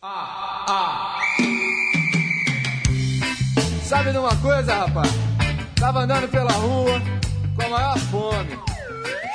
[0.00, 1.20] Ah, ah.
[3.84, 5.10] Sabe de uma coisa, rapaz?
[5.78, 6.98] Tava andando pela rua
[7.54, 8.58] com a maior fome,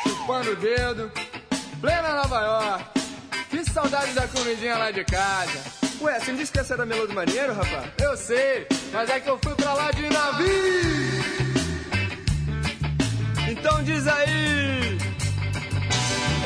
[0.01, 1.11] chupando o dedo,
[1.79, 2.85] plena Nova York.
[3.51, 5.61] Que saudade da comidinha lá de casa.
[6.01, 7.85] Ué, você não disse que essa era Melô do Marinheiro, rapaz?
[8.01, 11.21] Eu sei, mas é que eu fui pra lá de navio.
[13.47, 15.10] Então diz aí.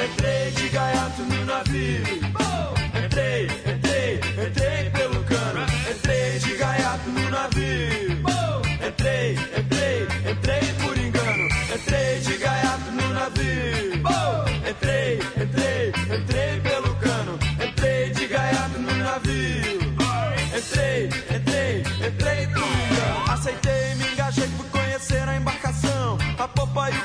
[0.03, 2.03] Entrei de gaiato no navio.
[3.03, 5.65] Entrei, entrei, entrei pelo cano.
[5.89, 8.23] Entrei de gaiato no navio.
[8.85, 11.45] Entrei, entrei, entrei por engano.
[11.73, 14.03] Entrei de gaiato no navio.
[14.69, 17.39] Entrei, entrei, entrei pelo cano.
[17.59, 19.79] Entrei de gaiato no navio.
[20.55, 23.31] Entrei, entrei, entrei por engano.
[23.31, 26.17] Aceitei, me engajei, fui conhecer a embarcação.
[26.37, 27.03] A popa e o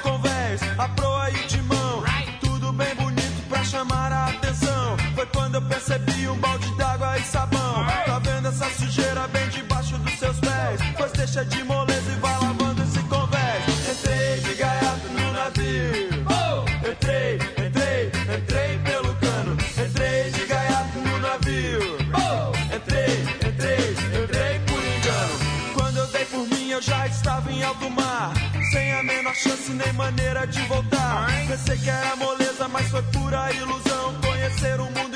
[29.70, 31.26] nem maneira de voltar.
[31.46, 34.14] Pensei que era moleza, mas foi pura ilusão.
[34.20, 35.09] Conhecer o mundo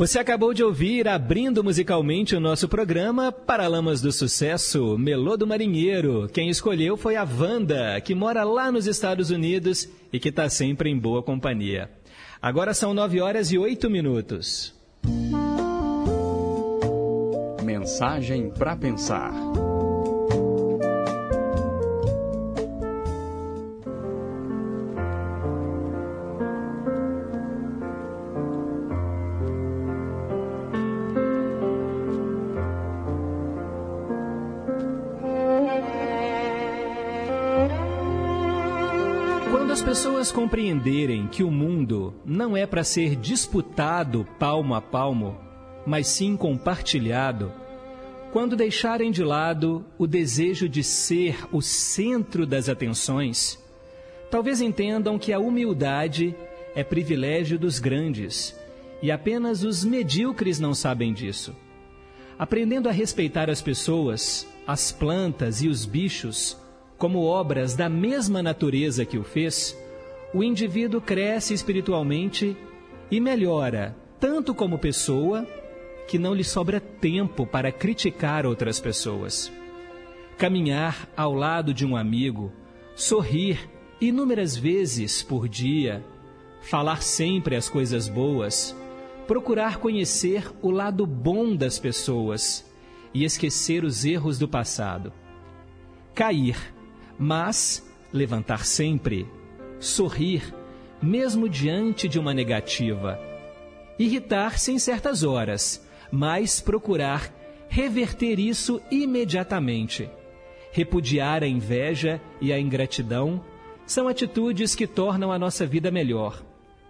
[0.00, 6.26] Você acabou de ouvir, abrindo musicalmente o nosso programa, Paralamas do Sucesso, Melô do Marinheiro.
[6.32, 10.88] Quem escolheu foi a Wanda, que mora lá nos Estados Unidos e que está sempre
[10.88, 11.90] em boa companhia.
[12.40, 14.74] Agora são 9 horas e 8 minutos.
[17.62, 19.34] Mensagem para pensar.
[40.50, 45.38] Compreenderem que o mundo não é para ser disputado palmo a palmo,
[45.86, 47.52] mas sim compartilhado,
[48.32, 53.62] quando deixarem de lado o desejo de ser o centro das atenções,
[54.28, 56.34] talvez entendam que a humildade
[56.74, 58.52] é privilégio dos grandes
[59.00, 61.54] e apenas os medíocres não sabem disso.
[62.36, 66.56] Aprendendo a respeitar as pessoas, as plantas e os bichos
[66.98, 69.78] como obras da mesma natureza que o fez,
[70.32, 72.56] o indivíduo cresce espiritualmente
[73.10, 75.46] e melhora, tanto como pessoa,
[76.06, 79.52] que não lhe sobra tempo para criticar outras pessoas.
[80.36, 82.52] Caminhar ao lado de um amigo,
[82.94, 83.68] sorrir
[84.00, 86.04] inúmeras vezes por dia,
[86.62, 88.76] falar sempre as coisas boas,
[89.26, 92.68] procurar conhecer o lado bom das pessoas
[93.12, 95.12] e esquecer os erros do passado.
[96.14, 96.56] Cair,
[97.18, 99.26] mas levantar sempre,
[99.80, 100.54] sorrir,
[101.02, 103.18] mesmo diante de uma negativa.
[103.98, 107.32] Irritar-se em certas horas, mas procurar
[107.68, 110.08] reverter isso imediatamente.
[110.72, 113.42] Repudiar a inveja e a ingratidão
[113.86, 116.42] são atitudes que tornam a nossa vida melhor,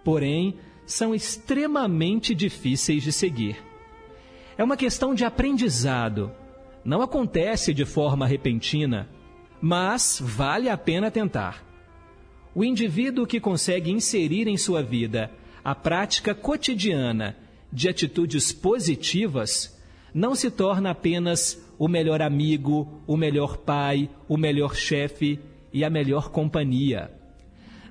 [0.03, 0.55] porém
[0.85, 3.57] são extremamente difíceis de seguir.
[4.57, 6.31] É uma questão de aprendizado.
[6.83, 9.09] Não acontece de forma repentina,
[9.61, 11.70] mas vale a pena tentar.
[12.53, 15.31] O indivíduo que consegue inserir em sua vida
[15.63, 17.37] a prática cotidiana
[17.71, 19.79] de atitudes positivas
[20.13, 25.39] não se torna apenas o melhor amigo, o melhor pai, o melhor chefe
[25.71, 27.09] e a melhor companhia.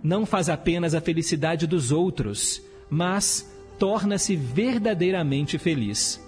[0.02, 6.22] Não faz apenas a felicidade dos outros, mas torna-se verdadeiramente feliz.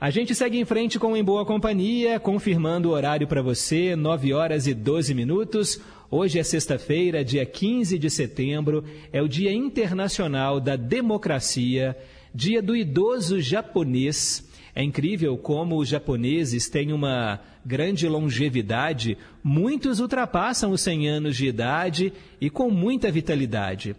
[0.00, 4.32] A gente segue em frente com Em Boa Companhia, confirmando o horário para você, 9
[4.32, 5.80] horas e 12 minutos.
[6.10, 11.96] Hoje é sexta-feira, dia 15 de setembro, é o Dia Internacional da Democracia,
[12.34, 14.46] Dia do Idoso Japonês,
[14.76, 21.46] É incrível como os japoneses têm uma grande longevidade, muitos ultrapassam os 100 anos de
[21.46, 23.94] idade e com muita vitalidade.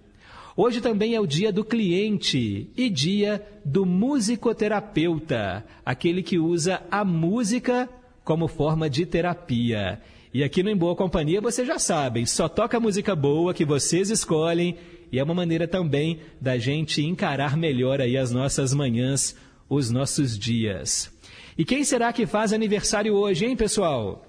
[0.56, 7.06] Hoje também é o dia do cliente e dia do musicoterapeuta, aquele que usa a
[7.06, 7.90] música
[8.24, 10.02] como forma de terapia.
[10.36, 14.10] E aqui no Em Boa Companhia vocês já sabem, só toca música boa que vocês
[14.10, 14.76] escolhem
[15.10, 19.34] e é uma maneira também da gente encarar melhor aí as nossas manhãs
[19.70, 21.10] os nossos dias.
[21.58, 24.26] E quem será que faz aniversário hoje, hein, pessoal?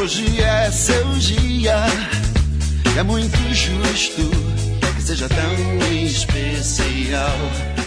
[0.00, 1.76] Hoje é seu dia,
[2.98, 4.30] é muito justo
[4.96, 7.77] que seja tão especial.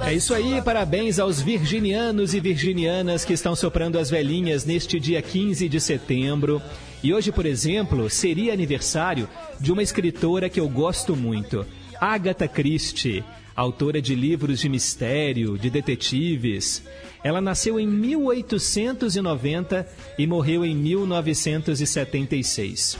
[0.00, 5.20] É isso aí, parabéns aos virginianos e virginianas que estão soprando as velhinhas neste dia
[5.20, 6.60] 15 de setembro.
[7.02, 9.28] E hoje, por exemplo, seria aniversário
[9.60, 11.66] de uma escritora que eu gosto muito,
[12.00, 13.24] Agatha Christie
[13.54, 16.82] autora de livros de mistério, de detetives.
[17.22, 19.86] Ela nasceu em 1890
[20.18, 22.98] e morreu em 1976.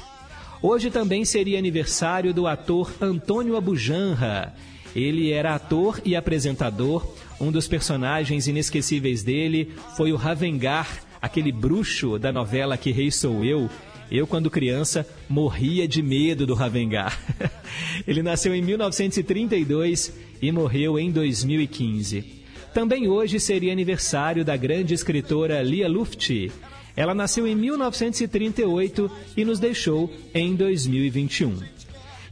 [0.63, 4.55] Hoje também seria aniversário do ator Antônio Abujanra.
[4.95, 7.15] Ele era ator e apresentador.
[7.41, 13.45] Um dos personagens inesquecíveis dele foi o Ravengar, aquele bruxo da novela Que Rei Sou
[13.45, 13.69] Eu,
[14.11, 17.19] eu, quando criança, morria de medo do Ravengar.
[18.07, 22.25] Ele nasceu em 1932 e morreu em 2015.
[22.73, 26.51] Também hoje seria aniversário da grande escritora Lia Luft.
[26.97, 31.74] Ela nasceu em 1938 e nos deixou em 2021.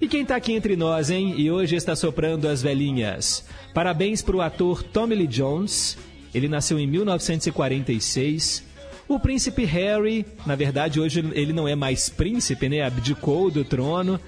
[0.03, 1.35] E quem está aqui entre nós, hein?
[1.39, 3.47] E hoje está soprando as velhinhas.
[3.73, 5.97] Parabéns para o ator Tommy Lee Jones.
[6.35, 8.71] Ele nasceu em 1946
[9.09, 12.83] o príncipe Harry, na verdade, hoje ele não é mais príncipe, né?
[12.83, 14.19] Abdicou do trono.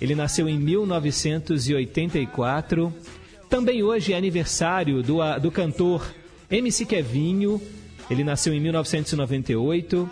[0.00, 2.92] Ele nasceu em 1984.
[3.48, 6.12] Também hoje é aniversário do, do cantor
[6.50, 7.60] MC Kevinho.
[8.10, 10.10] Ele nasceu em 1998.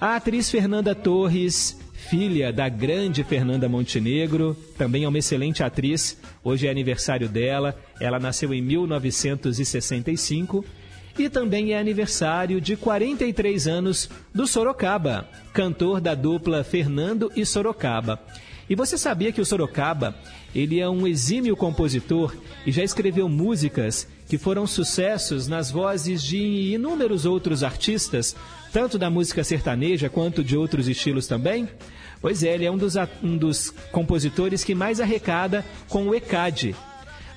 [0.00, 1.76] A atriz Fernanda Torres,
[2.08, 6.18] filha da grande Fernanda Montenegro, também é uma excelente atriz.
[6.42, 7.78] Hoje é aniversário dela.
[8.00, 10.64] Ela nasceu em 1965.
[11.18, 18.18] E também é aniversário de 43 anos do Sorocaba, cantor da dupla Fernando e Sorocaba.
[18.68, 20.14] E você sabia que o Sorocaba,
[20.54, 22.34] ele é um exímio compositor
[22.66, 28.34] e já escreveu músicas que foram sucessos nas vozes de inúmeros outros artistas,
[28.72, 31.68] tanto da música sertaneja quanto de outros estilos também?
[32.20, 36.74] Pois é, ele é um dos, um dos compositores que mais arrecada com o ECAD,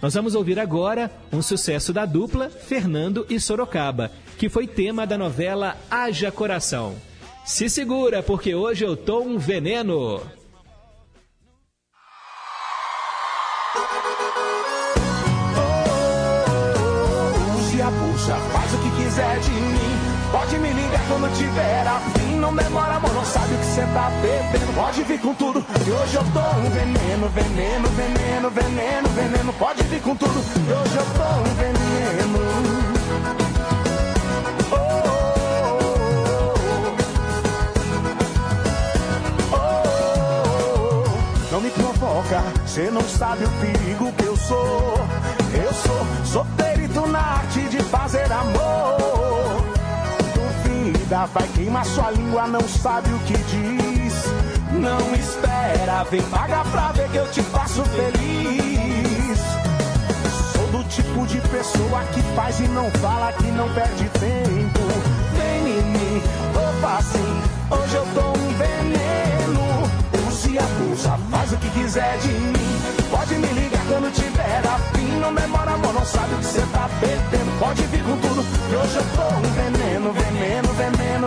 [0.01, 5.17] nós vamos ouvir agora um sucesso da dupla Fernando e Sorocaba, que foi tema da
[5.17, 6.95] novela Haja Coração.
[7.43, 10.21] Se segura, porque hoje eu tô um veneno.
[21.07, 22.35] Quando tiver afim.
[22.39, 24.73] Não demora, amor, não sabe o que cê tá bebendo.
[24.73, 29.53] Pode vir com tudo, que hoje eu tô um veneno, veneno, veneno, veneno, veneno.
[29.53, 32.39] Pode vir com tudo, que hoje eu tô um veneno.
[34.71, 34.75] Oh,
[39.53, 44.99] oh, oh, não me provoca, cê não sabe o perigo que eu sou.
[45.53, 48.94] Eu sou, sou perito na arte de fazer amor
[51.05, 54.25] duvida, vai queimar sua língua, não sabe o que diz.
[54.71, 59.39] Não espera, vem pagar pra ver que eu te faço feliz.
[60.53, 64.79] Sou do tipo de pessoa que faz e não fala, que não perde tempo.
[65.37, 66.21] Vem em mim,
[66.53, 70.27] opa assim, hoje eu tô um veneno.
[70.27, 72.75] Use abusa, faz o que quiser de mim.
[73.09, 75.19] Pode me ligar quando tiver afim.
[75.19, 77.59] Não demora, amor, não sabe o que cê tá bebendo.
[77.59, 79.74] Pode vir com tudo, que hoje eu tô um veneno,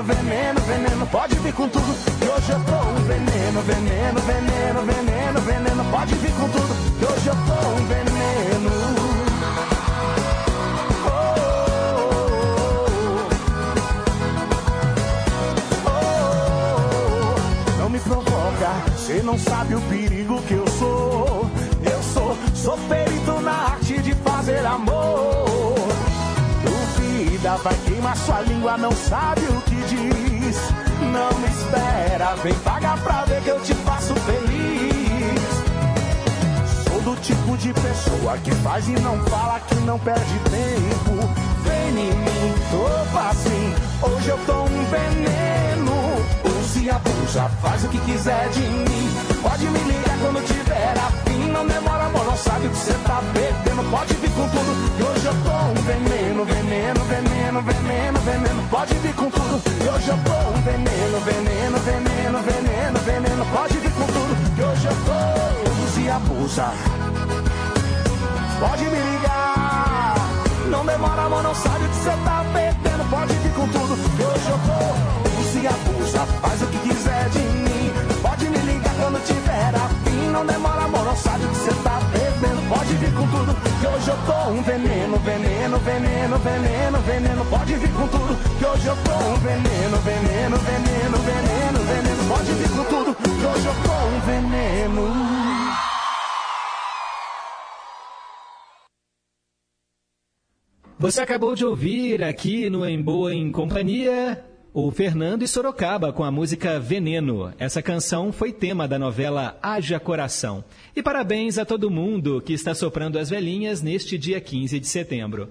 [0.03, 1.07] veneno, veneno, veneno.
[1.07, 5.85] Pode vir com tudo, que hoje eu tô um veneno, veneno, veneno, veneno, veneno.
[5.91, 8.71] Pode vir com tudo, que hoje eu tô um veneno.
[17.79, 21.51] Não me provoca, cê não sabe o perigo que eu sou.
[21.83, 25.38] Eu sou, sou perito na arte de fazer amor.
[27.57, 30.57] Vai queimar sua língua, não sabe o que diz.
[31.01, 35.41] Não me espera, vem pagar pra ver que eu te faço feliz.
[36.85, 41.29] Sou do tipo de pessoa que faz e não fala, que não perde tempo.
[41.65, 45.98] Vem em mim, tô assim, hoje eu tô um veneno.
[46.69, 49.09] Use abusa, faz o que quiser de mim.
[49.41, 51.51] Pode me ligar quando tiver afim.
[51.51, 53.91] não demora, amor, não sabe o que você tá perdendo.
[53.91, 58.69] Pode vir com tudo, que hoje eu tô um veneno, veneno, veneno, veneno, veneno.
[58.69, 63.47] Pode vir com tudo, que hoje eu tô um veneno, veneno, veneno, veneno, veneno.
[63.47, 66.71] Pode vir com tudo, que hoje eu tô e abusa.
[68.61, 70.15] Pode me ligar,
[70.69, 72.68] não demora, amor, não sabe o que você tá perdendo.
[75.69, 76.27] Abusa.
[76.41, 80.31] Faz o que quiser de mim, pode me ligar quando tiver afim.
[80.33, 82.69] Não demora, amor, não sabe o que você tá bebendo.
[82.69, 87.45] Pode vir com tudo, que hoje eu tô um veneno, veneno, veneno, veneno, veneno.
[87.47, 92.29] Pode vir com tudo, que hoje eu tô um veneno, veneno, veneno, veneno, veneno.
[92.29, 95.49] Pode vir com tudo, que hoje eu tô um veneno.
[101.01, 104.45] Você acabou de ouvir aqui no Em Boa em Companhia
[104.87, 107.53] o Fernando e Sorocaba com a música Veneno.
[107.59, 110.63] Essa canção foi tema da novela Haja Coração.
[110.95, 115.49] E parabéns a todo mundo que está soprando as velhinhas neste dia 15 de setembro.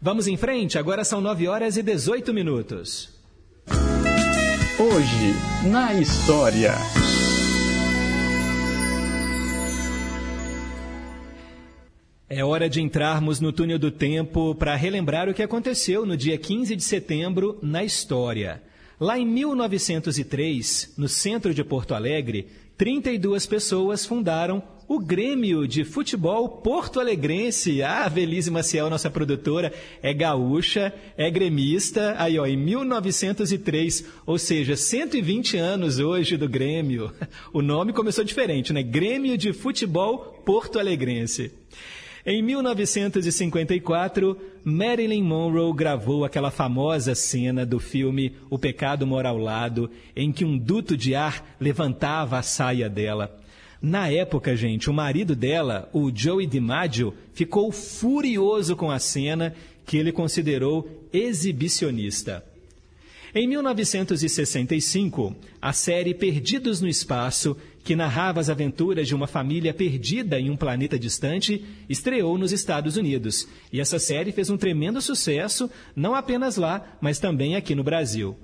[0.00, 3.10] Vamos em frente, agora são 9 horas e 18 minutos.
[4.78, 6.72] Hoje, na história.
[12.34, 16.38] É hora de entrarmos no túnel do tempo para relembrar o que aconteceu no dia
[16.38, 18.62] 15 de setembro na história.
[18.98, 22.46] Lá em 1903, no centro de Porto Alegre,
[22.78, 27.82] 32 pessoas fundaram o Grêmio de Futebol Porto Alegrense.
[27.82, 29.70] Ah, a Velise Maciel, nossa produtora,
[30.02, 32.14] é gaúcha, é gremista.
[32.16, 37.12] Aí, ó, em 1903, ou seja, 120 anos hoje do Grêmio.
[37.52, 38.82] O nome começou diferente, né?
[38.82, 41.52] Grêmio de Futebol Porto Alegrense.
[42.24, 49.90] Em 1954, Marilyn Monroe gravou aquela famosa cena do filme O Pecado Mora ao Lado,
[50.14, 53.36] em que um duto de ar levantava a saia dela.
[53.80, 59.52] Na época, gente, o marido dela, o Joey DiMaggio, ficou furioso com a cena
[59.84, 62.44] que ele considerou exibicionista.
[63.34, 70.38] Em 1965, a série Perdidos no Espaço que narrava as aventuras de uma família perdida
[70.38, 73.48] em um planeta distante, estreou nos Estados Unidos.
[73.72, 78.36] E essa série fez um tremendo sucesso, não apenas lá, mas também aqui no Brasil.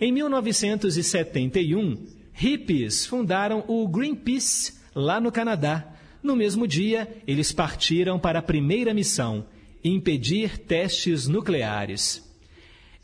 [0.00, 5.86] Em 1971, hippies fundaram o Greenpeace, lá no Canadá.
[6.22, 9.46] No mesmo dia, eles partiram para a primeira missão,
[9.84, 12.24] impedir testes nucleares.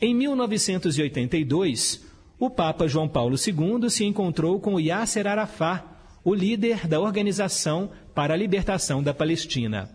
[0.01, 2.10] Em 1982,
[2.41, 5.83] o Papa João Paulo II se encontrou com Yasser Arafat,
[6.23, 9.87] o líder da Organização para a Libertação da Palestina.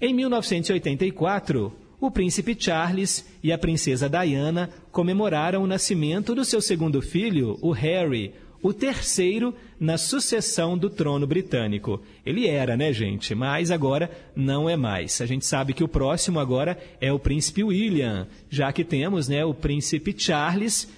[0.00, 7.02] Em 1984, o príncipe Charles e a princesa Diana comemoraram o nascimento do seu segundo
[7.02, 12.00] filho, o Harry, o terceiro na sucessão do trono britânico.
[12.24, 13.34] Ele era, né, gente?
[13.34, 15.20] Mas agora não é mais.
[15.20, 19.44] A gente sabe que o próximo agora é o príncipe William, já que temos, né,
[19.44, 20.88] o príncipe Charles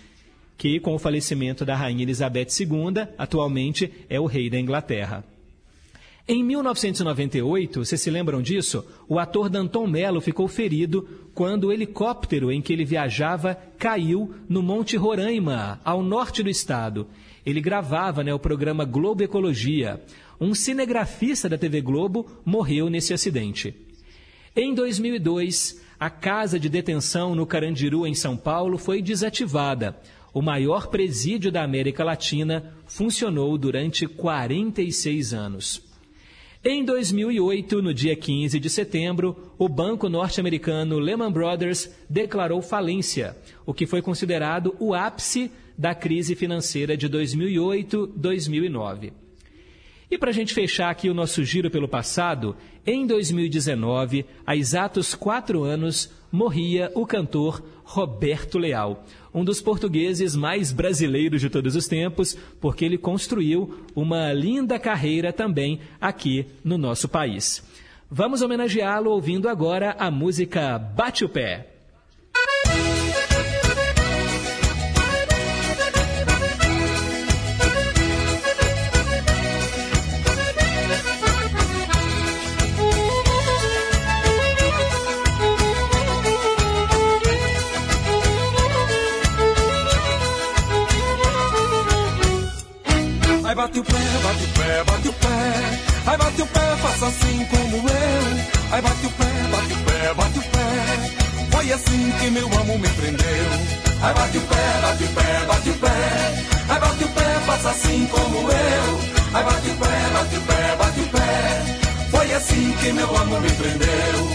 [0.58, 5.24] que, com o falecimento da rainha Elizabeth II, atualmente é o rei da Inglaterra.
[6.26, 8.84] Em 1998, vocês se lembram disso?
[9.08, 14.62] O ator Danton Mello ficou ferido quando o helicóptero em que ele viajava caiu no
[14.62, 17.06] Monte Roraima, ao norte do estado.
[17.46, 20.02] Ele gravava né, o programa Globo Ecologia.
[20.38, 23.74] Um cinegrafista da TV Globo morreu nesse acidente.
[24.54, 29.96] Em 2002, a casa de detenção no Carandiru, em São Paulo, foi desativada
[30.32, 35.82] o maior presídio da América Latina, funcionou durante 46 anos.
[36.64, 43.72] Em 2008, no dia 15 de setembro, o banco norte-americano Lehman Brothers declarou falência, o
[43.72, 49.12] que foi considerado o ápice da crise financeira de 2008-2009.
[50.10, 55.14] E para a gente fechar aqui o nosso giro pelo passado, em 2019, há exatos
[55.14, 61.88] quatro anos, morria o cantor Roberto Leal, um dos portugueses mais brasileiros de todos os
[61.88, 67.64] tempos, porque ele construiu uma linda carreira também aqui no nosso país.
[68.10, 71.77] Vamos homenageá-lo ouvindo agora a música Bate o Pé.
[93.78, 95.28] Bate o pé, bate o pé, bate o pé.
[96.06, 98.72] Ai, bate o pé, faça assim como eu.
[98.72, 101.50] Ai, bate o pé, bate o pé, bate o pé.
[101.50, 103.50] Foi assim que meu amo me prendeu.
[104.02, 105.88] Ai, bate o pé, bate o pé, bate o pé.
[106.68, 109.00] Ai, bate o pé, faça assim como eu.
[109.34, 112.08] Ai, bate o pé, bate o pé, bate o pé.
[112.10, 114.28] Foi assim que meu amor me prendeu.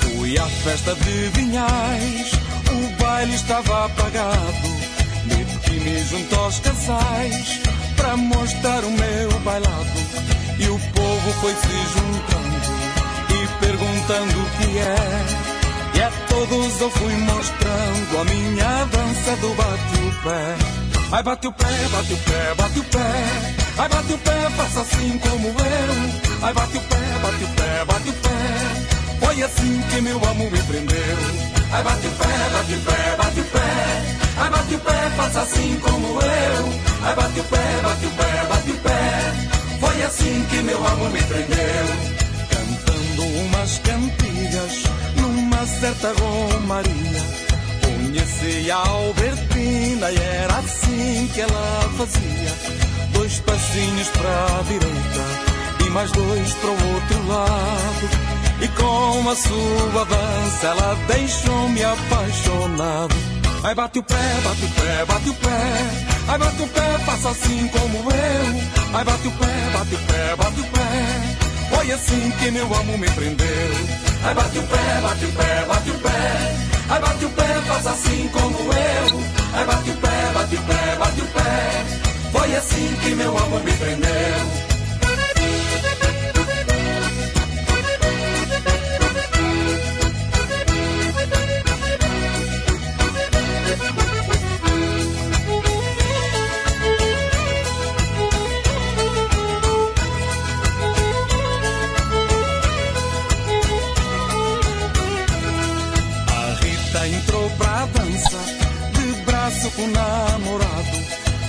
[0.00, 2.32] Fui à festa de Vinhais,
[2.72, 4.68] o baile estava apagado.
[5.26, 9.98] Meti-me junto aos casais para mostrar o meu bailado.
[10.58, 12.58] E o povo foi se juntando
[13.34, 15.98] e perguntando o que é.
[15.98, 20.78] E a todos eu fui mostrando a minha dança do bate-o-pé.
[21.10, 23.58] Ai, bate o pé, bate o pé, bate o pé.
[23.78, 26.42] Ai, bate o pé, faça assim como eu.
[26.42, 29.26] Ai, bate o pé, bate o pé, bate o pé.
[29.26, 31.18] Foi assim que meu amor me prendeu.
[31.72, 34.27] Ai, bate o pé, bate o pé, bate o pé.
[34.40, 36.80] Ai, bate o pé, faça assim como eu.
[37.02, 39.48] Ai, bate o pé, bate o pé, bate o pé.
[39.80, 41.86] Foi assim que meu amor me prendeu.
[42.50, 44.82] Cantando umas cantigas
[45.16, 47.22] numa certa romaria.
[47.82, 52.78] Conheci a Albertina e era assim que ela fazia.
[53.12, 58.08] Dois passinhos para a direita e mais dois para o outro lado.
[58.60, 63.37] E com a sua dança ela deixou-me apaixonado.
[63.64, 65.48] Ai, bate o pé, bate o pé, bate o pé.
[66.28, 68.94] Ai, bate o pé, faça assim como eu.
[68.94, 71.74] Ai, bate o pé, bate o pé, bate o pé.
[71.74, 73.70] Foi assim que meu amor me prendeu.
[74.24, 76.68] Ai, bate o pé, bate o pé, bate o pé.
[76.90, 79.20] Ai, bate o pé, faça assim como eu.
[79.54, 81.84] Ai, bate o pé, bate o pé, bate o pé.
[82.32, 84.67] Foi assim que meu amor me prendeu.
[109.78, 110.98] O namorado.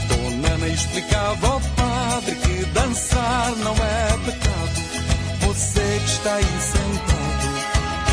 [0.08, 4.80] Dona Ana explicava ao padre que dançar não é pecado.
[5.42, 7.48] Você que está aí sentado,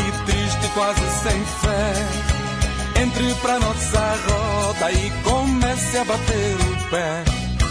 [0.07, 3.01] e triste, quase sem fé.
[3.01, 7.23] Entre pra nossa roda e comece a bater o pé.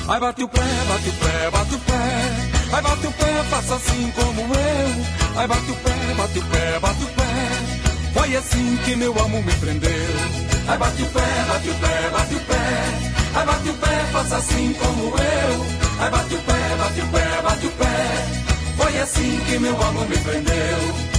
[0.09, 2.47] Ai, bate o pé, bate o pé, bate o pé.
[2.73, 5.37] Ai, bate o pé, faça assim como eu.
[5.37, 7.27] Ai, bate o pé, bate o pé, bate o pé.
[8.15, 10.46] Foi assim que meu amor me prendeu.
[10.69, 12.57] Ai, bate o pé, bate o pé, bate o pé.
[13.35, 15.67] Ai, bate o pé, faça assim como eu.
[16.01, 18.27] Ai, bate o pé, bate o pé, bate o pé.
[18.77, 21.16] Foi assim que meu amor me prendeu.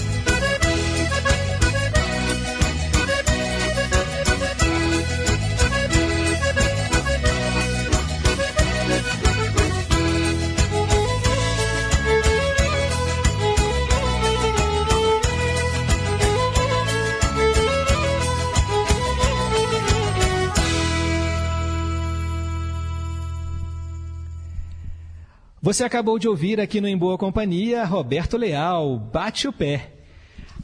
[25.68, 29.96] Você acabou de ouvir aqui no Em Boa Companhia Roberto Leal, Bate o Pé.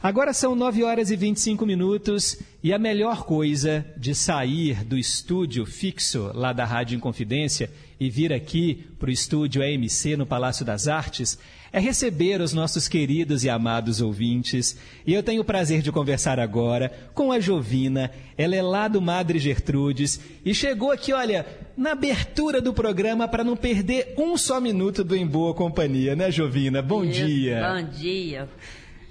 [0.02, 5.66] Agora são 9 horas e 25 minutos e a melhor coisa de sair do estúdio
[5.66, 10.88] fixo lá da Rádio Inconfidência e vir aqui para o estúdio AMC no Palácio das
[10.88, 11.38] Artes
[11.74, 14.78] é receber os nossos queridos e amados ouvintes.
[15.04, 18.12] E eu tenho o prazer de conversar agora com a Jovina.
[18.38, 21.44] Ela é lá do Madre Gertrudes e chegou aqui, olha,
[21.76, 26.30] na abertura do programa para não perder um só minuto do Em Boa Companhia, né,
[26.30, 26.80] Jovina?
[26.80, 27.68] Bom Isso, dia.
[27.68, 28.48] Bom dia.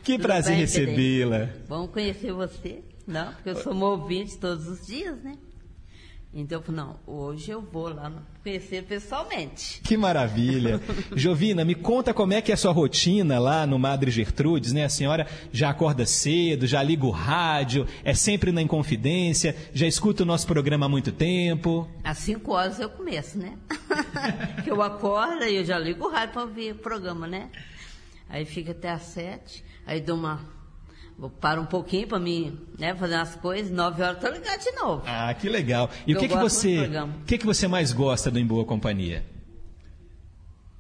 [0.02, 1.50] Que Tudo prazer recebê-la.
[1.68, 2.80] Bom conhecer você.
[3.06, 5.34] Não, porque eu sou uma ouvinte todos os dias, né?
[6.36, 9.80] Então, eu falei, não, hoje eu vou lá conhecer pessoalmente.
[9.84, 10.82] Que maravilha.
[11.16, 14.86] Jovina, me conta como é que é a sua rotina lá no Madre Gertrudes, né?
[14.86, 20.24] A senhora já acorda cedo, já liga o rádio, é sempre na Inconfidência, já escuta
[20.24, 21.88] o nosso programa há muito tempo.
[22.04, 23.56] Às 5 horas eu começo, né?
[24.64, 27.50] que eu acordo e eu já ligo o rádio para ouvir o programa, né?
[28.28, 30.53] Aí fica até às 7, aí dou uma.
[31.18, 34.72] Vou parar um pouquinho para mim, né, fazer umas coisas, 9 horas tô ligado de
[34.72, 35.04] novo.
[35.06, 35.90] Ah, que legal.
[36.08, 36.90] E o que, que você,
[37.26, 39.24] que, que você mais gosta do Em Boa Companhia?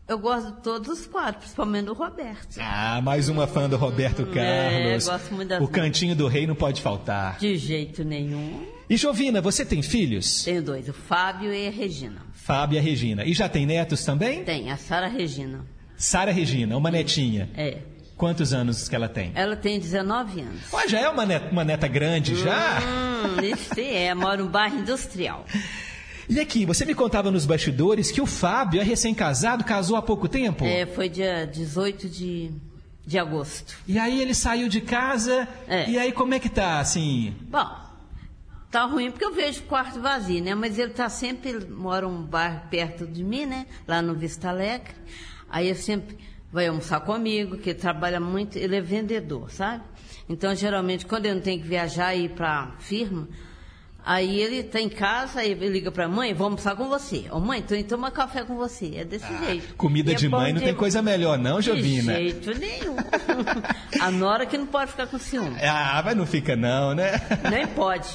[0.05, 2.57] Eu gosto de todos os quadros, principalmente do Roberto.
[2.59, 5.07] Ah, mais uma fã do Roberto É, Carlos.
[5.07, 7.37] gosto muito das o cantinho do rei não pode faltar.
[7.39, 8.65] De jeito nenhum.
[8.89, 10.43] E Jovina, você tem filhos?
[10.43, 12.21] Tenho dois, o Fábio e a Regina.
[12.33, 13.23] Fábio e a Regina.
[13.23, 14.43] E já tem netos também?
[14.43, 15.65] Tem, a Sara Regina.
[15.95, 17.49] Sara Regina, uma netinha.
[17.55, 17.77] É.
[18.23, 19.33] Quantos anos que ela tem?
[19.35, 20.61] Ela tem 19 anos.
[20.71, 22.79] Ó, já é uma neta, uma neta grande, já?
[22.79, 25.45] Hum, isso é, mora no bairro industrial.
[26.29, 30.29] E aqui, você me contava nos bastidores que o Fábio é recém-casado, casou há pouco
[30.29, 30.63] tempo?
[30.63, 32.49] É, foi dia 18 de,
[33.05, 33.75] de agosto.
[33.85, 35.89] E aí ele saiu de casa, É.
[35.89, 37.35] e aí como é que tá, assim?
[37.41, 37.67] Bom,
[38.71, 40.55] tá ruim porque eu vejo o quarto vazio, né?
[40.55, 43.65] Mas ele tá sempre, mora um bairro perto de mim, né?
[43.85, 44.93] Lá no Vista Alegre.
[45.49, 46.17] Aí ele sempre
[46.53, 49.83] vai almoçar comigo, que ele trabalha muito, ele é vendedor, sabe?
[50.29, 53.27] Então, geralmente, quando eu não tenho que viajar e ir para firma,
[54.05, 57.25] Aí ele está em casa, aí ele liga para a mãe, vou almoçar com você.
[57.31, 58.95] Ô mãe, tô indo tomar café com você.
[58.97, 59.75] É desse ah, jeito.
[59.75, 60.65] Comida e de é mãe não de...
[60.65, 62.13] tem coisa melhor não, Jovina?
[62.15, 62.95] De jeito nenhum.
[64.01, 65.55] a Nora que não pode ficar com ciúme.
[65.61, 67.11] Ah, mas não fica não, né?
[67.49, 68.09] Nem pode.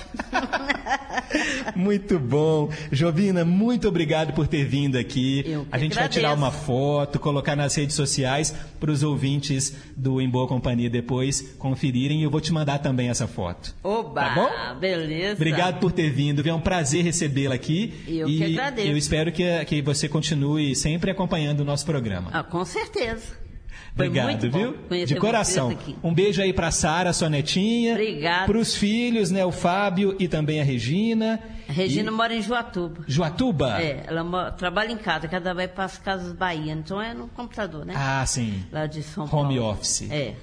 [1.75, 2.71] muito bom.
[2.93, 5.43] Jovina, muito obrigado por ter vindo aqui.
[5.47, 6.01] Eu a gente agradeço.
[6.01, 10.91] vai tirar uma foto, colocar nas redes sociais para os ouvintes do Em Boa Companhia
[10.91, 13.75] depois conferirem e eu vou te mandar também essa foto.
[13.83, 14.79] Oba, tá bom?
[14.79, 15.35] beleza.
[15.35, 16.47] Obrigado por ter vindo.
[16.47, 17.95] É um prazer recebê-la aqui.
[18.07, 18.89] Eu e que agradeço.
[18.89, 22.31] eu espero que, que você continue sempre acompanhando o nosso programa.
[22.33, 23.49] Ah, com certeza.
[23.95, 24.77] Obrigado, viu?
[25.05, 25.77] De coração.
[26.03, 27.93] Um beijo aí para Sara, sua netinha.
[27.93, 28.47] Obrigado.
[28.47, 29.45] Para os filhos, né?
[29.45, 31.41] O Fábio e também a Regina.
[31.69, 32.15] A Regina e...
[32.15, 33.05] mora em Joatuba.
[33.07, 33.83] Joatuba?
[33.83, 37.29] É, ela mora, trabalha em casa, cada vai para as casas Bahia, então é no
[37.29, 37.95] computador, né?
[37.97, 38.65] Ah, sim.
[38.71, 39.49] Lá de São Paulo.
[39.49, 40.09] Home office.
[40.11, 40.35] É.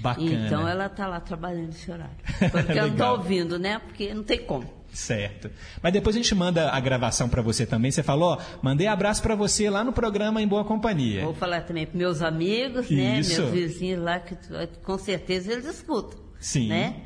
[0.00, 0.46] Bacana.
[0.46, 2.16] Então ela está lá trabalhando nesse horário.
[2.50, 3.78] Porque ela não está ouvindo, né?
[3.78, 4.76] Porque não tem como.
[4.92, 5.50] Certo.
[5.82, 7.90] Mas depois a gente manda a gravação para você também.
[7.90, 11.22] Você falou, ó, mandei abraço para você lá no programa Em Boa Companhia.
[11.22, 13.14] Vou falar também para meus amigos, né?
[13.14, 14.36] Meus vizinhos lá, que
[14.82, 16.18] com certeza eles escutam.
[16.40, 16.68] Sim.
[16.68, 16.96] Né?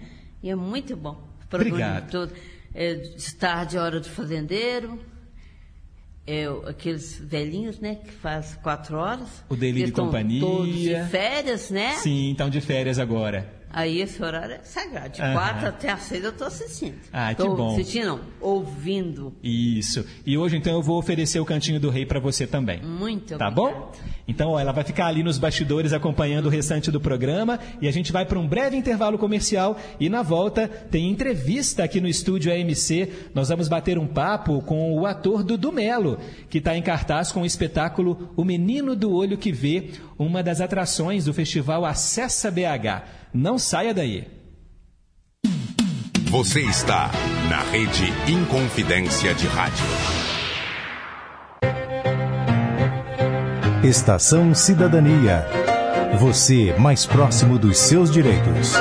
[0.42, 1.28] E é muito bom.
[1.52, 2.10] Obrigado.
[2.10, 2.32] Todo,
[2.72, 5.00] é, de tarde, hora do fazendeiro.
[6.32, 9.42] É, aqueles velhinhos, né, que faz quatro horas.
[9.48, 10.40] O delírio de companhia.
[10.40, 11.94] Todos de férias, né?
[11.94, 13.59] Sim, estão de férias agora.
[13.72, 15.10] Aí esse horário é sagrado.
[15.10, 16.96] De quatro até às seis eu estou assistindo.
[17.12, 17.72] Ah, tô que bom.
[17.72, 19.32] assistindo, não, ouvindo.
[19.42, 20.04] Isso.
[20.26, 22.80] E hoje, então, eu vou oferecer o Cantinho do Rei para você também.
[22.82, 23.54] Muito Tá obrigada.
[23.78, 23.92] bom?
[24.26, 27.92] Então, ó, ela vai ficar ali nos bastidores acompanhando o restante do programa e a
[27.92, 32.52] gente vai para um breve intervalo comercial e na volta tem entrevista aqui no estúdio
[32.52, 33.12] AMC.
[33.34, 37.42] Nós vamos bater um papo com o ator Dudu Melo, que está em cartaz com
[37.42, 43.19] o espetáculo O Menino do Olho que Vê, uma das atrações do festival Acessa BH.
[43.32, 44.26] Não saia daí.
[46.30, 47.12] Você está
[47.48, 49.84] na rede Inconfidência de Rádio.
[53.84, 55.46] Estação Cidadania.
[56.18, 58.72] Você mais próximo dos seus direitos.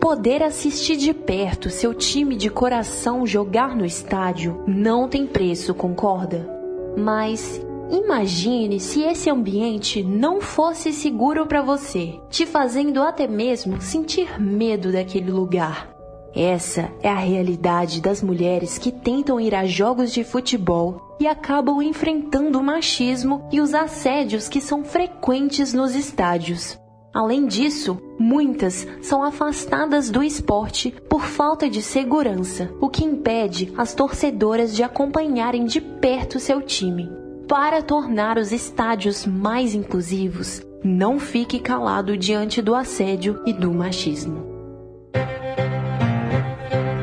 [0.00, 6.48] Poder assistir de perto seu time de coração jogar no estádio não tem preço, concorda?
[6.96, 14.40] Mas Imagine se esse ambiente não fosse seguro para você, te fazendo até mesmo sentir
[14.40, 15.90] medo daquele lugar.
[16.32, 21.82] Essa é a realidade das mulheres que tentam ir a jogos de futebol e acabam
[21.82, 26.78] enfrentando o machismo e os assédios que são frequentes nos estádios.
[27.12, 33.92] Além disso, muitas são afastadas do esporte por falta de segurança, o que impede as
[33.92, 37.18] torcedoras de acompanharem de perto seu time
[37.50, 44.46] para tornar os estádios mais inclusivos, não fique calado diante do assédio e do machismo.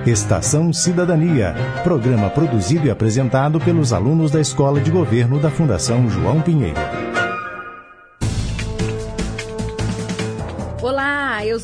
[0.06, 6.42] Estação Cidadania, programa produzido e apresentado pelos alunos da Escola de Governo da Fundação João
[6.42, 7.07] Pinheiro.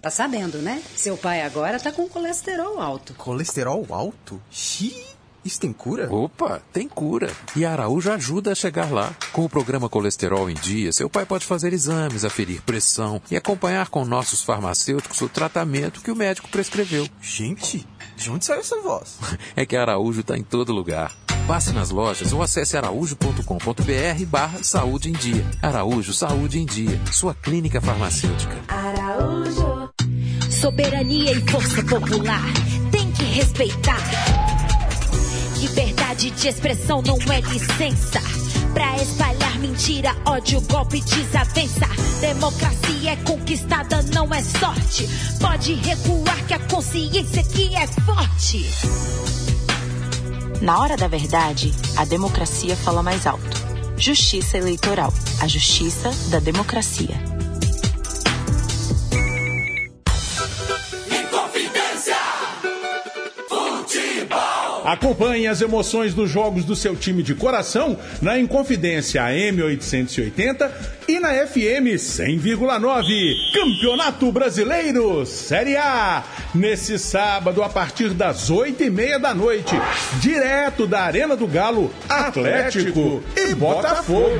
[0.00, 0.82] Tá sabendo, né?
[0.96, 3.12] Seu pai agora tá com colesterol alto.
[3.14, 4.40] Colesterol alto?
[4.50, 5.10] Xiii!
[5.44, 6.12] Isso tem cura?
[6.12, 7.30] Opa, tem cura.
[7.56, 9.14] E a Araújo ajuda a chegar lá.
[9.32, 13.88] Com o programa Colesterol em Dia, seu pai pode fazer exames, aferir pressão e acompanhar
[13.88, 17.08] com nossos farmacêuticos o tratamento que o médico prescreveu.
[17.22, 17.86] Gente,
[18.16, 19.18] de onde saiu essa voz?
[19.56, 21.14] É que a Araújo está em todo lugar.
[21.50, 25.44] Passe nas lojas ou acesse araújo.com.br barra saúde em dia.
[25.60, 28.56] Araújo Saúde em Dia, sua clínica farmacêutica.
[28.68, 29.90] Araújo.
[30.48, 32.44] Soberania e força popular,
[32.92, 34.00] tem que respeitar.
[35.58, 38.20] Liberdade de expressão não é licença.
[38.72, 41.88] Pra espalhar mentira, ódio, golpe, desavença.
[42.20, 45.08] Democracia é conquistada, não é sorte.
[45.40, 49.49] Pode recuar que a consciência aqui é forte.
[50.60, 53.56] Na hora da verdade, a democracia fala mais alto.
[53.96, 55.10] Justiça Eleitoral.
[55.40, 57.16] A justiça da democracia.
[64.84, 70.70] Acompanhe as emoções dos jogos do seu time de coração na Inconfidência AM880
[71.08, 73.34] e na FM 100,9.
[73.52, 76.24] Campeonato Brasileiro Série A.
[76.54, 79.74] Nesse sábado, a partir das oito e meia da noite,
[80.20, 84.30] direto da Arena do Galo, Atlético e Botafogo.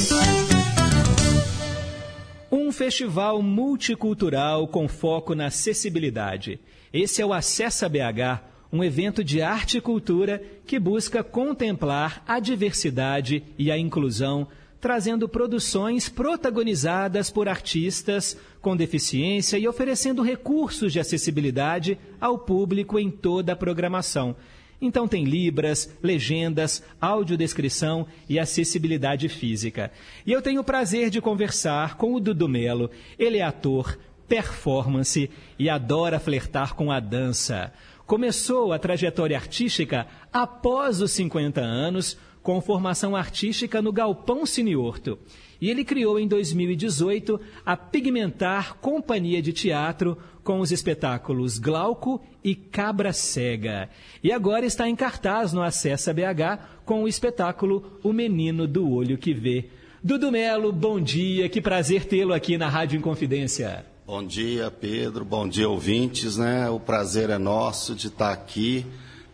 [2.51, 6.59] Um festival multicultural com foco na acessibilidade.
[6.93, 12.41] Esse é o Acessa BH, um evento de arte e cultura que busca contemplar a
[12.41, 14.49] diversidade e a inclusão,
[14.81, 23.13] trazendo produções protagonizadas por artistas com deficiência e oferecendo recursos de acessibilidade ao público em
[23.13, 24.35] toda a programação.
[24.81, 29.93] Então tem libras, legendas, audiodescrição e acessibilidade física.
[30.27, 32.91] E eu tenho o prazer de conversar com o Dudu Melo.
[33.19, 37.73] Ele é ator, performance e adora flertar com a dança.
[38.07, 45.19] Começou a trajetória artística após os 50 anos, com formação artística no Galpão Cineorto.
[45.61, 52.55] E ele criou em 2018 a Pigmentar Companhia de Teatro com os espetáculos Glauco e
[52.55, 53.89] Cabra Cega.
[54.23, 59.19] E agora está em cartaz no Acessa BH com o espetáculo O Menino do Olho
[59.19, 59.69] que Vê.
[60.03, 63.85] Dudu Melo, bom dia, que prazer tê-lo aqui na Rádio Inconfidência.
[64.07, 66.69] Bom dia, Pedro, bom dia, ouvintes, né?
[66.69, 68.85] O prazer é nosso de estar aqui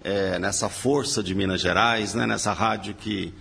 [0.05, 2.27] é, nessa força de Minas Gerais, né?
[2.27, 3.33] nessa rádio que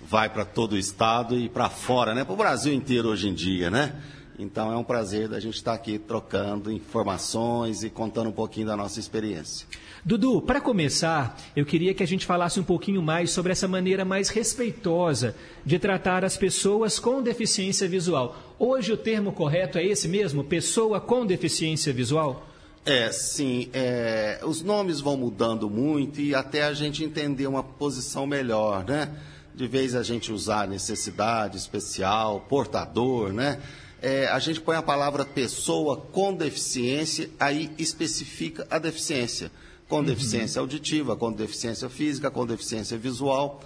[0.00, 2.24] vai para todo o estado e para fora, né?
[2.24, 3.94] Para o Brasil inteiro hoje em dia, né?
[4.38, 8.76] Então é um prazer da gente estar aqui trocando informações e contando um pouquinho da
[8.76, 9.66] nossa experiência.
[10.04, 14.04] Dudu, para começar, eu queria que a gente falasse um pouquinho mais sobre essa maneira
[14.04, 18.36] mais respeitosa de tratar as pessoas com deficiência visual.
[18.58, 20.44] Hoje o termo correto é esse mesmo?
[20.44, 22.46] Pessoa com deficiência visual?
[22.86, 23.68] É, sim.
[23.72, 29.10] É, os nomes vão mudando muito e até a gente entender uma posição melhor, né?
[29.58, 33.58] de vez a gente usar necessidade especial, portador, né?
[34.00, 39.50] É, a gente põe a palavra pessoa com deficiência, aí especifica a deficiência.
[39.88, 40.04] Com uhum.
[40.04, 43.60] deficiência auditiva, com deficiência física, com deficiência visual.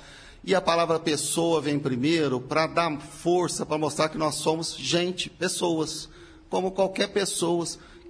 [0.44, 5.30] E a palavra pessoa vem primeiro para dar força, para mostrar que nós somos gente,
[5.30, 6.08] pessoas,
[6.48, 7.64] como qualquer pessoa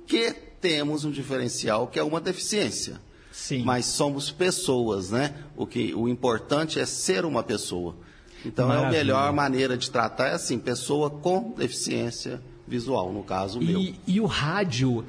[0.07, 3.01] que temos um diferencial que é uma deficiência.
[3.33, 3.63] Sim.
[3.65, 5.35] Mas somos pessoas, né?
[5.57, 7.97] O, que, o importante é ser uma pessoa.
[8.45, 8.97] Então, Maravilha.
[8.97, 13.65] é a melhor maneira de tratar é assim, pessoa com deficiência visual, no caso e,
[13.65, 13.95] meu.
[14.07, 15.05] E o rádio,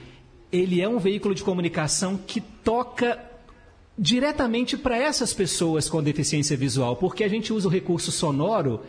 [0.51, 3.19] ele é um veículo de comunicação que toca
[3.97, 8.81] diretamente para essas pessoas com deficiência visual, porque a gente usa o recurso sonoro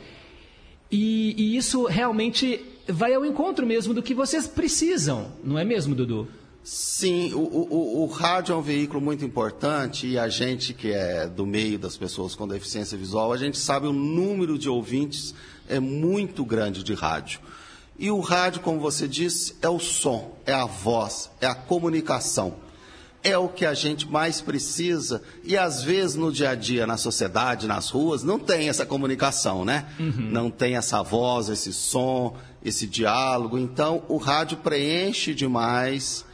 [0.90, 5.94] e, e isso realmente vai ao encontro mesmo do que vocês precisam, não é mesmo,
[5.94, 6.28] Dudu?
[6.64, 11.27] Sim, o, o, o, rádio é um veículo muito importante e a gente que é
[11.27, 15.35] do meio das pessoas com deficiência visual, a gente sabe o número de ouvintes
[15.68, 17.40] é muito grande de rádio.
[17.98, 22.57] E o rádio, como você disse, é o som, é a voz, é a comunicação.
[23.22, 26.96] É o que a gente mais precisa e às vezes no dia a dia, na
[26.96, 29.87] sociedade, nas ruas, não tem essa comunicação, né?
[30.00, 30.31] Uhum.
[30.31, 33.59] Não tem essa voz, esse som, esse diálogo.
[33.59, 36.24] Então, o rádio preenche demais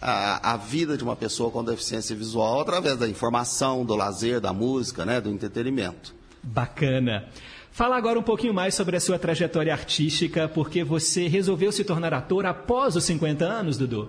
[0.00, 4.52] a, a, vida de uma pessoa com deficiência visual através da informação, do lazer, da
[4.52, 6.14] música, né, do entretenimento.
[6.42, 7.28] Bacana.
[7.70, 12.12] Fala agora um pouquinho mais sobre a sua trajetória artística, porque você resolveu se tornar
[12.12, 14.08] ator após os 50 anos, Dudu?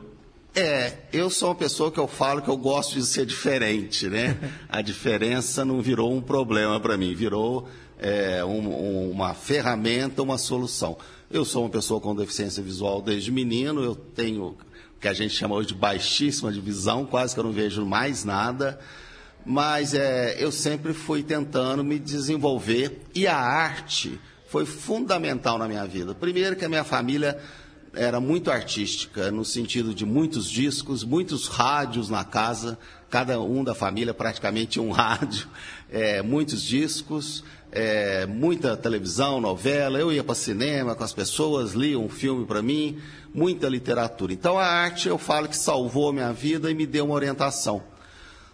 [0.55, 4.37] É, eu sou uma pessoa que eu falo que eu gosto de ser diferente, né?
[4.67, 7.67] A diferença não virou um problema para mim, virou
[7.99, 10.97] é, um, um, uma ferramenta, uma solução.
[11.29, 14.57] Eu sou uma pessoa com deficiência visual desde menino, eu tenho
[14.99, 18.23] que a gente chama hoje de baixíssima de visão, quase que eu não vejo mais
[18.23, 18.79] nada.
[19.45, 25.85] Mas é, eu sempre fui tentando me desenvolver e a arte foi fundamental na minha
[25.85, 26.13] vida.
[26.13, 27.39] Primeiro que a minha família
[27.93, 32.77] era muito artística, no sentido de muitos discos, muitos rádios na casa,
[33.09, 35.47] cada um da família praticamente um rádio,
[35.89, 39.99] é, muitos discos, é, muita televisão, novela.
[39.99, 42.99] Eu ia para cinema com as pessoas, lia um filme para mim,
[43.33, 44.33] muita literatura.
[44.33, 47.83] Então a arte, eu falo que salvou a minha vida e me deu uma orientação.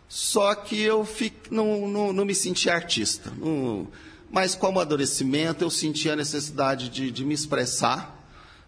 [0.08, 3.32] Só que eu fico, não, não, não me senti artista.
[3.38, 3.88] Não,
[4.32, 8.14] mas com o amadurecimento eu senti a necessidade de, de me expressar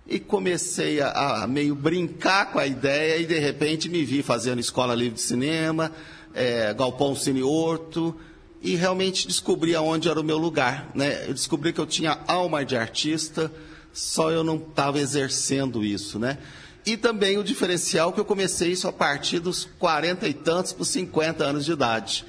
[0.08, 4.60] e comecei a, a, meio brincar com a ideia e de repente me vi fazendo
[4.60, 5.92] escola livre de cinema,
[6.34, 8.16] é, Galpão Cine Horto
[8.62, 10.90] e realmente descobri aonde era o meu lugar.
[10.96, 11.26] Né?
[11.28, 13.52] Eu descobri que eu tinha alma de artista,
[13.94, 16.18] só eu não estava exercendo isso.
[16.20, 16.38] Né?
[16.86, 20.86] E também o diferencial que eu comecei isso a partir dos 40 e tantos para
[20.86, 22.26] 50 anos de idade,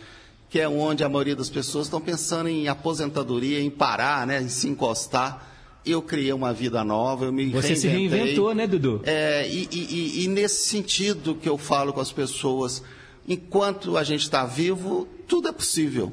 [0.50, 4.40] que é onde a maioria das pessoas estão pensando em aposentadoria, em parar, né?
[4.40, 5.48] em se encostar
[5.90, 9.00] eu criei uma vida nova, eu me Você se reinventou, né, Dudu?
[9.04, 12.82] É, e, e, e, nesse sentido que eu falo com as pessoas,
[13.28, 16.12] enquanto a gente está vivo, tudo é possível.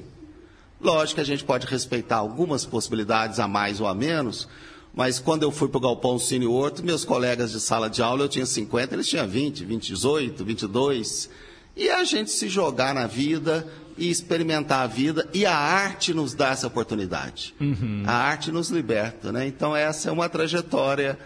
[0.80, 4.48] Lógico que a gente pode respeitar algumas possibilidades a mais ou a menos,
[4.94, 8.24] mas quando eu fui para o Galpão Cine Horto, meus colegas de sala de aula,
[8.24, 11.30] eu tinha 50, eles tinham 20, 20, 18, 22.
[11.76, 16.34] E a gente se jogar na vida, e experimentar a vida, e a arte nos
[16.34, 17.56] dá essa oportunidade.
[17.60, 18.04] Uhum.
[18.06, 19.48] A arte nos liberta, né?
[19.48, 21.18] Então essa é uma trajetória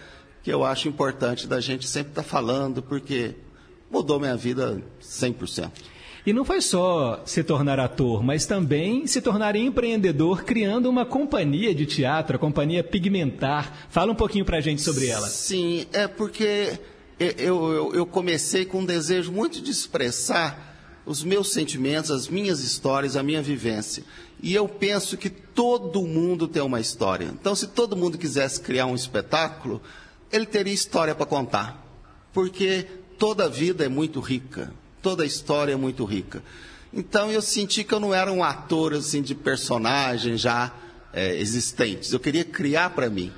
[0.43, 3.35] que eu acho importante da gente sempre estar tá falando, porque
[3.91, 5.71] mudou minha vida 100%.
[6.25, 11.73] E não foi só se tornar ator, mas também se tornar empreendedor criando uma companhia
[11.73, 13.87] de teatro, a companhia Pigmentar.
[13.89, 15.27] Fala um pouquinho pra gente sobre ela.
[15.27, 16.77] Sim, é porque
[17.19, 20.67] eu, eu, eu comecei com um desejo muito de expressar
[21.05, 24.03] os meus sentimentos, as minhas histórias, a minha vivência.
[24.41, 27.25] E eu penso que todo mundo tem uma história.
[27.25, 29.81] Então, se todo mundo quisesse criar um espetáculo,
[30.31, 31.85] ele teria história para contar.
[32.31, 32.85] Porque
[33.19, 36.41] toda vida é muito rica, toda história é muito rica.
[36.91, 40.71] Então, eu senti que eu não era um ator assim de personagens já
[41.13, 42.11] é, existentes.
[42.11, 43.31] Eu queria criar para mim.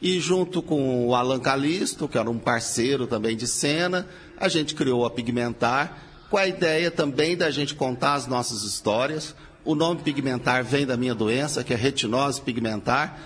[0.00, 4.08] E junto com o Alan Calisto, que era um parceiro também de cena,
[4.38, 9.34] a gente criou a Pigmentar com a ideia também da gente contar as nossas histórias.
[9.64, 13.20] O nome pigmentar vem da minha doença, que é retinose pigmentar.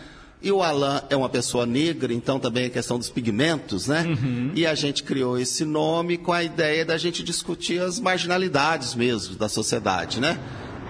[0.44, 4.02] E o Alan é uma pessoa negra, então também é questão dos pigmentos, né?
[4.02, 4.52] Uhum.
[4.54, 9.36] E a gente criou esse nome com a ideia da gente discutir as marginalidades mesmo
[9.36, 10.38] da sociedade, né?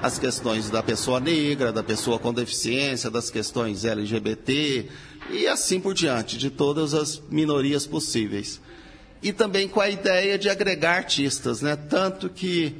[0.02, 4.88] As questões da pessoa negra, da pessoa com deficiência, das questões LGBT
[5.30, 8.60] e assim por diante, de todas as minorias possíveis
[9.22, 11.76] e também com a ideia de agregar artistas, né?
[11.76, 12.74] Tanto que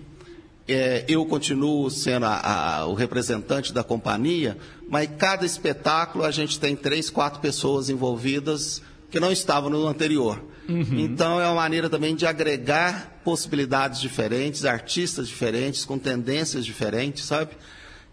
[0.66, 4.57] é, eu continuo sendo a, a, o representante da companhia,
[4.89, 10.43] mas cada espetáculo a gente tem três, quatro pessoas envolvidas que não estavam no anterior.
[10.68, 10.99] Uhum.
[10.99, 17.53] Então é uma maneira também de agregar possibilidades diferentes, artistas diferentes, com tendências diferentes, sabe?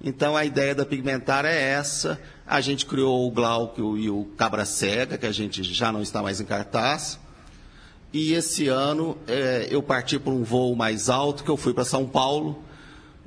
[0.03, 2.19] Então a ideia da Pigmentar é essa.
[2.45, 6.21] A gente criou o Glauco e o Cabra Cega, que a gente já não está
[6.21, 7.19] mais em cartaz.
[8.13, 11.85] E esse ano é, eu parti para um voo mais alto, que eu fui para
[11.85, 12.61] São Paulo,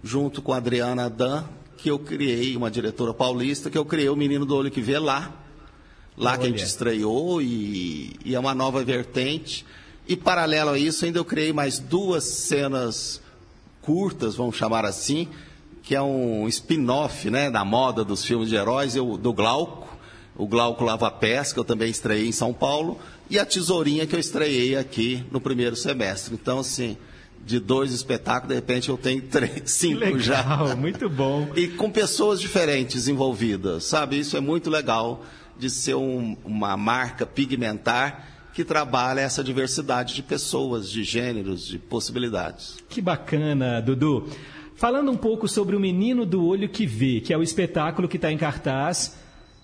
[0.03, 1.45] junto com a Adriana Dan,
[1.85, 4.99] que eu criei, uma diretora paulista, que eu criei o Menino do Olho que Vê
[4.99, 5.31] lá.
[6.17, 6.39] Lá Olha.
[6.39, 9.67] que a gente estreou e, e é uma nova vertente.
[10.09, 13.21] E paralelo a isso, ainda eu criei mais duas cenas
[13.83, 15.29] curtas, vamos chamar assim,
[15.83, 19.87] que é um spin-off né, da moda dos filmes de heróis, eu, do Glauco.
[20.35, 24.17] O Glauco Lava Pés, que eu também estreiei em São Paulo e a Tesourinha que
[24.17, 26.33] eu estreiei aqui no primeiro semestre.
[26.33, 26.97] Então, assim,
[27.45, 30.77] de dois espetáculos, de repente eu tenho três, cinco legal, já.
[30.77, 31.51] Muito bom.
[31.57, 34.19] E com pessoas diferentes envolvidas, sabe?
[34.19, 35.25] Isso é muito legal
[35.59, 41.79] de ser um, uma marca pigmentar que trabalha essa diversidade de pessoas, de gêneros, de
[41.79, 42.77] possibilidades.
[42.89, 44.29] Que bacana, Dudu.
[44.77, 48.17] Falando um pouco sobre o Menino do Olho que Vê, que é o espetáculo que
[48.17, 49.17] está em cartaz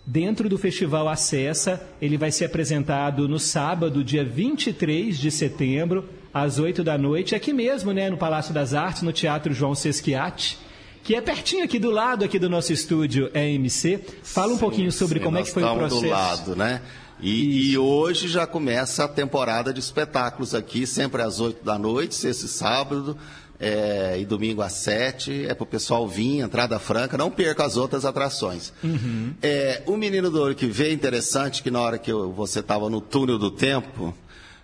[0.07, 1.85] dentro do Festival Acessa.
[2.01, 7.53] Ele vai ser apresentado no sábado, dia 23 de setembro, às 8 da noite, aqui
[7.53, 10.59] mesmo, né, no Palácio das Artes, no Teatro João Sesquiati,
[11.03, 14.01] que é pertinho aqui do lado aqui do nosso estúdio EMC.
[14.23, 16.03] Fala um sim, pouquinho sobre sim, como é que foi o processo.
[16.03, 16.83] do lado, né?
[17.23, 22.27] E, e, hoje já começa a temporada de espetáculos aqui, sempre às 8 da noite,
[22.27, 23.17] esse sábado,
[23.61, 27.77] é, e domingo às sete, é para o pessoal vir, entrada franca, não perca as
[27.77, 28.73] outras atrações.
[28.83, 29.35] Uhum.
[29.43, 32.89] É, o Menino do Ouro que vê, interessante que na hora que eu, você estava
[32.89, 34.15] no túnel do tempo,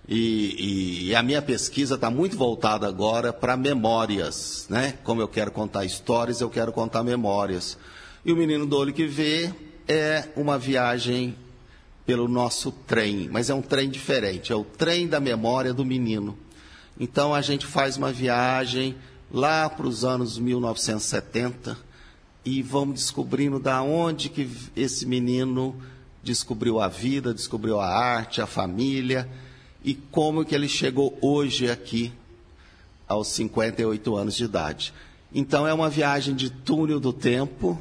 [0.08, 4.94] e, e, e a minha pesquisa está muito voltada agora para memórias, né?
[5.02, 7.76] Como eu quero contar histórias, eu quero contar memórias.
[8.24, 9.52] E o Menino do Olho que Vê
[9.88, 11.36] é uma viagem
[12.04, 16.38] pelo nosso trem, mas é um trem diferente, é o trem da memória do menino.
[16.98, 18.94] Então a gente faz uma viagem
[19.28, 21.76] lá para os anos 1970
[22.44, 25.74] e vamos descobrindo da onde que esse menino
[26.22, 29.28] descobriu a vida, descobriu a arte, a família
[29.86, 32.12] e como que ele chegou hoje aqui
[33.06, 34.92] aos 58 anos de idade.
[35.32, 37.80] Então é uma viagem de túnel do tempo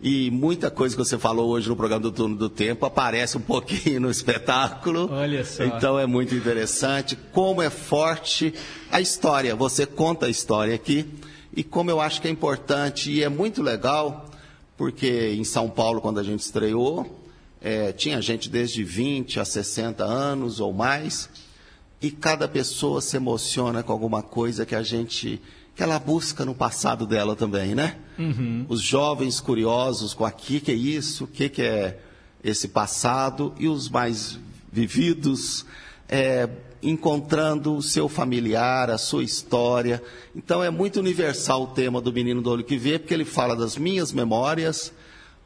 [0.00, 3.40] e muita coisa que você falou hoje no programa do Túnel do Tempo aparece um
[3.40, 5.10] pouquinho no espetáculo.
[5.10, 5.64] Olha só.
[5.64, 8.54] Então é muito interessante como é forte
[8.90, 9.54] a história.
[9.54, 11.06] Você conta a história aqui
[11.54, 14.30] e como eu acho que é importante e é muito legal
[14.74, 17.25] porque em São Paulo quando a gente estreou
[17.66, 21.28] é, tinha gente desde 20 a 60 anos ou mais
[22.00, 25.42] e cada pessoa se emociona com alguma coisa que a gente
[25.74, 27.96] que ela busca no passado dela também, né?
[28.16, 28.64] Uhum.
[28.68, 31.98] Os jovens curiosos com aqui que é isso, o que, que é
[32.44, 34.38] esse passado e os mais
[34.70, 35.66] vividos
[36.08, 36.48] é,
[36.80, 40.00] encontrando o seu familiar, a sua história.
[40.36, 43.56] Então é muito universal o tema do Menino do Olho que Vê, porque ele fala
[43.56, 44.92] das minhas memórias,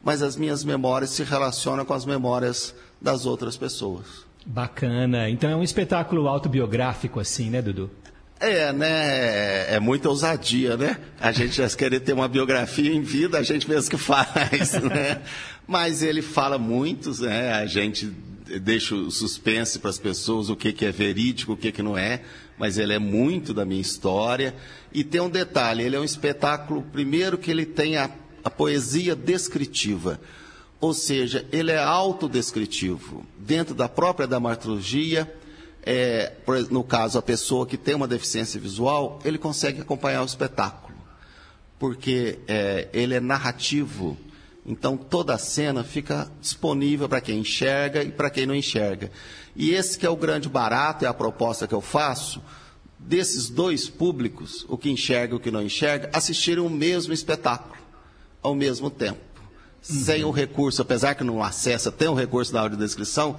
[0.03, 4.05] mas as minhas memórias se relacionam com as memórias das outras pessoas.
[4.45, 5.29] Bacana.
[5.29, 7.89] Então é um espetáculo autobiográfico assim, né, Dudu?
[8.39, 9.75] É, né?
[9.75, 10.97] É muita ousadia, né?
[11.19, 15.21] A gente já querer ter uma biografia em vida, a gente mesmo que faz, né?
[15.67, 17.53] Mas ele fala muito, né?
[17.53, 18.11] A gente
[18.59, 21.95] deixa o suspense para as pessoas o que, que é verídico, o que, que não
[21.95, 22.21] é,
[22.57, 24.55] mas ele é muito da minha história.
[24.91, 28.09] E tem um detalhe: ele é um espetáculo, primeiro, que ele tem a,
[28.43, 30.19] a poesia descritiva.
[30.79, 33.25] Ou seja, ele é autodescritivo.
[33.37, 35.31] Dentro da própria dramaturgia,
[35.83, 36.33] é,
[36.69, 40.97] no caso, a pessoa que tem uma deficiência visual, ele consegue acompanhar o espetáculo,
[41.79, 44.17] porque é, ele é narrativo.
[44.65, 49.11] Então, toda a cena fica disponível para quem enxerga e para quem não enxerga.
[49.55, 52.41] E esse que é o grande barato, é a proposta que eu faço,
[52.99, 57.80] desses dois públicos, o que enxerga e o que não enxerga, assistirem o mesmo espetáculo,
[58.41, 59.19] ao mesmo tempo.
[59.89, 59.95] Uhum.
[60.03, 63.37] Sem o recurso, apesar que não acessa, tem o recurso da audiodescrição,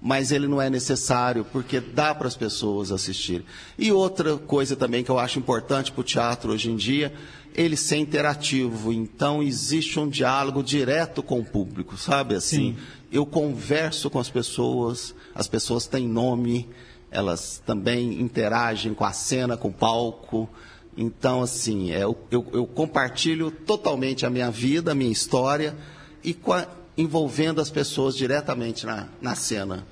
[0.00, 3.44] mas ele não é necessário, porque dá para as pessoas assistirem.
[3.78, 7.12] E outra coisa também que eu acho importante para o teatro hoje em dia,
[7.54, 8.92] ele ser interativo.
[8.92, 12.34] Então, existe um diálogo direto com o público, sabe?
[12.34, 12.76] Assim, Sim.
[13.12, 16.68] eu converso com as pessoas, as pessoas têm nome,
[17.10, 20.48] elas também interagem com a cena, com o palco.
[21.02, 25.74] Então, assim, é, eu, eu, eu compartilho totalmente a minha vida, a minha história,
[26.22, 29.86] e a, envolvendo as pessoas diretamente na, na cena.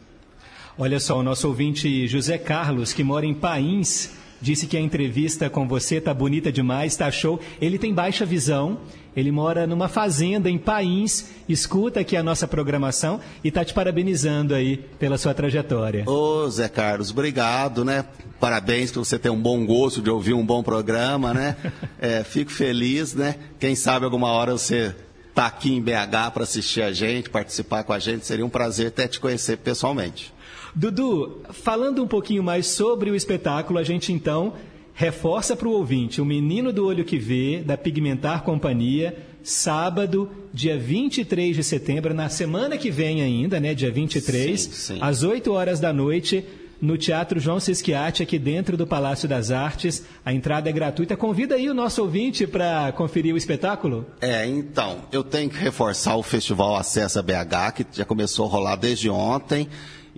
[0.77, 5.49] Olha só, o nosso ouvinte José Carlos, que mora em Pains, disse que a entrevista
[5.49, 7.41] com você está bonita demais, está show.
[7.59, 8.79] Ele tem baixa visão,
[9.19, 14.55] ele mora numa fazenda em Pains, escuta aqui a nossa programação e está te parabenizando
[14.55, 16.09] aí pela sua trajetória.
[16.09, 18.05] Ô, Zé Carlos, obrigado, né?
[18.39, 21.57] Parabéns por você ter um bom gosto de ouvir um bom programa, né?
[22.01, 23.35] É, fico feliz, né?
[23.59, 24.95] Quem sabe alguma hora você
[25.31, 28.25] está aqui em BH para assistir a gente, participar com a gente.
[28.25, 30.33] Seria um prazer até te conhecer pessoalmente.
[30.77, 34.55] Dudu, falando um pouquinho mais sobre o espetáculo, a gente então
[34.99, 40.77] reforça para o ouvinte o Menino do Olho que Vê, da Pigmentar Companhia, sábado, dia
[40.77, 44.99] 23 de setembro, na semana que vem ainda, né, dia 23, sim, sim.
[45.01, 46.45] às 8 horas da noite,
[46.81, 50.05] no Teatro João Sisquiati, aqui dentro do Palácio das Artes.
[50.25, 51.17] A entrada é gratuita.
[51.17, 54.05] Convida aí o nosso ouvinte para conferir o espetáculo.
[54.21, 58.77] É, então, eu tenho que reforçar o Festival Acessa BH, que já começou a rolar
[58.77, 59.69] desde ontem.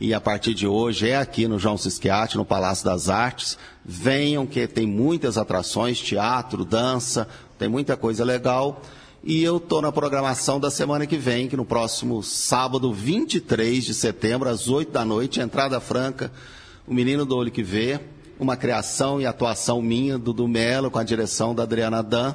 [0.00, 3.58] E a partir de hoje é aqui no João Sisquiati, no Palácio das Artes.
[3.84, 7.28] Venham, que tem muitas atrações, teatro, dança,
[7.58, 8.80] tem muita coisa legal.
[9.22, 13.92] E eu estou na programação da semana que vem, que no próximo sábado, 23 de
[13.92, 16.32] setembro, às 8 da noite, entrada franca,
[16.86, 18.00] O Menino do Olho que Vê,
[18.38, 22.34] uma criação e atuação minha, do Melo, com a direção da Adriana Dan,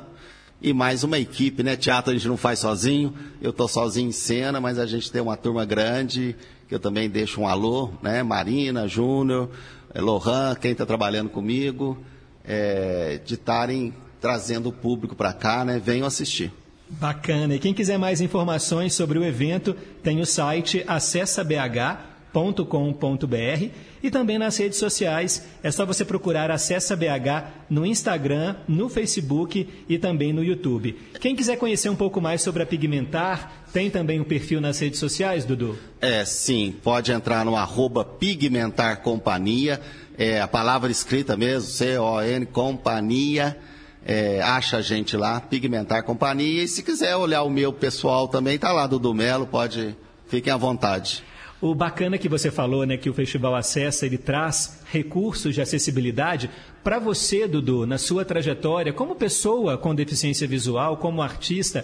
[0.61, 1.75] e mais uma equipe, né?
[1.75, 5.21] Teatro a gente não faz sozinho, eu estou sozinho em cena, mas a gente tem
[5.21, 6.35] uma turma grande,
[6.67, 8.23] que eu também deixo um alô, né?
[8.23, 9.49] Marina, Júnior,
[9.93, 11.97] eh, Lohan, quem está trabalhando comigo,
[12.43, 15.79] é, de estarem trazendo o público para cá, né?
[15.83, 16.51] Venham assistir.
[16.89, 17.55] Bacana.
[17.55, 23.69] E quem quiser mais informações sobre o evento, tem o site acessabh.com.br
[24.03, 25.45] e também nas redes sociais.
[25.63, 30.95] É só você procurar Acessa BH no Instagram, no Facebook e também no YouTube.
[31.19, 35.01] Quem quiser conhecer um pouco mais sobre a Pigmentar, tem também um perfil nas redes
[35.01, 35.77] sociais, Dudu?
[35.99, 36.73] É, sim.
[36.81, 39.81] Pode entrar no arroba Pigmentar Companhia.
[40.17, 43.57] É a palavra escrita mesmo, C-O-N, Companhia
[44.05, 46.63] é, acha a gente lá, Pigmentar Companhia.
[46.63, 49.93] E se quiser olhar o meu pessoal também, tá lá, Dudu Melo, pode,
[50.29, 51.21] fiquem à vontade.
[51.59, 56.49] O bacana que você falou, né, que o festival acessa, ele traz recursos de acessibilidade
[56.81, 61.83] para você, Dudu, na sua trajetória, como pessoa com deficiência visual, como artista.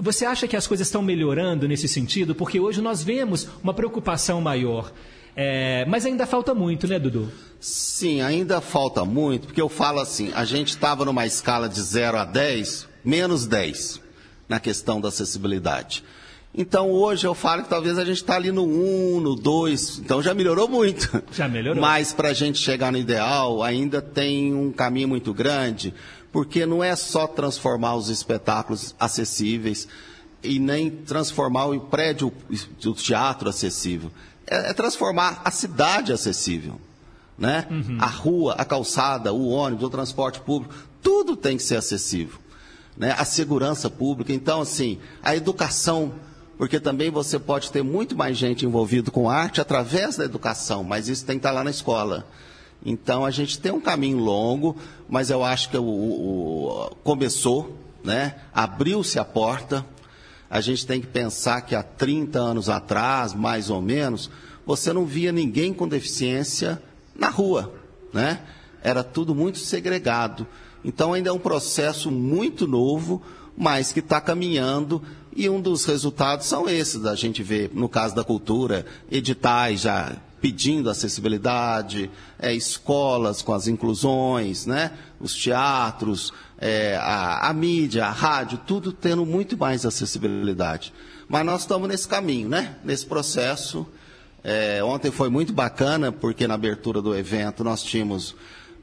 [0.00, 2.34] Você acha que as coisas estão melhorando nesse sentido?
[2.34, 4.90] Porque hoje nós vemos uma preocupação maior.
[5.36, 7.30] É, mas ainda falta muito, né, Dudu?
[7.60, 12.18] Sim, ainda falta muito, porque eu falo assim, a gente estava numa escala de 0
[12.18, 14.00] a 10, menos 10
[14.48, 16.02] na questão da acessibilidade.
[16.52, 20.20] Então hoje eu falo que talvez a gente está ali no 1, no 2, então
[20.20, 21.22] já melhorou muito.
[21.32, 21.80] Já melhorou.
[21.80, 25.94] Mas para a gente chegar no ideal ainda tem um caminho muito grande,
[26.32, 29.88] porque não é só transformar os espetáculos acessíveis
[30.42, 32.32] e nem transformar o prédio
[32.80, 34.10] do teatro acessível.
[34.46, 36.80] É, é transformar a cidade acessível.
[37.36, 37.66] Né?
[37.70, 37.98] Uhum.
[38.00, 42.38] A rua, a calçada, o ônibus, o transporte público, tudo tem que ser acessível.
[42.96, 43.14] Né?
[43.16, 44.32] A segurança pública.
[44.32, 46.12] Então, assim, a educação
[46.60, 51.08] porque também você pode ter muito mais gente envolvida com arte através da educação, mas
[51.08, 52.26] isso tem que estar lá na escola.
[52.84, 54.76] Então a gente tem um caminho longo,
[55.08, 58.36] mas eu acho que o, o começou, né?
[58.54, 59.84] abriu-se a porta.
[60.48, 64.30] A gente tem que pensar que há 30 anos atrás, mais ou menos,
[64.66, 66.82] você não via ninguém com deficiência
[67.14, 67.72] na rua.
[68.12, 68.40] Né?
[68.82, 70.46] Era tudo muito segregado.
[70.84, 73.22] Então ainda é um processo muito novo,
[73.56, 75.02] mas que está caminhando
[75.36, 80.16] e um dos resultados são esses, a gente vê, no caso da cultura, editais já
[80.40, 84.92] pedindo acessibilidade, é, escolas com as inclusões, né?
[85.20, 90.92] os teatros, é, a, a, mídia, a rádio, tudo tendo muito mais acessibilidade.
[91.28, 92.76] Mas nós estamos nesse caminho, né?
[92.82, 93.86] nesse processo.
[94.42, 98.34] É, ontem foi muito bacana, porque na abertura do evento nós tínhamos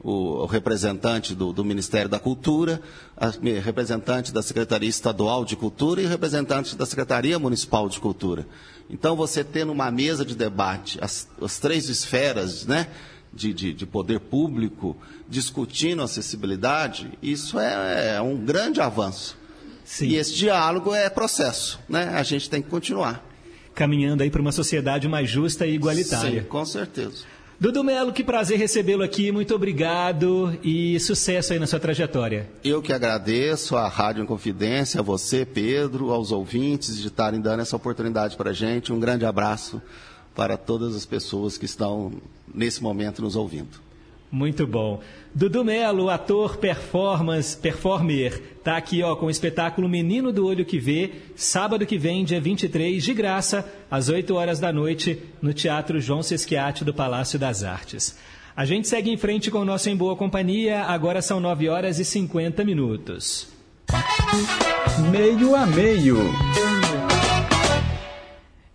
[0.02, 2.80] o, representante do, do, Ministério da Cultura,
[3.16, 3.30] a
[3.60, 8.46] representante da Secretaria Estadual de Cultura e o representante da Secretaria Municipal de Cultura.
[8.90, 12.88] Então, você tendo uma mesa de debate, as, as três esferas né,
[13.32, 14.96] de, de, de, poder público
[15.28, 19.36] discutindo acessibilidade, isso é, é um grande avanço.
[19.84, 20.08] Sim.
[20.08, 22.10] E esse diálogo é processo, né?
[22.14, 23.24] a gente tem que continuar.
[23.74, 26.42] Caminhando aí para uma sociedade mais justa e igualitária.
[26.42, 27.24] Sim, com certeza.
[27.60, 32.48] Dudu Melo, que prazer recebê-lo aqui, muito obrigado e sucesso aí na sua trajetória.
[32.62, 37.74] Eu que agradeço à Rádio Confidência, a você, Pedro, aos ouvintes de estarem dando essa
[37.74, 38.92] oportunidade para a gente.
[38.92, 39.82] Um grande abraço
[40.36, 42.12] para todas as pessoas que estão
[42.54, 43.87] nesse momento nos ouvindo.
[44.30, 45.00] Muito bom.
[45.34, 50.78] Dudu Melo, ator, performance, performer, tá aqui ó com o espetáculo Menino do Olho que
[50.78, 56.00] Vê, sábado que vem, dia 23, de graça, às 8 horas da noite, no Teatro
[56.00, 58.18] João Sesquiate do Palácio das Artes.
[58.54, 61.98] A gente segue em frente com o nosso Em Boa Companhia, agora são 9 horas
[61.98, 63.48] e 50 minutos.
[65.10, 66.18] Meio a meio.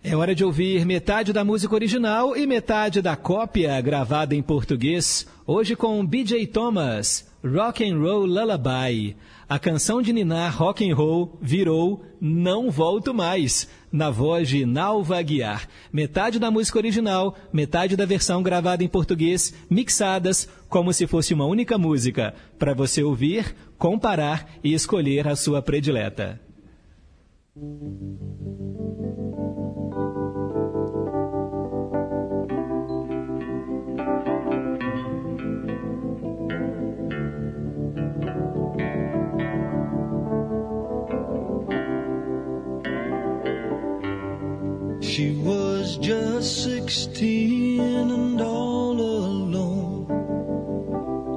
[0.06, 5.26] É hora de ouvir metade da música original e metade da cópia gravada em português,
[5.46, 9.16] hoje com BJ Thomas, Rock and Roll Lullaby.
[9.48, 15.18] A canção de ninar rock and roll virou Não Volto Mais, na voz de Nalva
[15.18, 15.66] Aguiar.
[15.90, 21.46] Metade da música original, metade da versão gravada em português, mixadas como se fosse uma
[21.46, 26.38] única música, para você ouvir, comparar e escolher a sua predileta.
[45.14, 50.06] She was just sixteen and all alone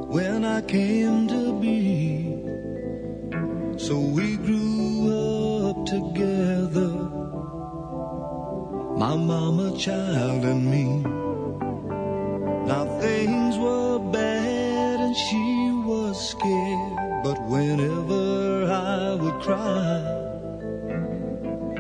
[0.10, 2.42] when I came to be.
[3.78, 6.90] So we grew up together,
[8.98, 10.86] my mama, child, and me.
[12.66, 20.17] Now things were bad and she was scared, but whenever I would cry,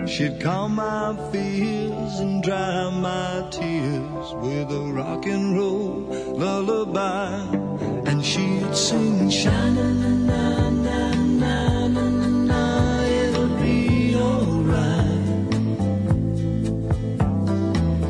[0.08, 7.34] She'd calm my fears and dry my tears with a rock and roll lullaby.
[8.10, 12.06] And she'd sing, Shine na na na na na
[12.50, 15.44] na, it'll be alright.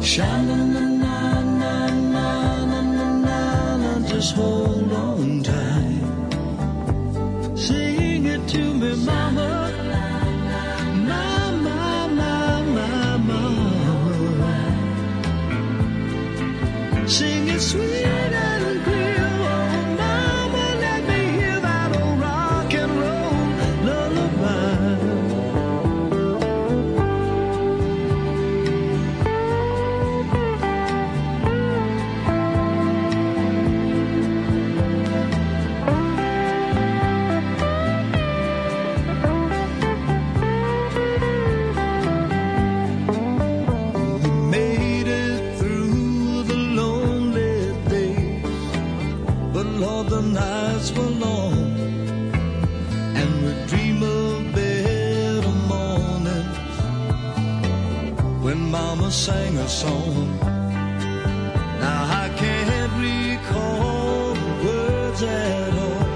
[0.03, 6.03] Shine na na na na na na na, just hold on tight.
[7.57, 7.86] Sing
[17.67, 18.06] sweet
[59.17, 60.39] sang a song.
[61.83, 66.07] Now I can't recall the words at all.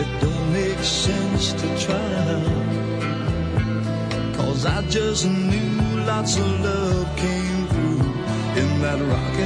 [0.00, 2.28] It don't make sense to try.
[4.36, 8.06] Cause I just knew lots of love came through
[8.60, 9.36] in that rock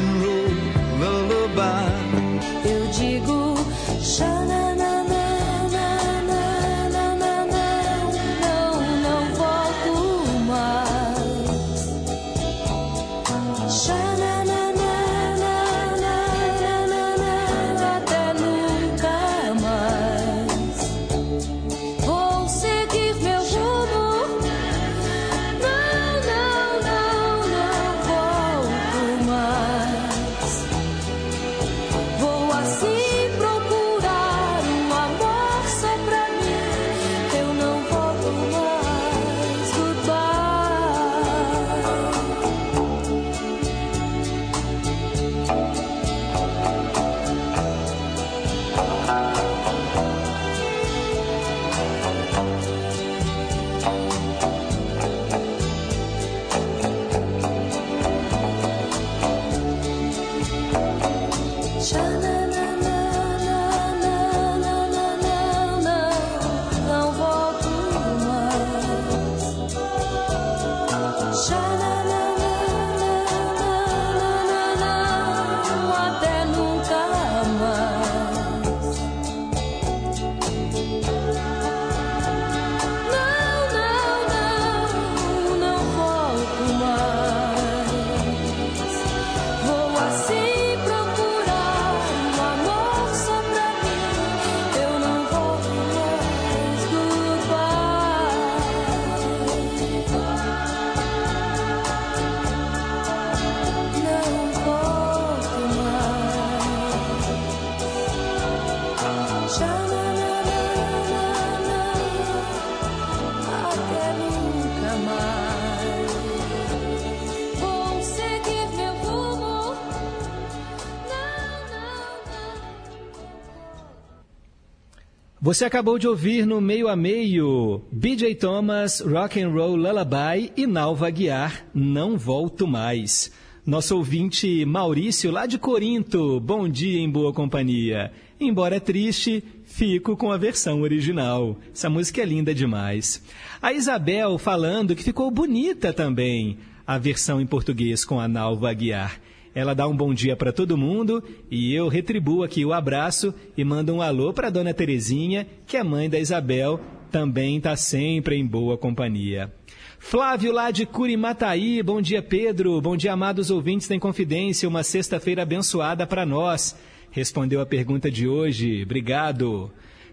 [125.52, 130.66] Você acabou de ouvir no meio a meio BJ Thomas, Rock and Roll Lullaby e
[130.66, 133.30] Nalva Guiar, Não Volto Mais.
[133.66, 138.10] Nosso ouvinte Maurício, lá de Corinto, bom dia em boa companhia.
[138.40, 141.58] Embora triste, fico com a versão original.
[141.70, 143.22] Essa música é linda demais.
[143.60, 149.20] A Isabel falando que ficou bonita também a versão em português com a Nalva Aguiar.
[149.54, 153.62] Ela dá um bom dia para todo mundo e eu retribuo aqui o abraço e
[153.64, 156.80] mando um alô para dona Terezinha, que é mãe da Isabel,
[157.10, 159.52] também está sempre em boa companhia.
[159.98, 165.42] Flávio lá de Curimataí, bom dia Pedro, bom dia amados ouvintes da Inconfidência, uma sexta-feira
[165.42, 166.74] abençoada para nós.
[167.10, 169.70] Respondeu a pergunta de hoje, obrigado.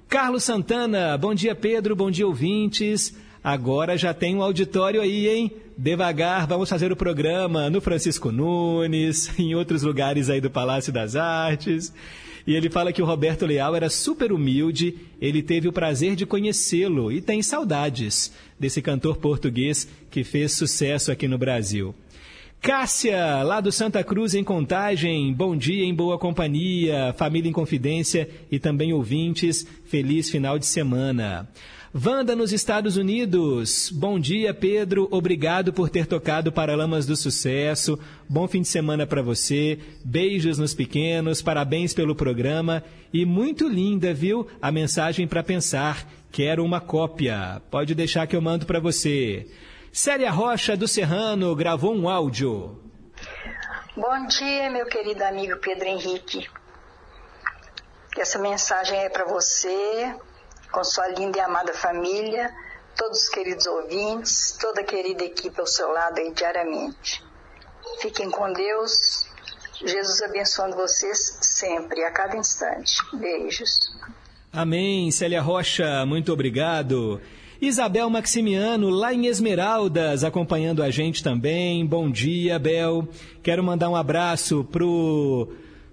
[0.10, 3.18] Carlos Santana, bom dia Pedro, bom dia ouvintes.
[3.44, 5.52] Agora já tem um auditório aí, hein?
[5.78, 11.16] Devagar, vamos fazer o programa no Francisco Nunes, em outros lugares aí do Palácio das
[11.16, 11.94] Artes.
[12.46, 16.26] E ele fala que o Roberto Leal era super humilde, ele teve o prazer de
[16.26, 21.96] conhecê-lo e tem saudades desse cantor português que fez sucesso aqui no Brasil.
[22.62, 28.30] Cássia, lá do Santa Cruz, em Contagem, bom dia em boa companhia, família em confidência
[28.52, 31.48] e também ouvintes, feliz final de semana.
[31.94, 33.90] Wanda nos Estados Unidos.
[33.92, 35.08] Bom dia, Pedro.
[35.10, 38.00] Obrigado por ter tocado Paralamas do Sucesso.
[38.30, 39.80] Bom fim de semana para você.
[40.06, 41.42] Beijos nos pequenos.
[41.42, 42.84] Parabéns pelo programa.
[43.12, 44.48] E muito linda, viu?
[44.62, 46.08] A mensagem para pensar.
[46.32, 47.60] Quero uma cópia.
[47.72, 49.48] Pode deixar que eu mando para você.
[49.92, 52.80] Célia Rocha do Serrano gravou um áudio.
[53.98, 56.48] Bom dia, meu querido amigo Pedro Henrique.
[58.16, 60.14] Essa mensagem é para você,
[60.72, 62.54] com sua linda e amada família,
[62.96, 67.24] todos os queridos ouvintes, toda a querida equipe ao seu lado aí diariamente.
[68.02, 69.28] Fiquem com Deus,
[69.86, 72.98] Jesus abençoando vocês sempre, a cada instante.
[73.14, 73.80] Beijos.
[74.52, 77.22] Amém, Célia Rocha, muito obrigado.
[77.62, 81.86] Isabel Maximiano, lá em Esmeraldas, acompanhando a gente também.
[81.86, 83.08] Bom dia, Bel.
[83.44, 85.50] Quero mandar um abraço pro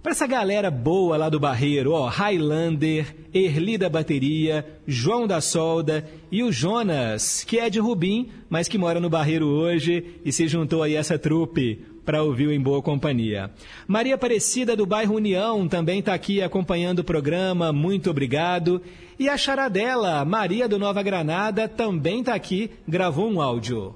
[0.06, 3.12] para essa galera boa lá do Barreiro, ó, Highlander,
[3.44, 8.78] Erli da Bateria, João da Solda e o Jonas, que é de Rubim, mas que
[8.78, 12.80] mora no Barreiro hoje e se juntou aí a essa trupe para ouvir Em Boa
[12.80, 13.50] Companhia.
[13.86, 18.80] Maria Aparecida do bairro União também está aqui acompanhando o programa, muito obrigado.
[19.18, 23.94] E a charadela, Maria do Nova Granada, também está aqui, gravou um áudio.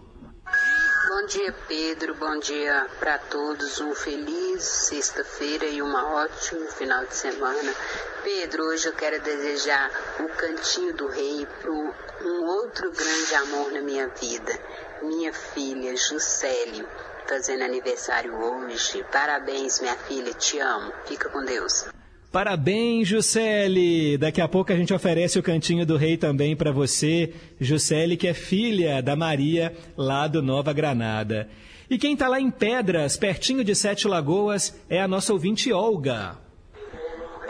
[1.11, 2.15] Bom dia, Pedro.
[2.15, 3.81] Bom dia para todos.
[3.81, 7.75] Um feliz sexta-feira e um ótimo final de semana.
[8.23, 9.91] Pedro, hoje eu quero desejar
[10.21, 14.57] o Cantinho do Rei para um outro grande amor na minha vida.
[15.03, 16.87] Minha filha, Juscelie,
[17.27, 19.05] fazendo aniversário hoje.
[19.11, 20.33] Parabéns, minha filha.
[20.35, 20.93] Te amo.
[21.07, 21.87] Fica com Deus.
[22.33, 24.17] Parabéns, Juscelie!
[24.17, 28.29] Daqui a pouco a gente oferece o Cantinho do Rei também para você, Juscelie, que
[28.29, 31.49] é filha da Maria, lá do Nova Granada.
[31.91, 36.39] E quem está lá em Pedras, pertinho de Sete Lagoas, é a nossa ouvinte Olga.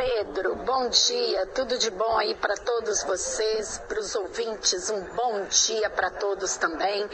[0.01, 5.45] Pedro, bom dia, tudo de bom aí para todos vocês, para os ouvintes, um bom
[5.45, 7.07] dia para todos também,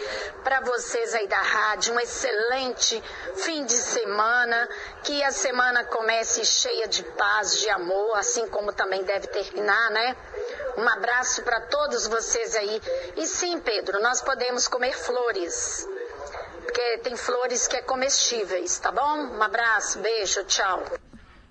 [0.45, 3.03] para vocês aí da rádio, um excelente
[3.39, 4.68] fim de semana,
[5.03, 10.16] que a semana comece cheia de paz, de amor, assim como também deve terminar, né?
[10.76, 12.80] Um abraço para todos vocês aí.
[13.16, 15.89] E sim, Pedro, nós podemos comer flores,
[16.62, 19.34] porque tem flores que é comestíveis, tá bom?
[19.34, 20.84] Um abraço, beijo, tchau.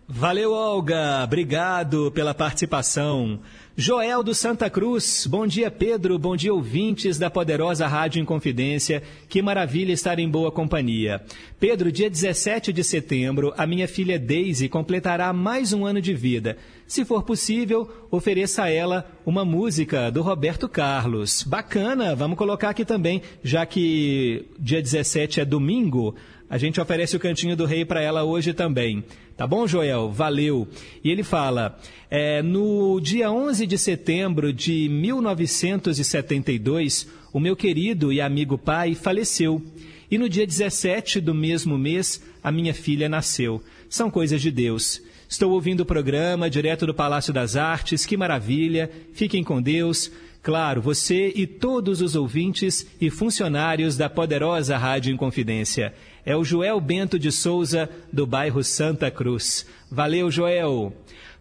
[0.07, 1.23] Valeu, Olga.
[1.23, 3.39] Obrigado pela participação.
[3.75, 5.25] Joel do Santa Cruz.
[5.25, 6.19] Bom dia, Pedro.
[6.19, 9.01] Bom dia, ouvintes da poderosa Rádio Inconfidência.
[9.27, 11.23] Que maravilha estar em boa companhia.
[11.59, 16.55] Pedro, dia 17 de setembro, a minha filha Daisy completará mais um ano de vida.
[16.85, 21.41] Se for possível, ofereça a ela uma música do Roberto Carlos.
[21.41, 26.15] Bacana, vamos colocar aqui também, já que dia 17 é domingo.
[26.47, 29.03] A gente oferece o Cantinho do Rei para ela hoje também.
[29.37, 30.09] Tá bom, Joel?
[30.09, 30.67] Valeu.
[31.03, 31.77] E ele fala:
[32.09, 39.61] é, no dia 11 de setembro de 1972, o meu querido e amigo pai faleceu.
[40.09, 43.61] E no dia 17 do mesmo mês, a minha filha nasceu.
[43.89, 45.01] São coisas de Deus.
[45.27, 48.89] Estou ouvindo o programa direto do Palácio das Artes, que maravilha.
[49.13, 50.09] Fiquem com Deus.
[50.41, 55.93] Claro, você e todos os ouvintes e funcionários da poderosa Rádio Inconfidência.
[56.25, 59.65] É o Joel Bento de Souza, do bairro Santa Cruz.
[59.91, 60.91] Valeu, Joel.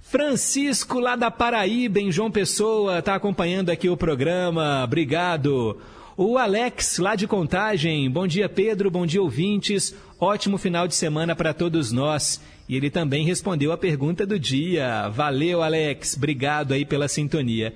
[0.02, 4.84] Francisco, lá da Paraíba, em João Pessoa, está acompanhando aqui o programa.
[4.84, 5.78] Obrigado.
[6.16, 8.10] O Alex, lá de Contagem.
[8.10, 8.90] Bom dia, Pedro.
[8.90, 9.94] Bom dia, ouvintes.
[10.20, 12.40] Ótimo final de semana para todos nós.
[12.68, 15.08] E ele também respondeu a pergunta do dia.
[15.08, 16.14] Valeu, Alex.
[16.16, 17.74] Obrigado aí pela sintonia.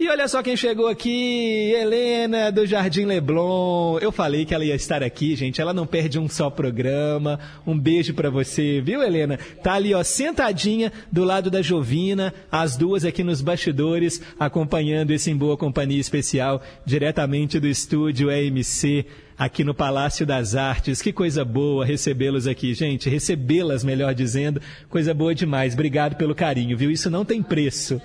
[0.00, 3.98] E olha só quem chegou aqui, Helena do Jardim Leblon.
[3.98, 5.60] Eu falei que ela ia estar aqui, gente.
[5.60, 7.38] Ela não perde um só programa.
[7.66, 9.38] Um beijo para você, viu, Helena?
[9.62, 15.30] Tá ali, ó, sentadinha do lado da Jovina, as duas aqui nos bastidores, acompanhando esse
[15.30, 19.04] em boa companhia especial, diretamente do estúdio EMC
[19.36, 21.02] aqui no Palácio das Artes.
[21.02, 23.10] Que coisa boa recebê-los aqui, gente.
[23.10, 24.62] Recebê-las, melhor dizendo.
[24.88, 25.74] Coisa boa demais.
[25.74, 26.90] Obrigado pelo carinho, viu?
[26.90, 28.00] Isso não tem preço.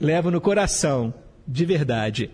[0.00, 1.14] Levo no coração
[1.46, 2.30] de verdade.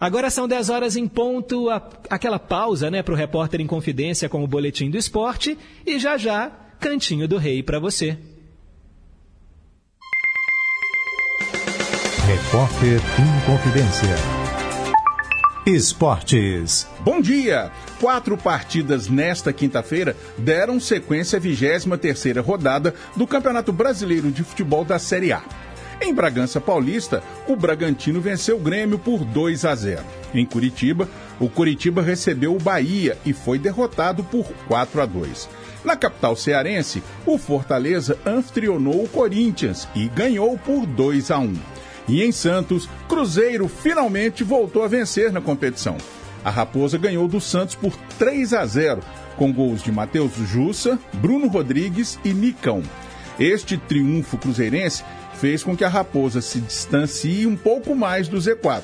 [0.00, 4.28] Agora são 10 horas em ponto, a, aquela pausa né, para o repórter em confidência
[4.28, 8.16] com o boletim do esporte e já já, Cantinho do Rei para você.
[12.26, 14.40] Repórter em confidência.
[15.66, 16.88] Esportes.
[17.00, 17.70] Bom dia!
[18.00, 24.98] Quatro partidas nesta quinta-feira deram sequência à 23 rodada do Campeonato Brasileiro de Futebol da
[24.98, 25.42] Série A.
[26.02, 30.02] Em Bragança Paulista, o Bragantino venceu o Grêmio por 2 a 0.
[30.32, 31.06] Em Curitiba,
[31.38, 35.48] o Curitiba recebeu o Bahia e foi derrotado por 4 a 2.
[35.84, 41.54] Na capital cearense, o Fortaleza anfitrionou o Corinthians e ganhou por 2 a 1.
[42.08, 45.96] E em Santos, Cruzeiro finalmente voltou a vencer na competição.
[46.42, 49.00] A Raposa ganhou do Santos por 3 a 0,
[49.36, 52.82] com gols de Matheus Jussa, Bruno Rodrigues e Nicão.
[53.38, 55.02] Este triunfo cruzeirense
[55.40, 58.82] fez com que a Raposa se distancie um pouco mais do Z4.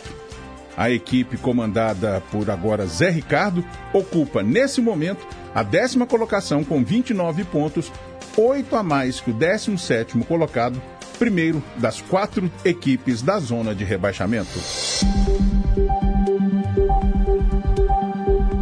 [0.74, 7.44] A equipe comandada por agora Zé Ricardo ocupa, nesse momento, a décima colocação com 29
[7.44, 7.92] pontos,
[8.36, 10.80] oito a mais que o 17º colocado,
[11.18, 14.58] primeiro das quatro equipes da zona de rebaixamento.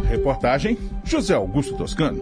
[0.09, 2.21] Reportagem José Augusto Toscano.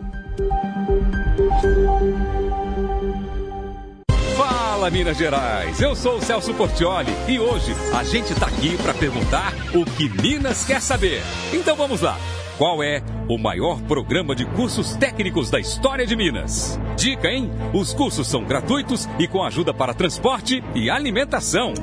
[4.84, 8.93] Fala Minas Gerais, eu sou o Celso Portioli e hoje a gente tá aqui para
[8.93, 11.21] perguntar o que Minas quer saber.
[11.53, 12.17] Então vamos lá.
[12.57, 16.77] Qual é o maior programa de cursos técnicos da história de Minas?
[16.97, 17.49] Dica, hein?
[17.73, 21.73] Os cursos são gratuitos e com ajuda para transporte e alimentação.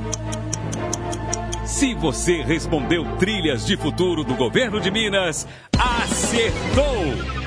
[1.64, 7.40] Se você respondeu Trilhas de Futuro do Governo de Minas, acertou!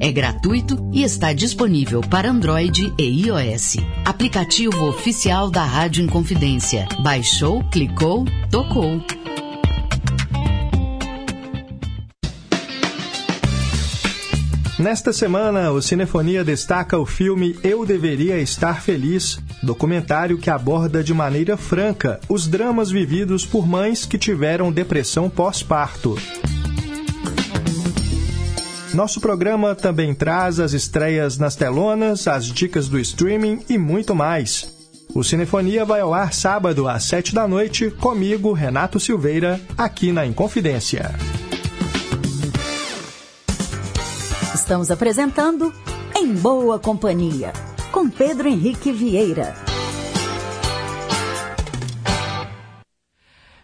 [0.00, 3.76] é gratuito e está disponível para Android e iOS.
[4.04, 6.86] Aplicativo oficial da Rádio Inconfidência.
[7.02, 9.00] Baixou, clicou, tocou.
[14.78, 21.12] Nesta semana, o Cinefonia destaca o filme Eu Deveria Estar Feliz, documentário que aborda de
[21.12, 26.16] maneira franca os dramas vividos por mães que tiveram depressão pós-parto.
[28.98, 34.74] Nosso programa também traz as estreias nas telonas, as dicas do streaming e muito mais.
[35.14, 40.26] O Cinefonia vai ao ar sábado às sete da noite, comigo, Renato Silveira, aqui na
[40.26, 41.14] Inconfidência.
[44.52, 45.72] Estamos apresentando
[46.16, 47.52] Em Boa Companhia,
[47.92, 49.77] com Pedro Henrique Vieira.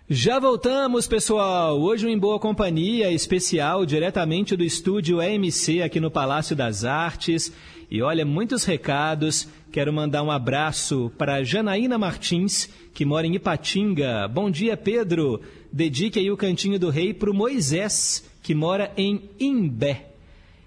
[0.09, 1.80] Já voltamos, pessoal.
[1.80, 7.50] Hoje um Em Boa Companhia especial diretamente do estúdio EMC aqui no Palácio das Artes.
[7.90, 9.48] E olha, muitos recados.
[9.72, 14.28] Quero mandar um abraço para Janaína Martins, que mora em Ipatinga.
[14.28, 15.40] Bom dia, Pedro.
[15.72, 20.13] Dedique aí o Cantinho do Rei para o Moisés, que mora em Imbé.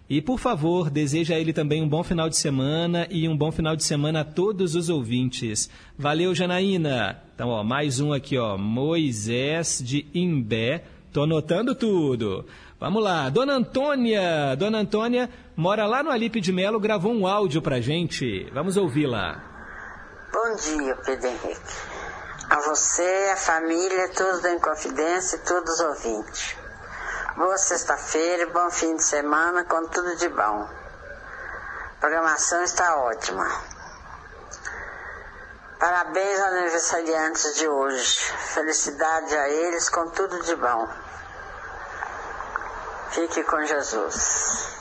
[0.09, 3.51] E, por favor, deseja a ele também um bom final de semana e um bom
[3.51, 5.69] final de semana a todos os ouvintes.
[5.97, 7.21] Valeu, Janaína!
[7.35, 10.83] Então, ó, mais um aqui, ó, Moisés de Imbé.
[11.11, 12.45] Tô anotando tudo.
[12.79, 14.55] Vamos lá, Dona Antônia.
[14.55, 18.49] Dona Antônia mora lá no Alipe de Melo, gravou um áudio pra gente.
[18.53, 19.43] Vamos ouvi-la.
[20.31, 21.97] Bom dia, Pedro Henrique.
[22.49, 26.66] A você, a família, todos da Inconfidência e todos os ouvintes.
[27.37, 30.65] Boa sexta-feira, bom fim de semana, com tudo de bom.
[30.65, 33.45] A programação está ótima.
[35.79, 38.17] Parabéns aos aniversariantes de hoje.
[38.55, 40.87] Felicidade a eles, com tudo de bom.
[43.11, 44.75] Fique com Jesus.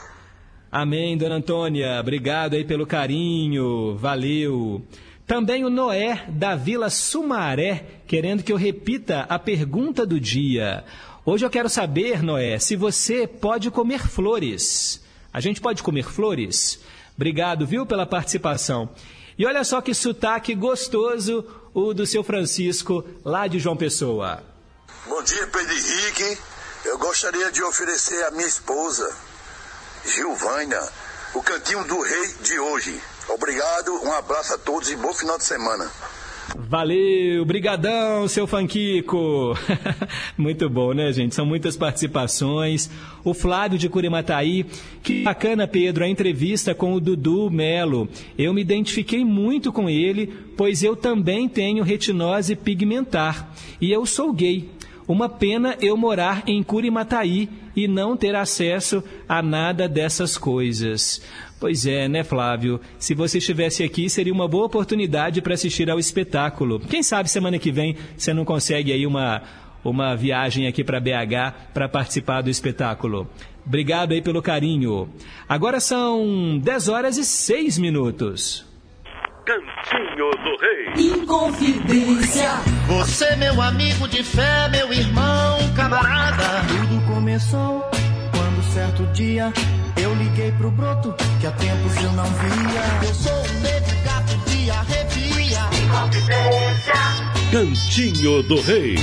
[0.71, 1.99] Amém, Dona Antônia.
[1.99, 3.95] Obrigado aí pelo carinho.
[3.97, 4.81] Valeu.
[5.27, 10.85] Também o Noé, da Vila Sumaré, querendo que eu repita a pergunta do dia.
[11.29, 15.01] Hoje eu quero saber, Noé, se você pode comer flores.
[15.33, 16.79] A gente pode comer flores?
[17.17, 18.89] Obrigado, viu, pela participação.
[19.37, 24.41] E olha só que sotaque gostoso o do seu Francisco, lá de João Pessoa.
[25.05, 26.37] Bom dia, Pedro Henrique.
[26.85, 29.13] Eu gostaria de oferecer à minha esposa,
[30.05, 30.81] Gilvânia,
[31.33, 33.01] o cantinho do rei de hoje.
[33.27, 35.91] Obrigado, um abraço a todos e bom final de semana.
[36.55, 39.53] Valeu, brigadão, seu Fanquico.
[40.37, 41.35] Muito bom, né, gente?
[41.35, 42.89] São muitas participações.
[43.23, 44.65] O Flávio de Curimataí,
[45.03, 48.07] que bacana, Pedro, a entrevista com o Dudu Melo.
[48.37, 54.31] Eu me identifiquei muito com ele, pois eu também tenho retinose pigmentar e eu sou
[54.31, 54.69] gay.
[55.07, 61.21] Uma pena eu morar em Curimataí e não ter acesso a nada dessas coisas.
[61.59, 62.79] Pois é, né, Flávio?
[62.99, 66.79] Se você estivesse aqui, seria uma boa oportunidade para assistir ao espetáculo.
[66.79, 69.41] Quem sabe semana que vem você não consegue aí uma,
[69.83, 73.27] uma viagem aqui para BH para participar do espetáculo.
[73.65, 75.09] Obrigado aí pelo carinho.
[75.49, 78.65] Agora são 10 horas e 6 minutos.
[79.45, 81.13] Cantinho do Rei.
[81.13, 82.49] Inconfidência.
[82.87, 86.67] Você, meu amigo de fé, meu irmão, camarada.
[86.67, 88.06] Tudo começou
[88.77, 89.51] certo dia
[89.99, 91.11] eu liguei pro broto
[91.41, 93.07] que há tempos eu não via.
[93.07, 95.57] Eu sou um negro gato de arrepia.
[97.51, 98.97] Cantinho do Rei.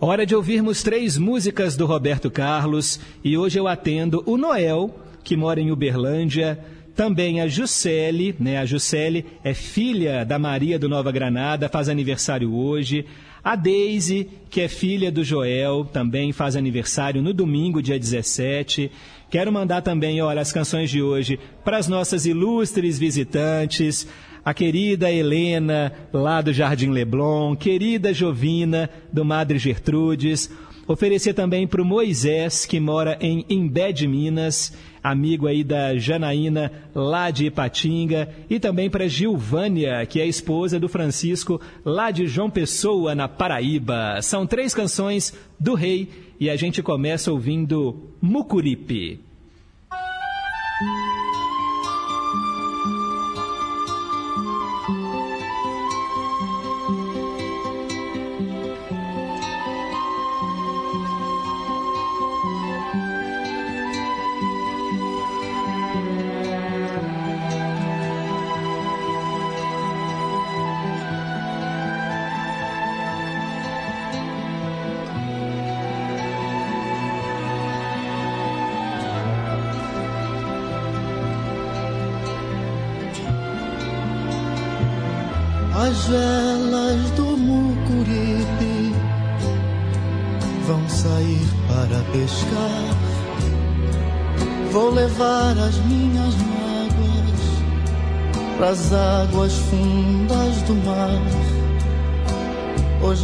[0.00, 5.36] Hora de ouvirmos três músicas do Roberto Carlos e hoje eu atendo o Noel, que
[5.36, 6.64] mora em Uberlândia,
[6.96, 8.56] também a Juscelie, né?
[8.56, 13.04] A Juscelie é filha da Maria do Nova Granada, faz aniversário hoje.
[13.44, 18.90] A Daisy, que é filha do Joel, também faz aniversário no domingo, dia 17.
[19.28, 24.08] Quero mandar também, olha, as canções de hoje para as nossas ilustres visitantes,
[24.42, 30.50] a querida Helena, lá do Jardim Leblon, querida Jovina, do Madre Gertrudes.
[30.88, 34.72] Oferecer também para o Moisés, que mora em Imbé de Minas,
[35.04, 38.30] amigo aí da Janaína, lá de Ipatinga.
[38.48, 44.22] E também para Gilvânia, que é esposa do Francisco, lá de João Pessoa, na Paraíba.
[44.22, 46.08] São três canções do rei
[46.40, 49.20] e a gente começa ouvindo Mucuripe.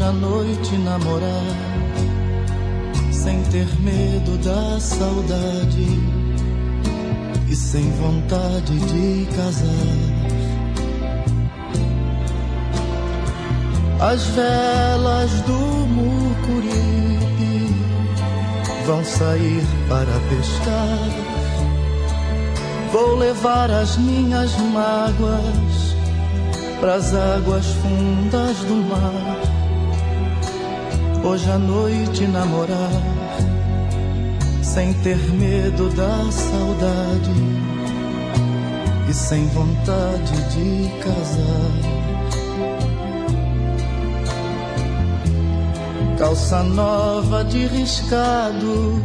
[0.01, 1.45] Hoje à noite namorar,
[3.13, 5.87] sem ter medo da saudade
[7.47, 9.69] e sem vontade de casar.
[14.01, 17.75] As velas do Mucuripe
[18.87, 21.11] vão sair para pescar.
[22.91, 25.95] Vou levar as minhas mágoas
[26.81, 29.40] pras águas fundas do mar.
[31.23, 32.91] Hoje à noite namorar,
[34.63, 37.31] sem ter medo da saudade
[39.09, 42.01] e sem vontade de casar.
[46.21, 49.03] calça nova de riscado,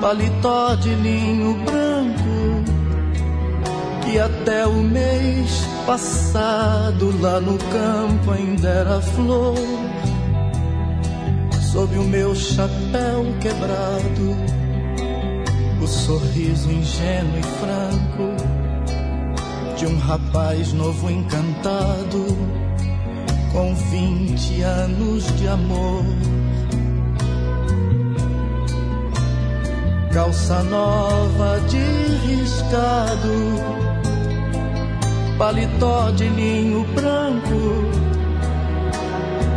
[0.00, 2.64] paletó de linho branco,
[4.02, 9.87] que até o mês passado lá no campo ainda era flor.
[11.78, 14.36] Sob o meu chapéu quebrado,
[15.80, 18.34] o sorriso ingênuo e franco
[19.76, 22.26] de um rapaz novo encantado
[23.52, 26.02] com vinte anos de amor.
[30.12, 31.78] Calça nova de
[32.26, 33.54] riscado,
[35.38, 37.84] paletó de linho branco,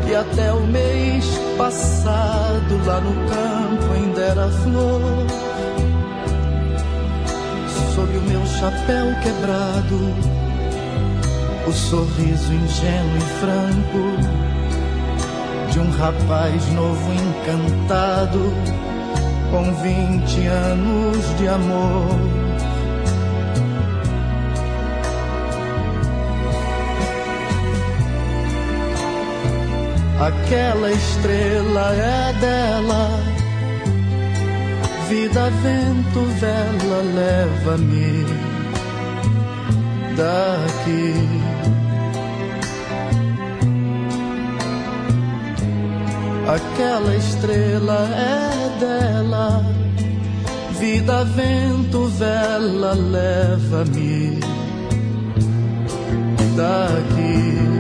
[0.06, 5.28] que até o mês passado lá no campo ainda era flor.
[7.94, 10.00] Sob o meu chapéu quebrado,
[11.68, 14.04] o sorriso ingênuo e franco
[15.72, 18.40] de um rapaz novo encantado
[19.52, 22.51] com vinte anos de amor.
[30.22, 33.10] Aquela estrela é dela,
[35.10, 38.26] vida, vento, vela, leva-me
[40.16, 41.16] daqui.
[46.48, 49.66] Aquela estrela é dela,
[50.80, 54.40] vida, vento, vela, leva-me
[56.56, 57.71] daqui.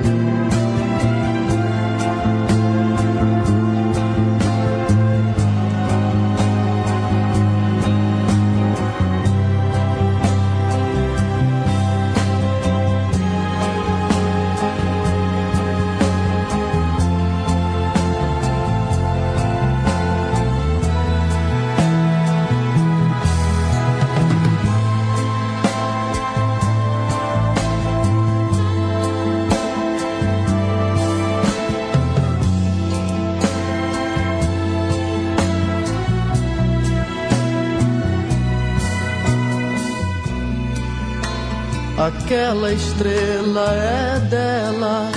[42.31, 45.11] Aquela estrela é dela,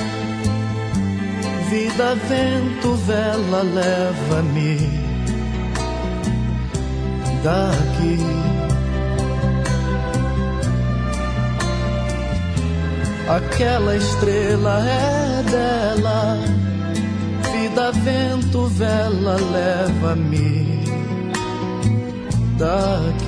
[1.71, 4.79] vida, vento, vela, leva-me
[7.45, 8.19] daqui.
[13.29, 16.37] Aquela estrela é dela,
[17.53, 20.85] vida, vento, vela, leva-me
[22.59, 23.24] daqui.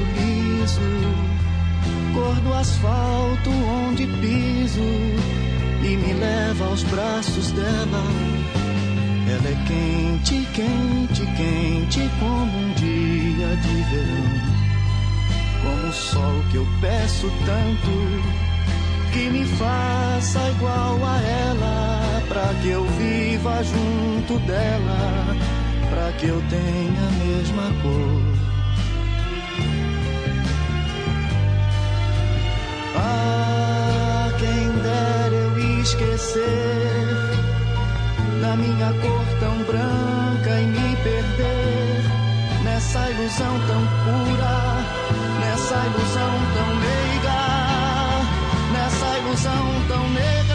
[0.00, 0.80] Liso,
[2.14, 4.80] cor do asfalto onde piso
[5.82, 8.02] e me leva aos braços dela.
[9.28, 14.62] Ela é quente, quente, quente como um dia de verão.
[15.62, 18.42] Como o sol que eu peço tanto
[19.12, 25.36] que me faça igual a ela, pra que eu viva junto dela,
[25.90, 28.31] pra que eu tenha a mesma cor.
[32.96, 37.06] Ah, quem dera eu esquecer
[38.40, 42.02] da minha cor tão branca e me perder
[42.64, 44.56] nessa ilusão tão pura,
[45.40, 47.12] nessa ilusão tão meiga
[48.72, 50.51] nessa ilusão tão negra.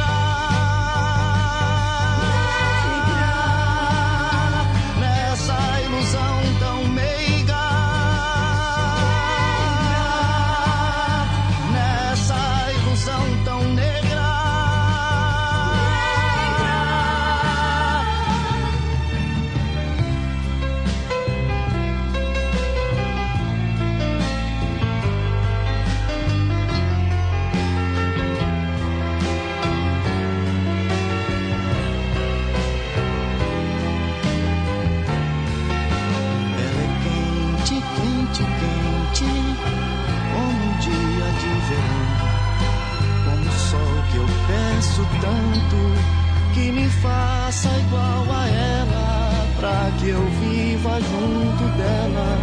[44.98, 52.38] Peço tanto, que me faça igual a ela, pra que eu viva junto dela,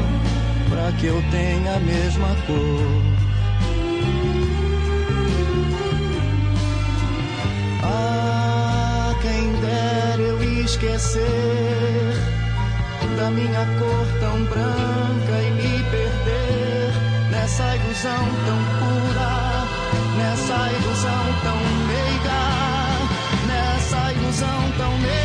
[0.69, 3.03] pra que eu tenha a mesma cor.
[7.83, 11.23] Ah, quem dera eu esquecer
[13.17, 16.93] da minha cor tão branca e me perder
[17.31, 19.34] nessa ilusão tão pura,
[20.25, 22.41] nessa ilusão tão meiga,
[23.47, 25.24] nessa ilusão tão negra.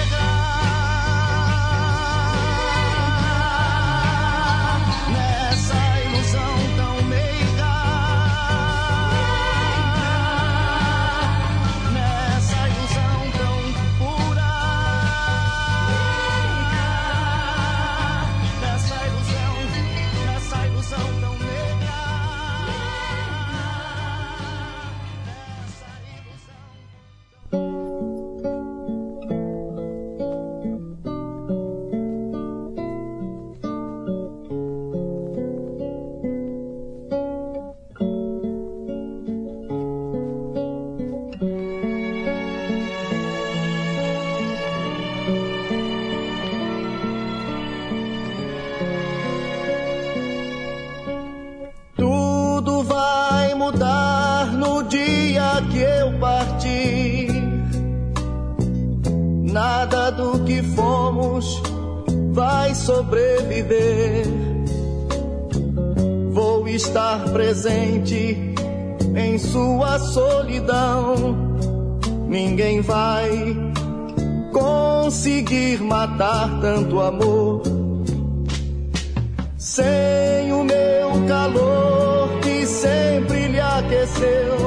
[79.58, 84.58] Sem o meu calor que sempre lhe aqueceu,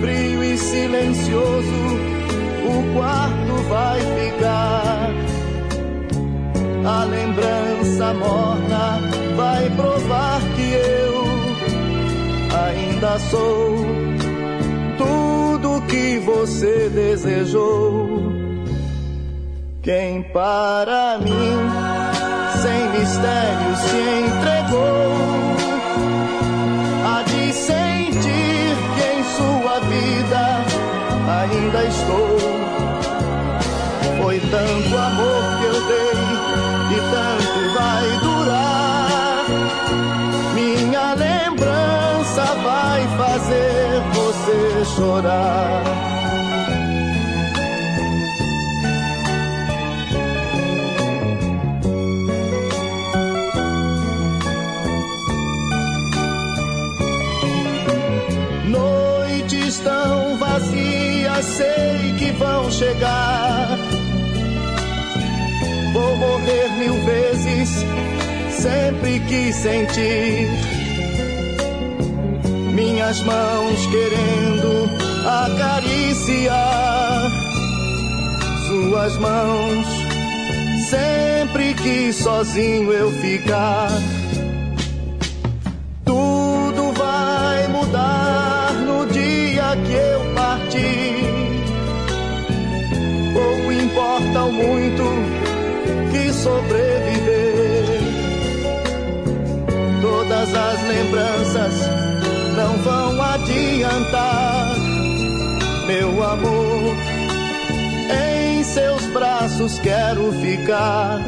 [0.00, 1.80] frio e silencioso,
[2.64, 5.10] o quarto vai ficar.
[6.84, 9.00] A lembrança morna
[9.36, 11.24] vai provar que eu
[12.66, 13.76] ainda sou
[14.96, 18.39] tudo que você desejou.
[19.90, 21.56] Quem para mim,
[22.62, 25.16] sem mistério, se entregou,
[27.04, 30.42] há de sentir que em sua vida
[31.40, 32.38] ainda estou.
[34.22, 36.20] Foi tanto amor que eu dei
[36.92, 39.44] e tanto vai durar.
[40.54, 46.19] Minha lembrança vai fazer você chorar.
[62.90, 63.78] Chegar.
[65.92, 67.68] Vou morrer mil vezes,
[68.50, 70.48] sempre que sentir
[72.74, 74.90] minhas mãos querendo
[75.26, 77.30] acariciar
[78.66, 79.86] suas mãos,
[80.88, 83.90] sempre que sozinho eu ficar.
[86.04, 91.09] Tudo vai mudar no dia que eu partir.
[94.30, 95.02] Importa o muito
[96.12, 98.00] que sobreviver.
[100.00, 101.74] Todas as lembranças
[102.56, 104.76] não vão adiantar,
[105.86, 106.94] meu amor.
[108.10, 111.20] Em seus braços quero ficar.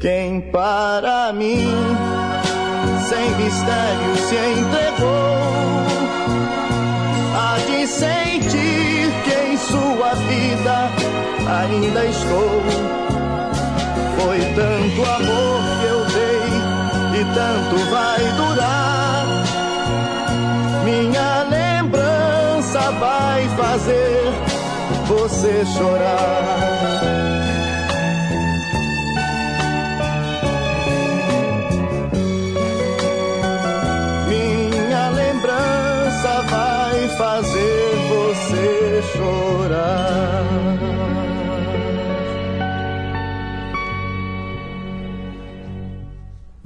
[0.00, 1.66] Quem para mim,
[3.08, 5.40] sem mistério, se entregou,
[7.36, 10.99] há de sentir que em sua vida
[11.58, 12.62] ainda estou.
[14.16, 19.26] Foi tanto amor que eu dei e tanto vai durar.
[20.84, 24.22] Minha lembrança vai fazer
[25.06, 27.19] você chorar.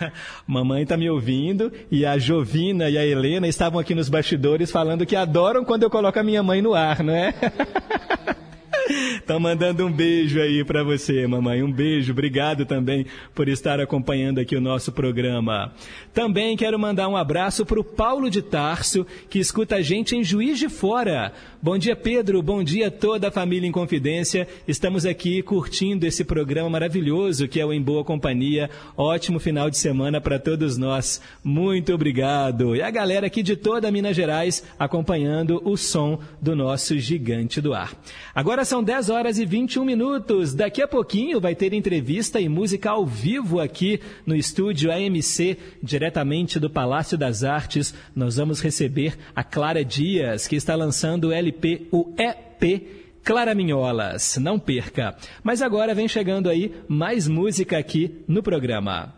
[0.46, 5.06] Mamãe tá me ouvindo e a Jovina e a Helena estavam aqui nos bastidores falando
[5.06, 7.32] que adoram quando eu coloco a minha mãe no ar, não é?
[8.88, 11.62] Estão mandando um beijo aí para você, mamãe.
[11.62, 12.12] Um beijo.
[12.12, 15.72] Obrigado também por estar acompanhando aqui o nosso programa.
[16.14, 20.22] Também quero mandar um abraço para o Paulo de Tarso, que escuta a gente em
[20.22, 21.32] Juiz de Fora.
[21.66, 22.40] Bom dia, Pedro.
[22.42, 24.46] Bom dia toda a família em Confidência.
[24.68, 28.70] Estamos aqui curtindo esse programa maravilhoso que é o Em Boa Companhia.
[28.96, 31.20] Ótimo final de semana para todos nós.
[31.42, 32.76] Muito obrigado.
[32.76, 37.74] E a galera aqui de toda Minas Gerais acompanhando o som do nosso gigante do
[37.74, 38.00] ar.
[38.32, 40.54] Agora são 10 horas e 21 minutos.
[40.54, 46.60] Daqui a pouquinho vai ter entrevista e música ao vivo aqui no estúdio AMC, diretamente
[46.60, 47.92] do Palácio das Artes.
[48.14, 51.55] Nós vamos receber a Clara Dias, que está lançando o LP,
[51.90, 52.96] o EP
[53.26, 54.36] Claraminholas.
[54.36, 55.16] Não perca.
[55.42, 59.12] Mas agora vem chegando aí mais música aqui no programa.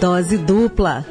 [0.00, 1.06] Dose dupla.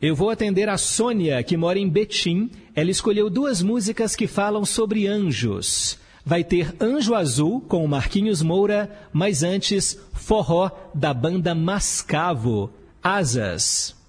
[0.00, 2.50] Eu vou atender a Sônia, que mora em Betim.
[2.74, 5.98] Ela escolheu duas músicas que falam sobre anjos.
[6.24, 12.70] Vai ter Anjo Azul com o Marquinhos Moura, mas antes, Forró da banda Mascavo,
[13.02, 13.99] Asas.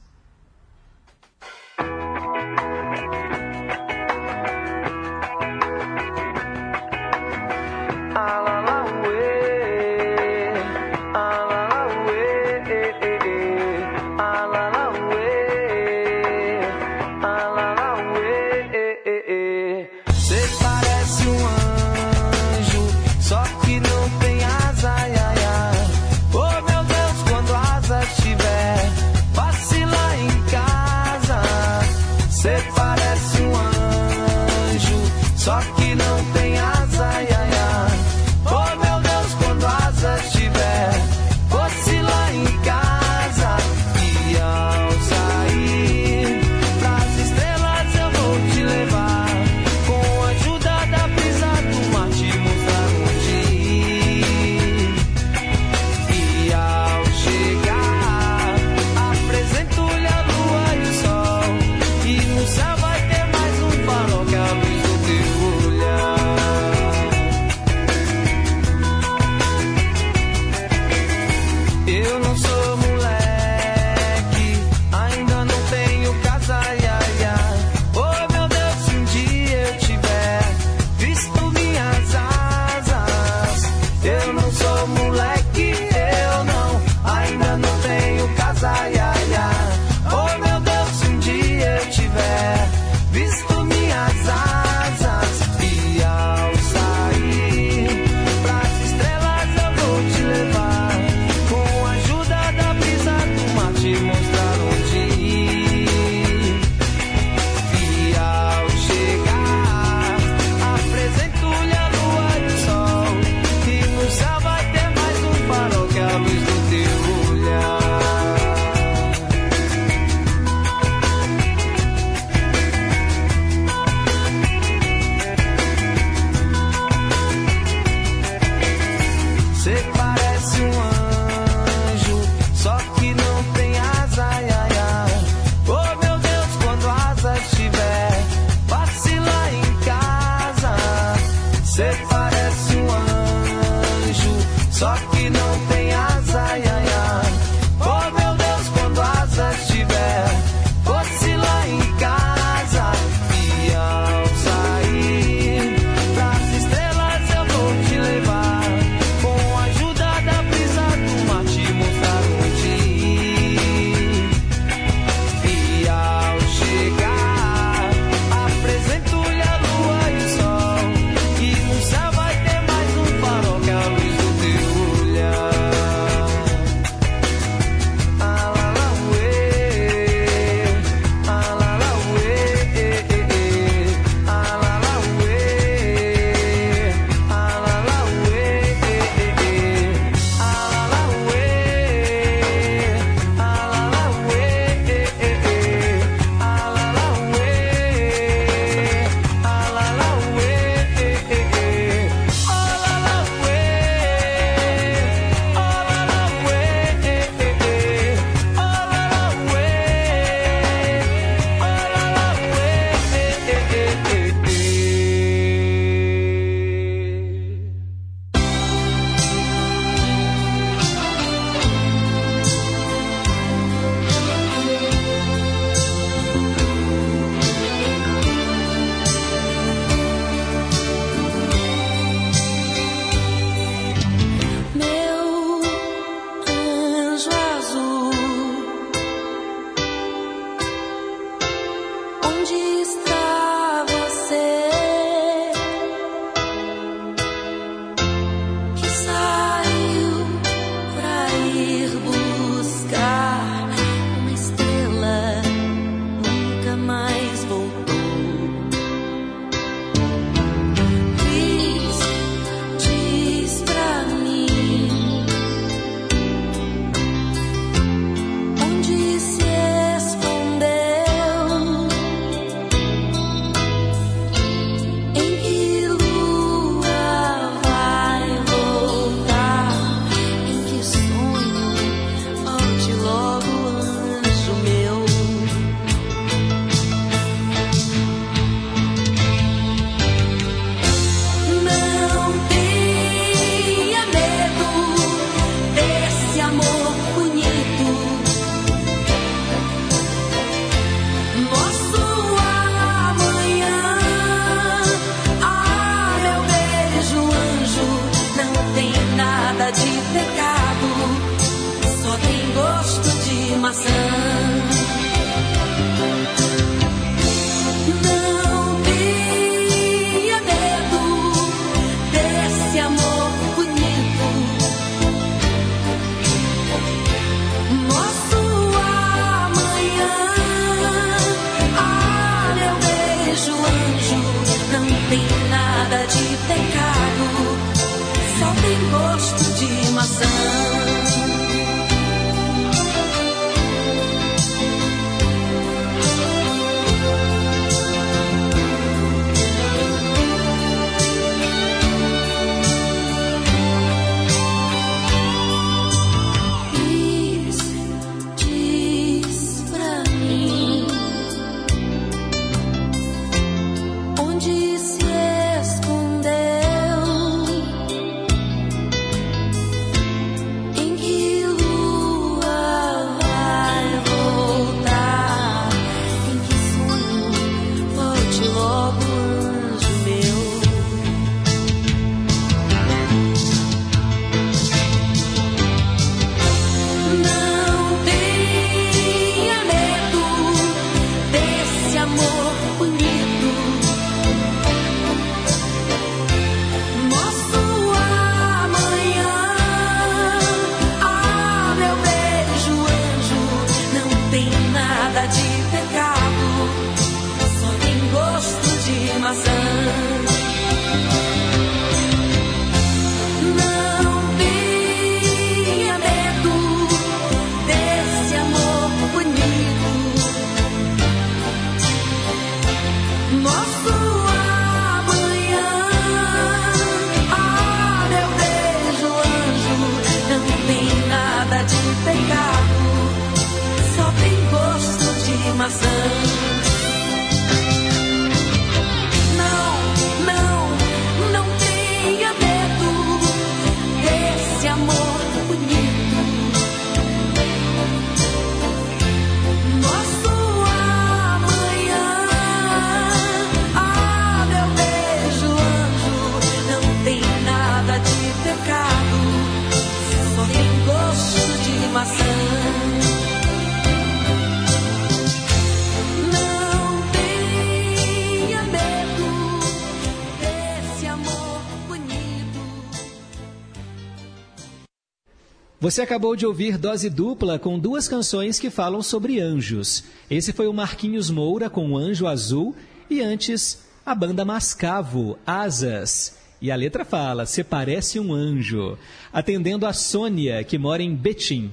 [475.91, 480.05] Você acabou de ouvir dose dupla com duas canções que falam sobre anjos.
[480.29, 482.73] Esse foi o Marquinhos Moura com o Anjo Azul
[483.09, 486.37] e antes a banda Mascavo, Asas.
[486.61, 488.97] E a letra fala: "Se parece um anjo",
[489.33, 491.69] atendendo a Sônia, que mora em Betim.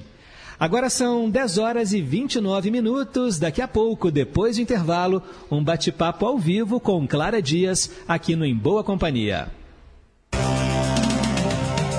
[0.59, 3.39] Agora são 10 horas e 29 minutos.
[3.39, 8.43] Daqui a pouco, depois do intervalo, um bate-papo ao vivo com Clara Dias aqui no
[8.43, 9.47] Em Boa Companhia.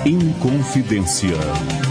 [0.05, 1.90] Inconfidência.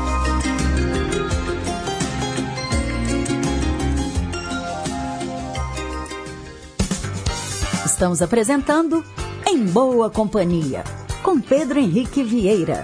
[8.01, 9.05] Estamos apresentando
[9.47, 10.83] Em Boa Companhia,
[11.21, 12.83] com Pedro Henrique Vieira.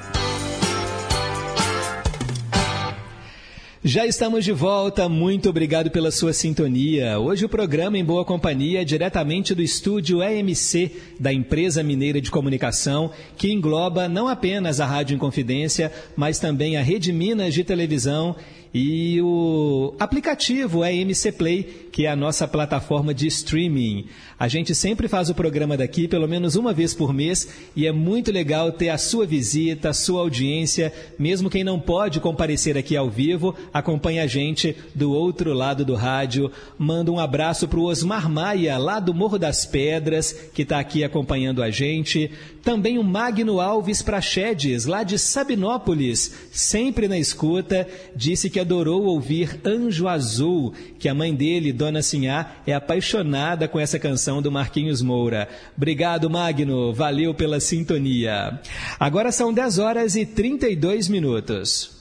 [3.83, 7.17] Já estamos de volta, muito obrigado pela sua sintonia.
[7.17, 13.09] Hoje o programa Em Boa Companhia, diretamente do estúdio EMC da Empresa Mineira de Comunicação,
[13.35, 18.35] que engloba não apenas a Rádio Inconfidência, mas também a Rede Minas de Televisão
[18.73, 24.05] e o aplicativo EMC Play, que é a nossa plataforma de streaming.
[24.39, 27.91] A gente sempre faz o programa daqui pelo menos uma vez por mês e é
[27.91, 32.95] muito legal ter a sua visita, a sua audiência, mesmo quem não pode comparecer aqui
[32.95, 36.51] ao vivo, acompanha a gente do outro lado do rádio.
[36.77, 41.03] Manda um abraço para o Osmar Maia, lá do Morro das Pedras, que está aqui
[41.03, 42.29] acompanhando a gente.
[42.63, 49.59] Também o Magno Alves Prachedes, lá de Sabinópolis, sempre na escuta, disse que adorou ouvir
[49.65, 55.01] Anjo Azul, que a mãe dele, Dona Sinhá, é apaixonada com essa canção do Marquinhos
[55.01, 55.47] Moura.
[55.75, 58.59] Obrigado, Magno, valeu pela sintonia.
[58.99, 61.91] Agora são 10 horas e 32 minutos.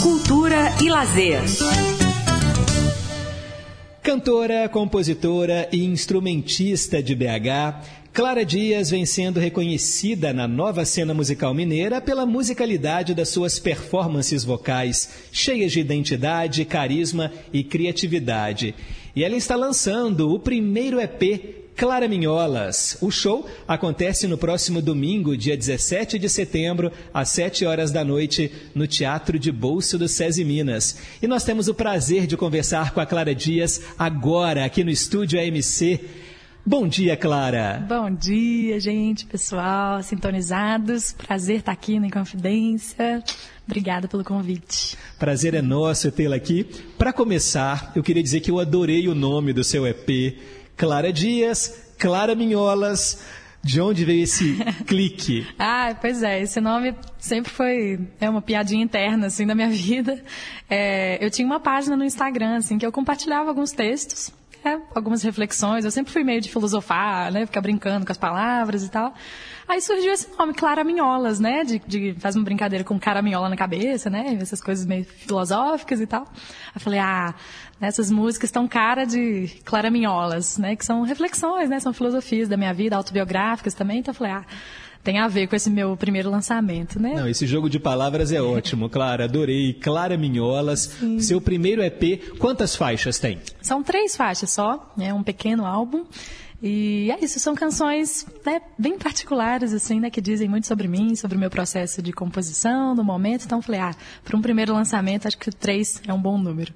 [0.00, 1.40] Cultura e lazer.
[4.02, 11.54] Cantora, compositora e instrumentista de BH, Clara Dias vem sendo reconhecida na nova cena musical
[11.54, 18.74] mineira pela musicalidade das suas performances vocais, cheias de identidade, carisma e criatividade.
[19.14, 22.96] E ela está lançando o primeiro EP Clara Minholas.
[23.00, 28.50] O show acontece no próximo domingo, dia 17 de setembro, às 7 horas da noite,
[28.74, 30.96] no Teatro de Bolso do SESI Minas.
[31.20, 35.40] E nós temos o prazer de conversar com a Clara Dias agora, aqui no estúdio
[35.40, 36.00] AMC.
[36.64, 37.84] Bom dia, Clara.
[37.88, 41.12] Bom dia, gente, pessoal, sintonizados.
[41.12, 43.22] Prazer estar aqui na Confidência.
[43.66, 44.96] Obrigada pelo convite.
[45.18, 46.64] Prazer é nosso tê-la aqui.
[46.98, 50.36] Para começar, eu queria dizer que eu adorei o nome do seu EP,
[50.76, 53.22] Clara Dias, Clara Minholas.
[53.64, 54.56] De onde veio esse
[54.88, 55.46] clique?
[55.56, 60.20] ah, pois é, esse nome sempre foi é uma piadinha interna assim da minha vida.
[60.68, 64.32] É, eu tinha uma página no Instagram assim que eu compartilhava alguns textos
[64.64, 65.84] é, algumas reflexões.
[65.84, 67.46] Eu sempre fui meio de filosofar, né?
[67.46, 69.12] Ficar brincando com as palavras e tal.
[69.66, 71.64] Aí surgiu esse nome, Claraminholas, né?
[71.64, 74.38] De, de faz uma brincadeira com caraminhola na cabeça, né?
[74.40, 76.26] Essas coisas meio filosóficas e tal.
[76.74, 77.34] Aí falei, ah,
[77.80, 80.76] essas músicas estão cara de Claraminholas, né?
[80.76, 81.80] Que são reflexões, né?
[81.80, 83.98] São filosofias da minha vida, autobiográficas também.
[83.98, 84.44] Então eu falei, ah,
[85.02, 87.14] tem a ver com esse meu primeiro lançamento, né?
[87.14, 89.24] Não, esse jogo de palavras é ótimo, Clara.
[89.24, 89.74] Adorei.
[89.74, 91.20] Clara Minholas, Sim.
[91.20, 92.38] seu primeiro EP.
[92.38, 93.40] Quantas faixas tem?
[93.60, 96.04] São três faixas só, é um pequeno álbum.
[96.62, 101.16] E é isso, são canções né, bem particulares, assim, né, que dizem muito sobre mim,
[101.16, 103.44] sobre o meu processo de composição, do momento.
[103.44, 103.92] Então, falei, ah,
[104.22, 106.72] para um primeiro lançamento, acho que três é um bom número.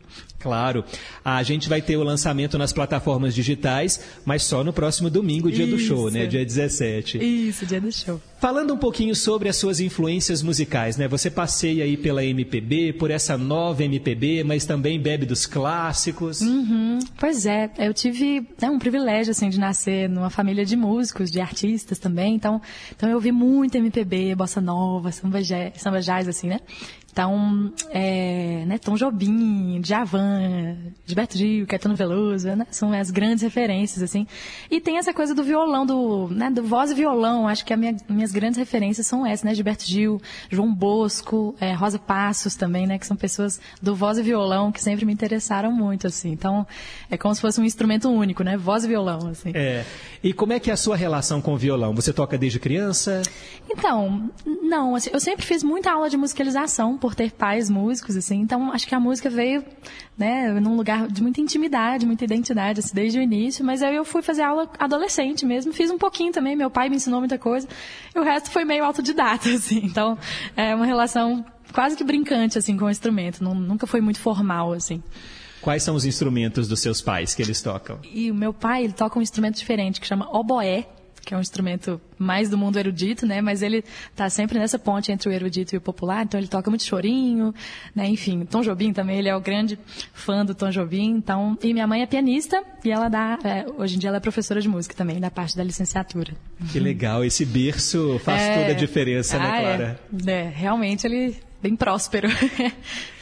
[0.47, 0.85] Claro.
[1.25, 5.65] A gente vai ter o lançamento nas plataformas digitais, mas só no próximo domingo, dia
[5.65, 5.77] Isso.
[5.77, 6.25] do show, né?
[6.25, 7.19] Dia 17.
[7.19, 8.21] Isso, dia do show.
[8.39, 11.09] Falando um pouquinho sobre as suas influências musicais, né?
[11.09, 16.43] Você passeia aí pela MPB, por essa nova MPB, mas também bebe dos clássicos.
[16.43, 17.01] Uhum.
[17.19, 21.41] Pois é, eu tive né, um privilégio, assim, de nascer numa família de músicos, de
[21.41, 22.63] artistas também, então,
[22.95, 26.61] então eu ouvi muito MPB, bossa nova, samba jazz, samba jazz assim, né?
[27.17, 30.77] Então, é, né, Tom Jobim, Djavan,
[31.07, 34.27] Gilberto Gil, Caetano Veloso, né, são as grandes referências, assim.
[34.71, 37.81] E tem essa coisa do violão, do, né, do voz e violão, acho que as
[37.81, 40.21] minha, minhas grandes referências são essas, né, Gilberto Gil,
[40.51, 44.83] João Bosco, é, Rosa Passos também, né, que são pessoas do voz e violão que
[44.83, 46.31] sempre me interessaram muito, assim.
[46.31, 46.67] Então,
[47.11, 49.53] é como se fosse um instrumento único, né, voz e violão, assim.
[49.55, 49.87] É.
[50.23, 51.95] E como é que é a sua relação com o violão?
[51.95, 53.23] Você toca desde criança?
[53.71, 58.41] Então, não, assim, eu sempre fiz muita aula de musicalização, por ter pais músicos, assim.
[58.41, 59.65] Então, acho que a música veio,
[60.19, 63.65] né, num lugar de muita intimidade, muita identidade, assim, desde o início.
[63.65, 65.73] Mas aí eu fui fazer aula adolescente mesmo.
[65.73, 66.57] Fiz um pouquinho também.
[66.57, 67.69] Meu pai me ensinou muita coisa.
[68.13, 69.83] E o resto foi meio autodidata, assim.
[69.85, 70.19] Então,
[70.57, 73.45] é uma relação quase que brincante, assim, com o instrumento.
[73.45, 75.01] Nunca foi muito formal, assim.
[75.61, 78.01] Quais são os instrumentos dos seus pais que eles tocam?
[78.13, 80.89] E o meu pai, ele toca um instrumento diferente que chama oboé
[81.27, 83.41] que é um instrumento mais do mundo erudito, né?
[83.41, 83.83] Mas ele
[84.13, 87.53] está sempre nessa ponte entre o erudito e o popular, então ele toca muito chorinho,
[87.95, 88.07] né?
[88.07, 89.77] Enfim, Tom Jobim também, ele é o grande
[90.15, 91.59] fã do Tom Jobim, então...
[91.61, 93.39] E minha mãe é pianista e ela dá...
[93.43, 96.33] É, hoje em dia ela é professora de música também, da parte da licenciatura.
[96.71, 98.61] Que legal, esse berço faz é...
[98.61, 100.01] toda a diferença, né, ah, né, Clara?
[100.27, 100.31] É.
[100.31, 102.29] é, realmente ele bem próspero.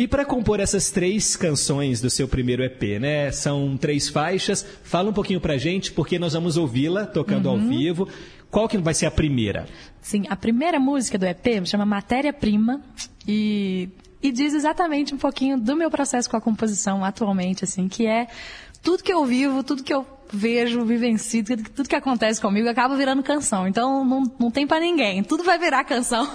[0.00, 3.30] E para compor essas três canções do seu primeiro EP, né?
[3.32, 4.66] São três faixas.
[4.82, 7.52] Fala um pouquinho pra gente, porque nós vamos ouvi-la tocando uhum.
[7.52, 8.08] ao vivo.
[8.50, 9.66] Qual que vai ser a primeira?
[10.00, 12.80] Sim, a primeira música do EP chama Matéria Prima
[13.28, 13.90] e,
[14.22, 18.26] e diz exatamente um pouquinho do meu processo com a composição atualmente, assim, que é
[18.82, 21.44] tudo que eu vivo, tudo que eu vejo, vivencio,
[21.74, 23.66] tudo que acontece comigo acaba virando canção.
[23.66, 25.22] Então não, não tem para ninguém.
[25.22, 26.28] Tudo vai virar canção.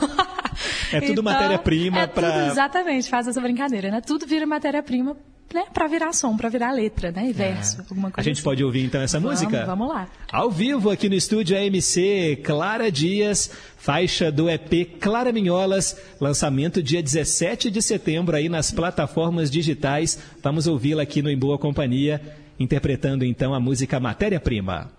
[0.92, 4.00] É tudo Então, matéria-prima é tudo, exatamente, faz essa brincadeira, né?
[4.00, 5.18] Tudo vira matéria-prima,
[5.54, 5.64] né?
[5.74, 7.30] Pra virar som, pra virar letra, né?
[7.30, 8.10] E verso, alguma É.
[8.10, 8.44] A coisa gente assim.
[8.44, 9.66] pode ouvir então essa Vamos, música?
[9.66, 10.08] Vamos lá.
[10.32, 17.02] Ao vivo aqui no estúdio AMC, Clara Dias, faixa do EP Clara Minholas, lançamento dia
[17.02, 20.20] 17 de setembro aí nas plataformas digitais.
[20.42, 22.22] Vamos ouvi-la aqui no Em Boa Companhia,
[22.60, 24.92] interpretando então a música Matéria Prima.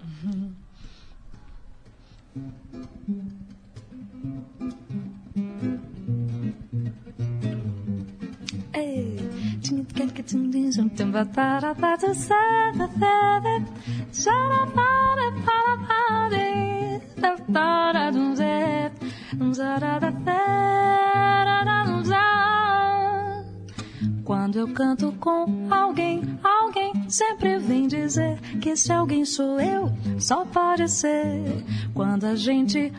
[24.25, 30.45] Quando eu canto com alguém, alguém sempre vem dizer que esse alguém sou eu, só
[30.45, 31.65] pode ser.
[31.95, 32.93] Quando a gente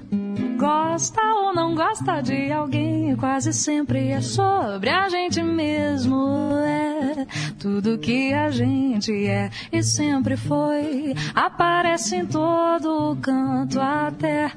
[0.57, 6.15] gosta ou não gosta de alguém, quase sempre é sobre a gente mesmo.
[6.65, 6.86] É
[7.59, 11.13] tudo que a gente é e sempre foi.
[11.33, 14.51] Aparece em todo canto, até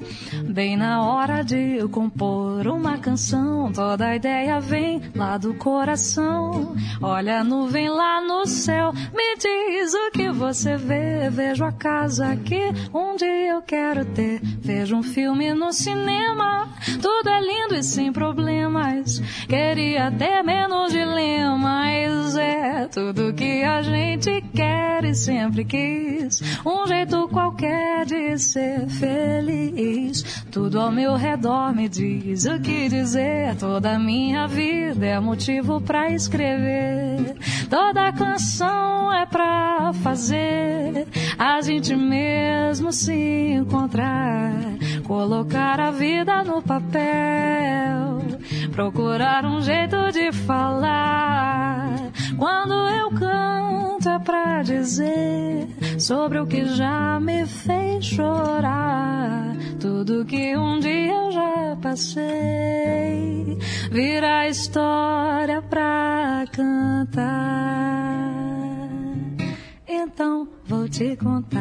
[0.49, 3.73] bem na hora de compor uma canção.
[3.73, 6.75] Toda a ideia vem lá do coração.
[7.01, 11.31] Olha a nuvem lá no céu, me diz o que você vê.
[11.31, 12.61] Vejo a casa que
[12.93, 14.41] um dia eu quero ter.
[14.61, 16.69] Vejo um filme no cinema,
[17.01, 19.21] tudo é lindo e sem problemas.
[19.49, 26.43] Queria ter menos dilemas, é tudo que a gente quer e sempre quis.
[26.65, 30.45] Um jeito qualquer de ser feliz.
[30.51, 33.57] Tudo ao meu redor me diz o que dizer.
[33.57, 37.37] Toda minha vida é motivo pra escrever.
[37.69, 41.07] Toda canção é pra fazer
[41.39, 44.53] a gente mesmo se encontrar.
[45.05, 48.21] Colocar a vida no papel,
[48.73, 52.11] procurar um jeito de falar.
[52.37, 59.57] Quando eu canto é pra dizer sobre o que já me fez chorar.
[59.79, 63.59] Tudo que um dia eu já passei,
[63.91, 67.31] vira história pra cantar.
[69.89, 71.61] Então vou te contar.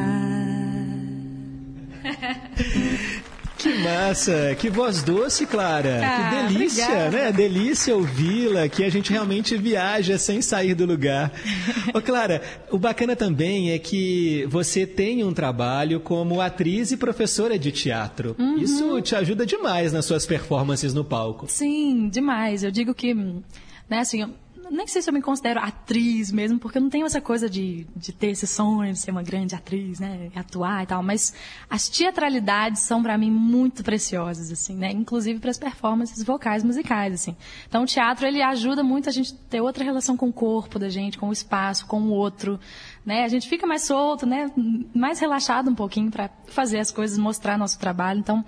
[3.70, 6.02] Que massa, que voz doce, Clara.
[6.04, 7.12] Ah, que delícia, obrigada.
[7.12, 7.32] né?
[7.32, 11.32] Delícia ouvi-la, que a gente realmente viaja sem sair do lugar.
[11.94, 12.42] Ô, Clara,
[12.72, 18.36] o bacana também é que você tem um trabalho como atriz e professora de teatro.
[18.40, 18.58] Uhum.
[18.58, 21.46] Isso te ajuda demais nas suas performances no palco.
[21.48, 22.64] Sim, demais.
[22.64, 24.30] Eu digo que, né, assim, eu
[24.70, 27.88] nem sei se eu me considero atriz mesmo, porque eu não tenho essa coisa de,
[27.96, 31.34] de ter esse sonho de ser uma grande atriz, né, atuar e tal, mas
[31.70, 37.14] as teatralidades são para mim muito preciosas, assim, né, inclusive para as performances vocais musicais,
[37.14, 37.36] assim.
[37.68, 40.90] Então o teatro ele ajuda muito a gente ter outra relação com o corpo da
[40.90, 42.60] gente, com o espaço, com o outro,
[43.06, 43.24] né?
[43.24, 44.52] A gente fica mais solto, né,
[44.94, 48.20] mais relaxado um pouquinho para fazer as coisas, mostrar nosso trabalho.
[48.20, 48.46] Então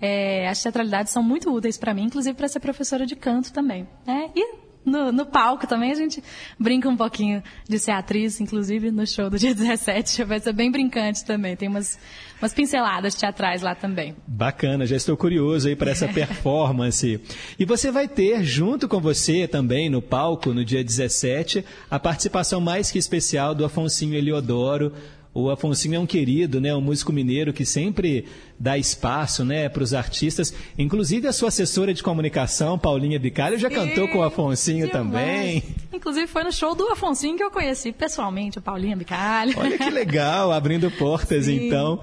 [0.00, 3.86] é, as teatralidades são muito úteis para mim, inclusive para ser professora de canto também.
[4.06, 4.30] Né?
[4.34, 6.22] E no, no palco também a gente
[6.58, 10.70] brinca um pouquinho de ser atriz, inclusive no show do dia 17 vai ser bem
[10.70, 11.56] brincante também.
[11.56, 11.98] Tem umas,
[12.40, 14.16] umas pinceladas teatrais lá também.
[14.26, 17.20] Bacana, já estou curioso aí para essa performance.
[17.58, 22.60] E você vai ter, junto com você também no palco, no dia 17, a participação
[22.60, 24.92] mais que especial do Afonsinho Eliodoro.
[25.40, 28.24] O Afonsinho é um querido, né, um músico mineiro que sempre
[28.58, 30.52] dá espaço, né, para os artistas.
[30.76, 35.62] Inclusive a sua assessora de comunicação, Paulinha Bicalho, já cantou com o Afonsinho também.
[35.92, 39.54] Inclusive foi no show do Afonsinho que eu conheci pessoalmente, o Paulinho Bicalho.
[39.56, 41.66] Olha que legal, abrindo portas Sim.
[41.66, 42.00] então.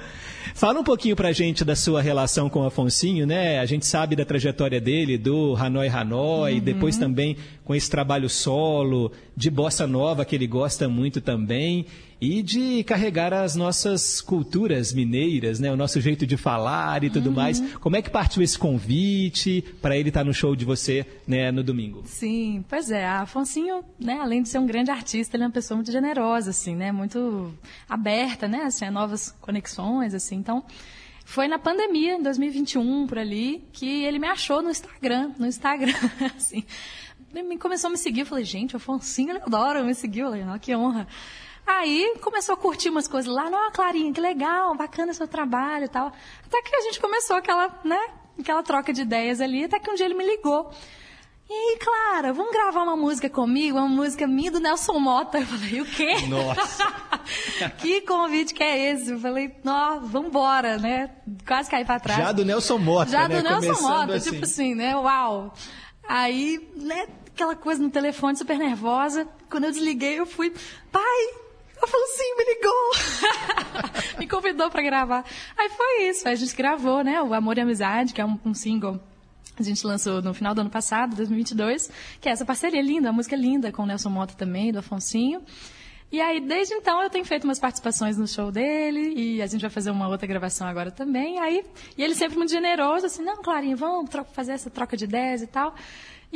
[0.54, 3.60] Fala um pouquinho pra gente da sua relação com o Afonsinho, né?
[3.60, 6.60] A gente sabe da trajetória dele, do Hanoi Hanoi, Uhum.
[6.62, 7.36] depois também
[7.66, 11.86] com esse trabalho solo, de bossa nova que ele gosta muito também,
[12.26, 15.72] e de carregar as nossas culturas mineiras, né?
[15.72, 17.36] O nosso jeito de falar e tudo Uhum.
[17.36, 17.60] mais.
[17.76, 21.64] Como é que partiu esse convite para ele estar no show de você, né, no
[21.64, 22.04] domingo?
[22.06, 23.06] Sim, pois é.
[23.06, 26.50] A Afonsinho, né, além de ser um grande artista, ele é uma pessoa muito generosa,
[26.50, 26.92] assim, né?
[26.92, 27.54] Muito
[27.88, 28.64] aberta, né?
[28.64, 30.36] Assim, a novas conexões, assim.
[30.36, 30.64] Então,
[31.24, 35.32] foi na pandemia, em 2021, por ali, que ele me achou no Instagram.
[35.40, 35.94] No Instagram,
[36.36, 36.64] assim.
[37.34, 38.22] Ele começou a me seguir.
[38.22, 40.34] Eu falei, gente, o Afonsinho Leodoro me seguiu.
[40.34, 41.08] Eu falei, que honra.
[41.66, 45.90] Aí começou a curtir umas coisas lá, não, Clarinha, que legal, bacana seu trabalho e
[45.90, 46.12] tal.
[46.46, 48.00] Até que a gente começou aquela, né,
[48.40, 50.72] aquela troca de ideias ali, até que um dia ele me ligou.
[51.48, 55.38] E aí, Clara, vamos gravar uma música comigo, uma música minha do Nelson Mota.
[55.38, 56.16] Eu falei, o quê?
[56.28, 56.92] Nossa!
[57.78, 59.12] que convite que é esse?
[59.12, 61.12] Eu falei, ó, vambora, né?
[61.48, 62.20] Quase caí pra trás.
[62.20, 63.38] Já do Nelson Mota, Já né?
[63.38, 64.32] do Nelson Começando Mota, assim.
[64.32, 64.96] tipo assim, né?
[64.96, 65.54] Uau!
[66.08, 69.28] Aí, né, aquela coisa no telefone, super nervosa.
[69.48, 70.52] Quando eu desliguei, eu fui,
[70.92, 71.30] pai,
[71.82, 74.20] eu falei, sim, me ligou.
[74.20, 75.26] me convidou pra gravar.
[75.58, 78.54] Aí foi isso, a gente gravou, né, o Amor e Amizade, que é um, um
[78.54, 79.00] single
[79.58, 81.90] a gente lançou no final do ano passado, 2022,
[82.20, 85.42] que é essa parceria linda, uma música linda com o Nelson Mota também, do Afonsinho.
[86.12, 89.62] E aí, desde então, eu tenho feito umas participações no show dele, e a gente
[89.62, 91.40] vai fazer uma outra gravação agora também.
[91.40, 91.66] Aí,
[91.98, 95.48] e ele sempre muito generoso, assim, não, Clarinha, vamos fazer essa troca de ideias e
[95.48, 95.74] tal.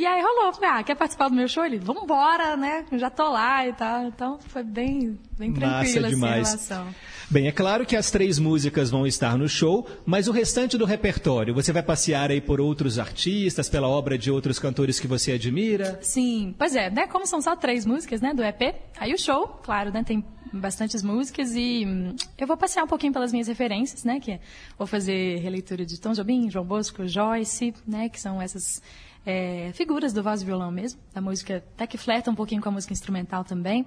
[0.00, 1.62] E aí rolou, falei, ah, quer participar do meu show?
[1.62, 2.86] Ele, vambora, né?
[2.92, 4.06] Já tô lá e tal.
[4.06, 6.94] Então, foi bem, bem tranquilo, assim, a relação.
[7.28, 10.86] Bem, é claro que as três músicas vão estar no show, mas o restante do
[10.86, 15.32] repertório, você vai passear aí por outros artistas, pela obra de outros cantores que você
[15.32, 15.98] admira?
[16.00, 17.06] Sim, pois é, né?
[17.06, 21.02] Como são só três músicas, né, do EP, aí o show, claro, né, tem bastantes
[21.02, 24.40] músicas e hum, eu vou passear um pouquinho pelas minhas referências, né, que é-
[24.78, 28.82] vou fazer releitura de Tom Jobim, João Bosco, Joyce, né, que são essas
[29.24, 32.72] é, figuras do e violão mesmo, da música, até que flerta um pouquinho com a
[32.72, 33.86] música instrumental também.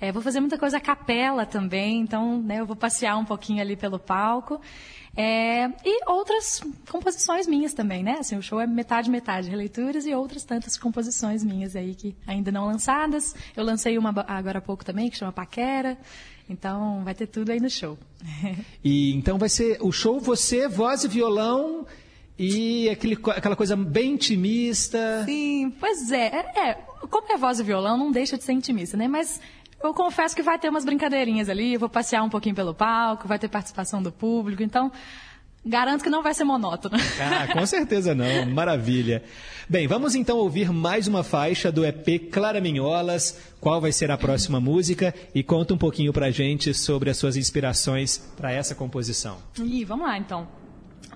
[0.00, 3.62] É, vou fazer muita coisa a capela também, então, né, eu vou passear um pouquinho
[3.62, 4.60] ali pelo palco.
[5.16, 8.16] É, e outras composições minhas também, né?
[8.18, 12.52] Assim, o show é metade, metade, releituras e outras tantas composições minhas aí que ainda
[12.52, 13.34] não lançadas.
[13.56, 15.96] Eu lancei uma agora há pouco também, que chama Paquera.
[16.50, 17.98] Então, vai ter tudo aí no show.
[18.84, 21.86] E então vai ser o show você, voz e violão
[22.38, 25.24] e aquele, aquela coisa bem intimista.
[25.24, 26.26] Sim, pois é.
[26.26, 26.68] é.
[26.70, 26.74] é,
[27.08, 29.08] Como é voz e violão, não deixa de ser intimista, né?
[29.08, 29.40] Mas
[29.82, 33.26] eu confesso que vai ter umas brincadeirinhas ali, eu vou passear um pouquinho pelo palco,
[33.28, 34.90] vai ter participação do público, então
[35.64, 36.96] garanto que não vai ser monótono.
[37.18, 38.46] Ah, com certeza não.
[38.46, 39.22] Maravilha.
[39.68, 43.38] Bem, vamos então ouvir mais uma faixa do EP Claraminholas.
[43.60, 45.14] Qual vai ser a próxima música?
[45.34, 49.38] E conta um pouquinho pra gente sobre as suas inspirações para essa composição.
[49.58, 50.46] Ih, vamos lá então.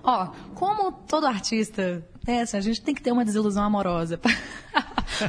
[0.03, 4.19] Ó, como todo artista, é, assim, a gente tem que ter uma desilusão amorosa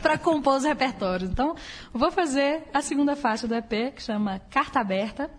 [0.01, 1.31] para compor os repertórios.
[1.31, 1.55] Então,
[1.93, 5.31] vou fazer a segunda faixa do EP, que chama Carta Aberta,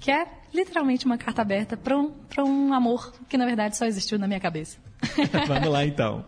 [0.00, 3.84] que é literalmente uma carta aberta para um, pra um amor que, na verdade, só
[3.84, 4.78] existiu na minha cabeça.
[5.46, 6.24] vamos lá então.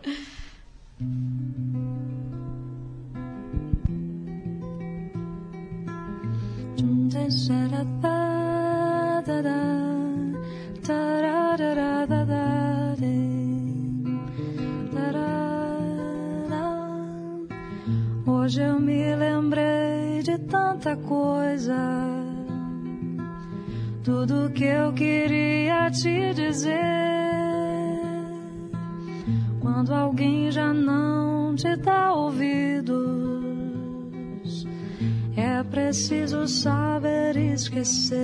[18.49, 21.77] Hoje eu me lembrei de tanta coisa,
[24.03, 26.79] tudo que eu queria te dizer.
[29.59, 32.95] Quando alguém já não te dá ouvidos,
[35.37, 38.19] é preciso saber esquecer.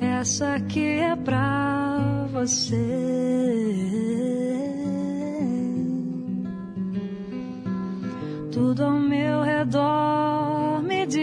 [0.00, 2.76] Essa aqui é pra você.
[8.50, 11.20] Tudo ao meu redor me diz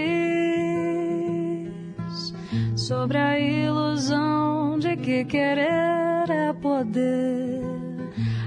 [2.75, 7.61] sobre a ilusão de que querer é poder.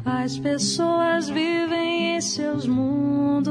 [0.05, 3.51] As pessoas vivem em seus mundos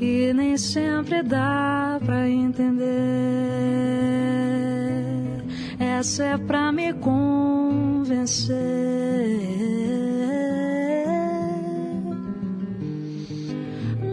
[0.00, 3.31] e nem sempre dá pra entender.
[6.02, 8.56] Essa é pra me convencer.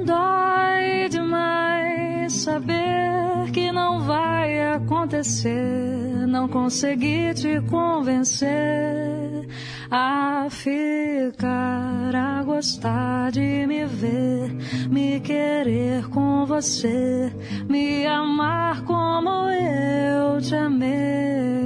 [0.05, 6.27] Dói demais saber que não vai acontecer.
[6.27, 9.47] Não consegui te convencer
[9.89, 14.55] a ficar, a gostar de me ver,
[14.91, 17.33] me querer com você,
[17.67, 21.58] me amar como eu te amei.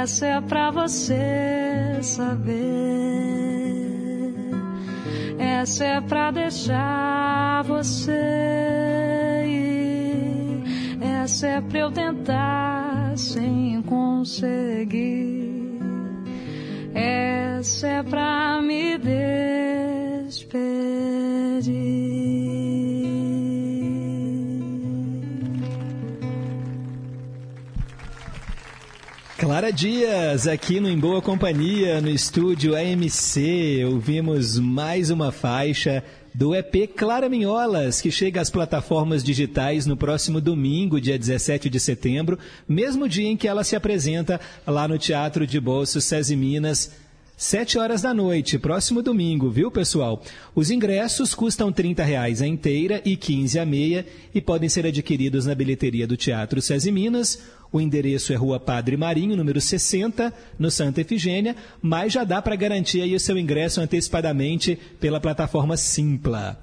[0.00, 2.54] Essa é pra você saber.
[5.36, 8.12] Essa é pra deixar você
[9.44, 10.62] ir.
[11.02, 15.80] Essa é pra eu tentar sem conseguir.
[16.94, 18.98] Essa é pra me
[20.28, 20.48] despedir.
[29.38, 36.02] Clara Dias, aqui no Em Boa Companhia, no estúdio AMC, ouvimos mais uma faixa
[36.34, 41.78] do EP Clara Minholas, que chega às plataformas digitais no próximo domingo, dia 17 de
[41.78, 42.36] setembro,
[42.68, 46.90] mesmo dia em que ela se apresenta lá no Teatro de Bolso SESI Minas,
[47.38, 50.20] 7 horas da noite, próximo domingo, viu, pessoal?
[50.56, 54.04] Os ingressos custam 30 reais a inteira e 15 a meia
[54.34, 57.38] e podem ser adquiridos na bilheteria do Teatro SESI Minas.
[57.70, 62.56] O endereço é Rua Padre Marinho, número 60, no Santa Efigênia, mas já dá para
[62.56, 66.58] garantir aí o seu ingresso antecipadamente pela plataforma Simpla.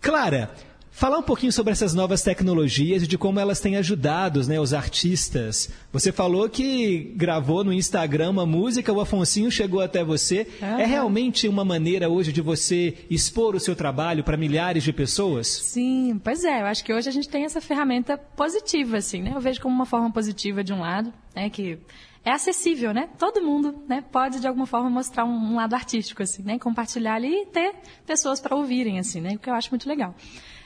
[0.00, 0.50] Clara,
[0.94, 4.74] Falar um pouquinho sobre essas novas tecnologias e de como elas têm ajudado né, os
[4.74, 5.70] artistas.
[5.90, 10.46] Você falou que gravou no Instagram uma música, o Afonsinho chegou até você.
[10.60, 15.48] É realmente uma maneira hoje de você expor o seu trabalho para milhares de pessoas?
[15.48, 16.60] Sim, pois é.
[16.60, 19.32] Eu acho que hoje a gente tem essa ferramenta positiva, assim, né?
[19.34, 21.48] Eu vejo como uma forma positiva de um lado, né?
[21.48, 21.78] Que
[22.22, 23.08] é acessível, né?
[23.18, 26.58] Todo mundo, né, pode de alguma forma mostrar um, um lado artístico, assim, né?
[26.58, 27.74] Compartilhar ali e ter
[28.06, 29.30] pessoas para ouvirem, assim, né?
[29.34, 30.14] O que eu acho muito legal.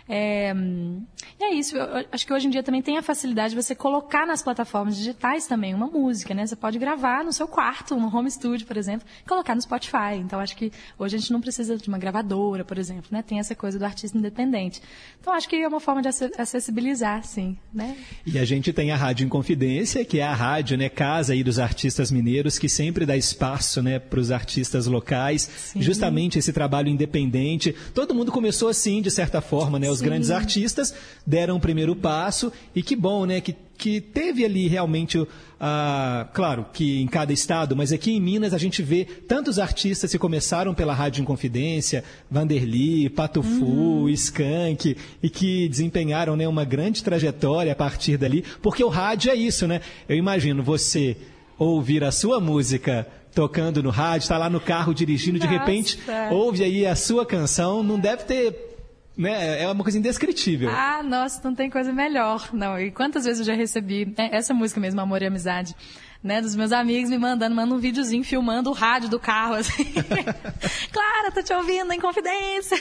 [0.09, 0.55] É,
[1.39, 1.77] e é isso.
[1.77, 4.97] Eu acho que hoje em dia também tem a facilidade de você colocar nas plataformas
[4.97, 6.47] digitais também uma música, né?
[6.47, 10.15] Você pode gravar no seu quarto, no home studio, por exemplo, e colocar no Spotify.
[10.19, 13.23] Então, acho que hoje a gente não precisa de uma gravadora, por exemplo, né?
[13.23, 14.81] Tem essa coisa do artista independente.
[15.21, 16.09] Então, acho que é uma forma de
[16.39, 17.97] acessibilizar, sim, né?
[18.25, 21.59] E a gente tem a Rádio Inconfidência, que é a rádio, né, casa aí dos
[21.59, 25.43] artistas mineiros, que sempre dá espaço, né, para os artistas locais.
[25.43, 25.83] Sim.
[25.83, 27.75] Justamente esse trabalho independente.
[27.95, 29.91] Todo mundo começou assim, de certa forma, né?
[29.91, 30.05] Os Sim.
[30.05, 30.95] grandes artistas
[31.27, 33.41] deram o primeiro passo e que bom, né?
[33.41, 35.27] Que, que teve ali realmente, uh,
[36.33, 40.19] claro, que em cada estado, mas aqui em Minas a gente vê tantos artistas que
[40.19, 44.09] começaram pela Rádio Inconfidência, Vanderly, Patufu, uhum.
[44.09, 49.35] Skank, e que desempenharam né, uma grande trajetória a partir dali, porque o rádio é
[49.35, 49.81] isso, né?
[50.09, 51.17] Eu imagino você
[51.59, 53.07] ouvir a sua música
[53.37, 55.51] tocando no rádio, está lá no carro dirigindo, Nossa.
[55.51, 55.99] de repente
[56.31, 58.66] ouve aí a sua canção, não deve ter
[59.17, 59.63] né?
[59.63, 60.69] É uma coisa indescritível.
[60.71, 62.51] Ah, nossa, não tem coisa melhor.
[62.53, 65.75] Não, e quantas vezes eu já recebi né, essa música mesmo, Amor e Amizade
[66.27, 69.85] né, dos meus amigos me mandando, mandando um videozinho filmando o rádio do carro, assim.
[70.93, 72.77] Clara, tô te ouvindo em confidência.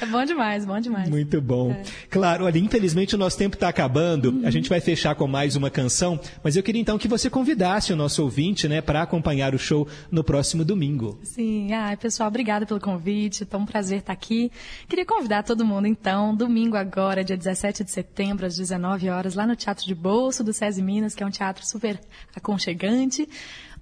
[0.00, 1.08] é bom demais, bom demais.
[1.08, 1.72] Muito bom.
[1.72, 1.82] É.
[2.10, 4.30] Claro, olha, infelizmente o nosso tempo está acabando.
[4.30, 4.46] Uhum.
[4.46, 7.92] A gente vai fechar com mais uma canção, mas eu queria então que você convidasse
[7.92, 11.18] o nosso ouvinte, né, para acompanhar o show no próximo domingo.
[11.22, 13.46] Sim, ah, pessoal, obrigada pelo convite.
[13.46, 14.50] Tão um prazer estar aqui.
[14.88, 19.46] Queria convidar todo mundo então, domingo agora, dia 17 de setembro, às 19 horas, lá
[19.46, 21.98] no Teatro de Bolso do SESI Minas, que é um teatro super
[22.42, 23.28] aconchegante.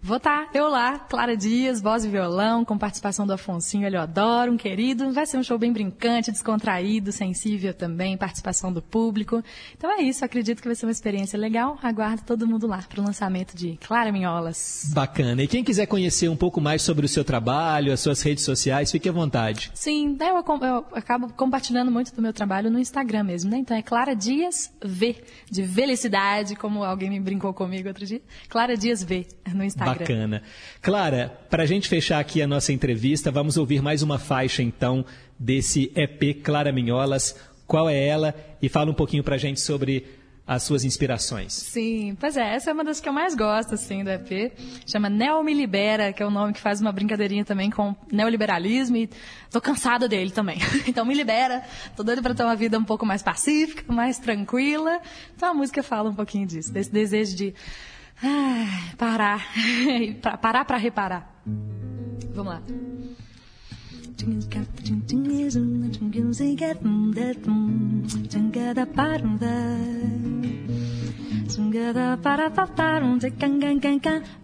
[0.03, 3.99] Vou estar tá, eu lá, Clara Dias, voz e violão, com participação do Afonsinho ele
[3.99, 5.13] adoro, um querido.
[5.13, 9.45] Vai ser um show bem brincante, descontraído, sensível também, participação do público.
[9.77, 11.79] Então é isso, acredito que vai ser uma experiência legal.
[11.83, 14.91] Aguardo todo mundo lá para o lançamento de Clara Minholas.
[14.95, 15.43] Bacana.
[15.43, 18.91] E quem quiser conhecer um pouco mais sobre o seu trabalho, as suas redes sociais,
[18.91, 19.71] fique à vontade.
[19.75, 23.59] Sim, eu, eu acabo compartilhando muito do meu trabalho no Instagram mesmo, né?
[23.59, 28.23] Então é Clara Dias V, de felicidade, como alguém me brincou comigo outro dia.
[28.49, 29.90] Clara Dias V no Instagram.
[29.99, 30.43] Bacana.
[30.81, 35.05] Clara, para a gente fechar aqui a nossa entrevista, vamos ouvir mais uma faixa então
[35.39, 37.37] desse EP Clara Minholas.
[37.67, 38.35] Qual é ela?
[38.61, 40.05] E fala um pouquinho para a gente sobre
[40.51, 41.53] as suas inspirações.
[41.53, 44.53] Sim, pois é, essa é uma das que eu mais gosto, assim, do EP.
[44.85, 47.95] Chama Neo Me Libera, que é o um nome que faz uma brincadeirinha também com
[48.11, 49.09] neoliberalismo e
[49.49, 50.59] tô cansada dele também.
[50.89, 51.63] Então me libera,
[51.95, 55.01] tô doida para ter uma vida um pouco mais pacífica, mais tranquila.
[55.37, 57.55] Então a música fala um pouquinho disso, desse desejo de
[58.23, 59.41] ah, parar.
[60.41, 61.43] parar para reparar.
[62.35, 62.63] Vamos lá.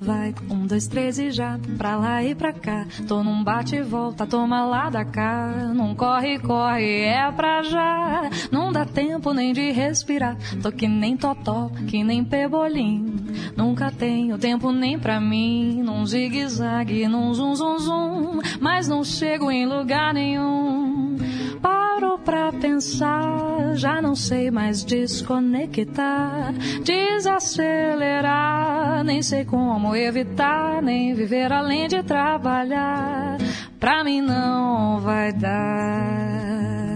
[0.01, 2.87] Vai, um, dois, três e já, pra lá e pra cá.
[3.07, 5.73] Tô num bate e volta, toma lá da cá.
[5.75, 8.31] Não corre, corre, é pra já.
[8.51, 10.37] Não dá tempo nem de respirar.
[10.63, 13.17] Tô que nem totó, que nem pebolim.
[13.57, 15.83] Nunca tenho tempo nem pra mim.
[15.83, 18.41] Num zigue-zague, num zum zum zum.
[18.61, 21.17] Mas não chego em lugar nenhum.
[21.61, 26.55] Paro pra pensar, já não sei mais desconectar,
[26.97, 33.37] desacelerar, nem sei como evitar, nem viver além de trabalhar.
[33.79, 36.96] Pra mim não vai dar.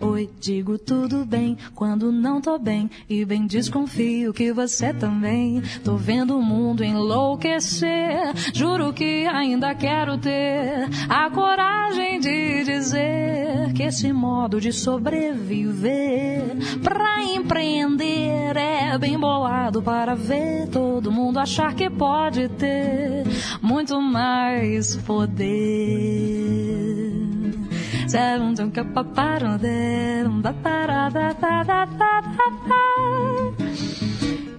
[0.00, 5.62] Oi, digo tudo bem quando não tô bem e bem desconfio que você também.
[5.84, 8.32] Tô vendo o mundo enlouquecer.
[8.54, 17.22] Juro que ainda quero ter a coragem de dizer que esse modo de sobreviver pra
[17.22, 25.54] empreender é bem bolado para ver todo mundo achar que pode ter muito mais poder.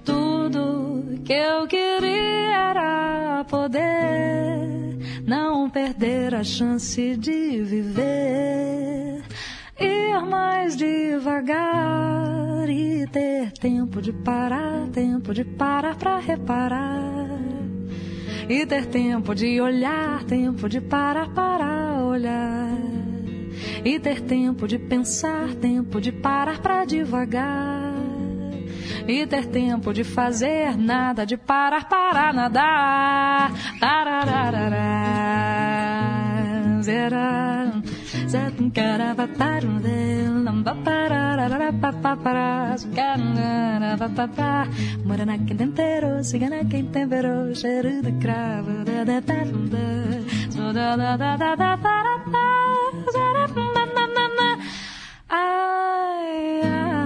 [0.04, 4.76] Tudo que eu queria era poder
[5.26, 9.24] não perder a chance de viver,
[9.80, 17.25] ir mais devagar e ter tempo de parar, tempo de parar para reparar.
[18.48, 22.78] E ter tempo de olhar, tempo de parar para olhar.
[23.84, 27.94] E ter tempo de pensar, tempo de parar pra devagar.
[29.08, 33.52] E ter tempo de fazer nada, de parar para nadar.
[33.80, 34.82] Tarararará,
[36.82, 37.82] zera,
[38.28, 44.68] zetum caravaparum delam, baparararapapapara, zucararapapapá.
[45.06, 49.44] Morana quem temperou, cigana quem temperou, cheiro de cravo, da da da
[49.74, 49.88] da,
[50.52, 52.48] so da da da da da da da,
[53.14, 54.50] zera, na na na na.
[55.30, 57.05] Ai, ai.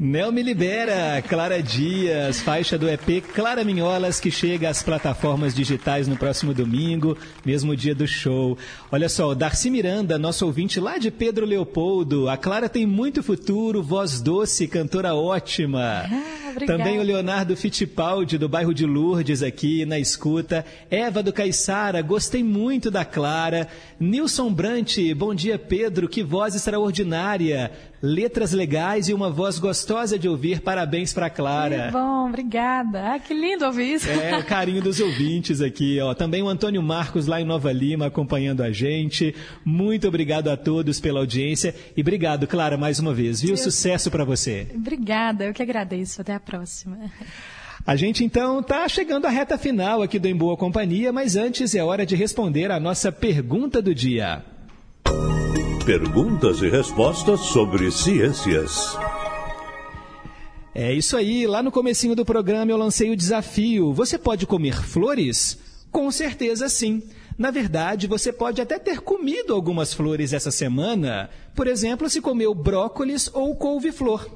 [0.00, 6.06] Nel me libera, Clara Dias, faixa do EP Clara Minholas, que chega às plataformas digitais
[6.06, 8.56] no próximo domingo, mesmo dia do show.
[8.92, 12.28] Olha só, Darcy Miranda, nosso ouvinte lá de Pedro Leopoldo.
[12.28, 16.04] A Clara tem muito futuro, voz doce, cantora ótima.
[16.04, 16.38] Ah.
[16.64, 20.64] Também o Leonardo Fittipaldi, do bairro de Lourdes, aqui na escuta.
[20.88, 23.66] Eva do Caiçara, gostei muito da Clara.
[23.98, 27.72] Nilson Brant, bom dia, Pedro, que voz extraordinária.
[28.00, 30.60] Letras legais e uma voz gostosa de ouvir.
[30.60, 31.86] Parabéns para Clara.
[31.86, 33.14] Que bom, obrigada.
[33.14, 34.08] Ah, que lindo ouvir isso.
[34.08, 36.14] É, o carinho dos ouvintes aqui, ó.
[36.14, 39.34] Também o Antônio Marcos lá em Nova Lima acompanhando a gente.
[39.64, 43.50] Muito obrigado a todos pela audiência e obrigado, Clara, mais uma vez, viu?
[43.50, 44.68] Eu- Sucesso para você.
[44.74, 46.20] Obrigada, eu que agradeço.
[46.20, 46.98] Até a próxima.
[47.84, 51.74] A gente então tá chegando à reta final aqui do Em Boa Companhia, mas antes
[51.74, 54.44] é hora de responder a nossa pergunta do dia.
[55.84, 58.96] Perguntas e respostas sobre ciências.
[60.74, 63.92] É isso aí, lá no comecinho do programa eu lancei o desafio.
[63.92, 65.58] Você pode comer flores?
[65.90, 67.02] Com certeza sim.
[67.38, 71.30] Na verdade, você pode até ter comido algumas flores essa semana.
[71.54, 74.28] Por exemplo, se comeu brócolis ou couve-flor.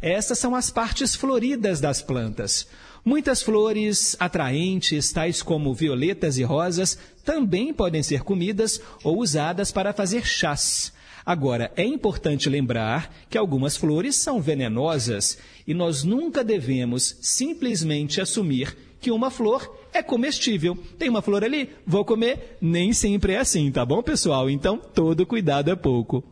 [0.00, 2.66] Essas são as partes floridas das plantas.
[3.04, 9.92] Muitas flores atraentes, tais como violetas e rosas, também podem ser comidas ou usadas para
[9.92, 10.92] fazer chás.
[11.24, 18.76] Agora, é importante lembrar que algumas flores são venenosas e nós nunca devemos simplesmente assumir
[19.00, 20.76] que uma flor é comestível.
[20.98, 21.70] Tem uma flor ali?
[21.86, 22.56] Vou comer?
[22.60, 24.48] Nem sempre é assim, tá bom, pessoal?
[24.48, 26.24] Então, todo cuidado é pouco.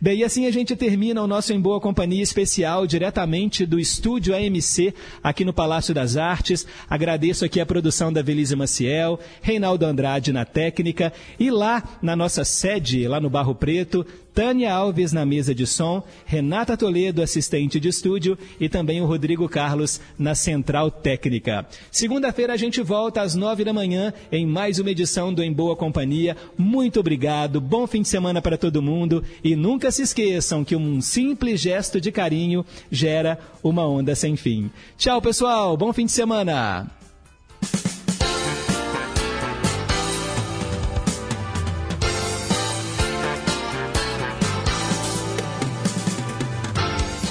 [0.00, 4.34] Bem, e assim a gente termina o nosso Em Boa Companhia especial diretamente do estúdio
[4.34, 6.66] AMC, aqui no Palácio das Artes.
[6.88, 12.44] Agradeço aqui a produção da Velise Maciel, Reinaldo Andrade na técnica e lá na nossa
[12.44, 14.06] sede, lá no Barro Preto,
[14.36, 19.48] Tânia Alves na mesa de som, Renata Toledo, assistente de estúdio, e também o Rodrigo
[19.48, 21.66] Carlos na central técnica.
[21.90, 25.74] Segunda-feira a gente volta às nove da manhã em mais uma edição do Em Boa
[25.74, 26.36] Companhia.
[26.58, 31.00] Muito obrigado, bom fim de semana para todo mundo e nunca se esqueçam que um
[31.00, 34.70] simples gesto de carinho gera uma onda sem fim.
[34.98, 36.90] Tchau, pessoal, bom fim de semana!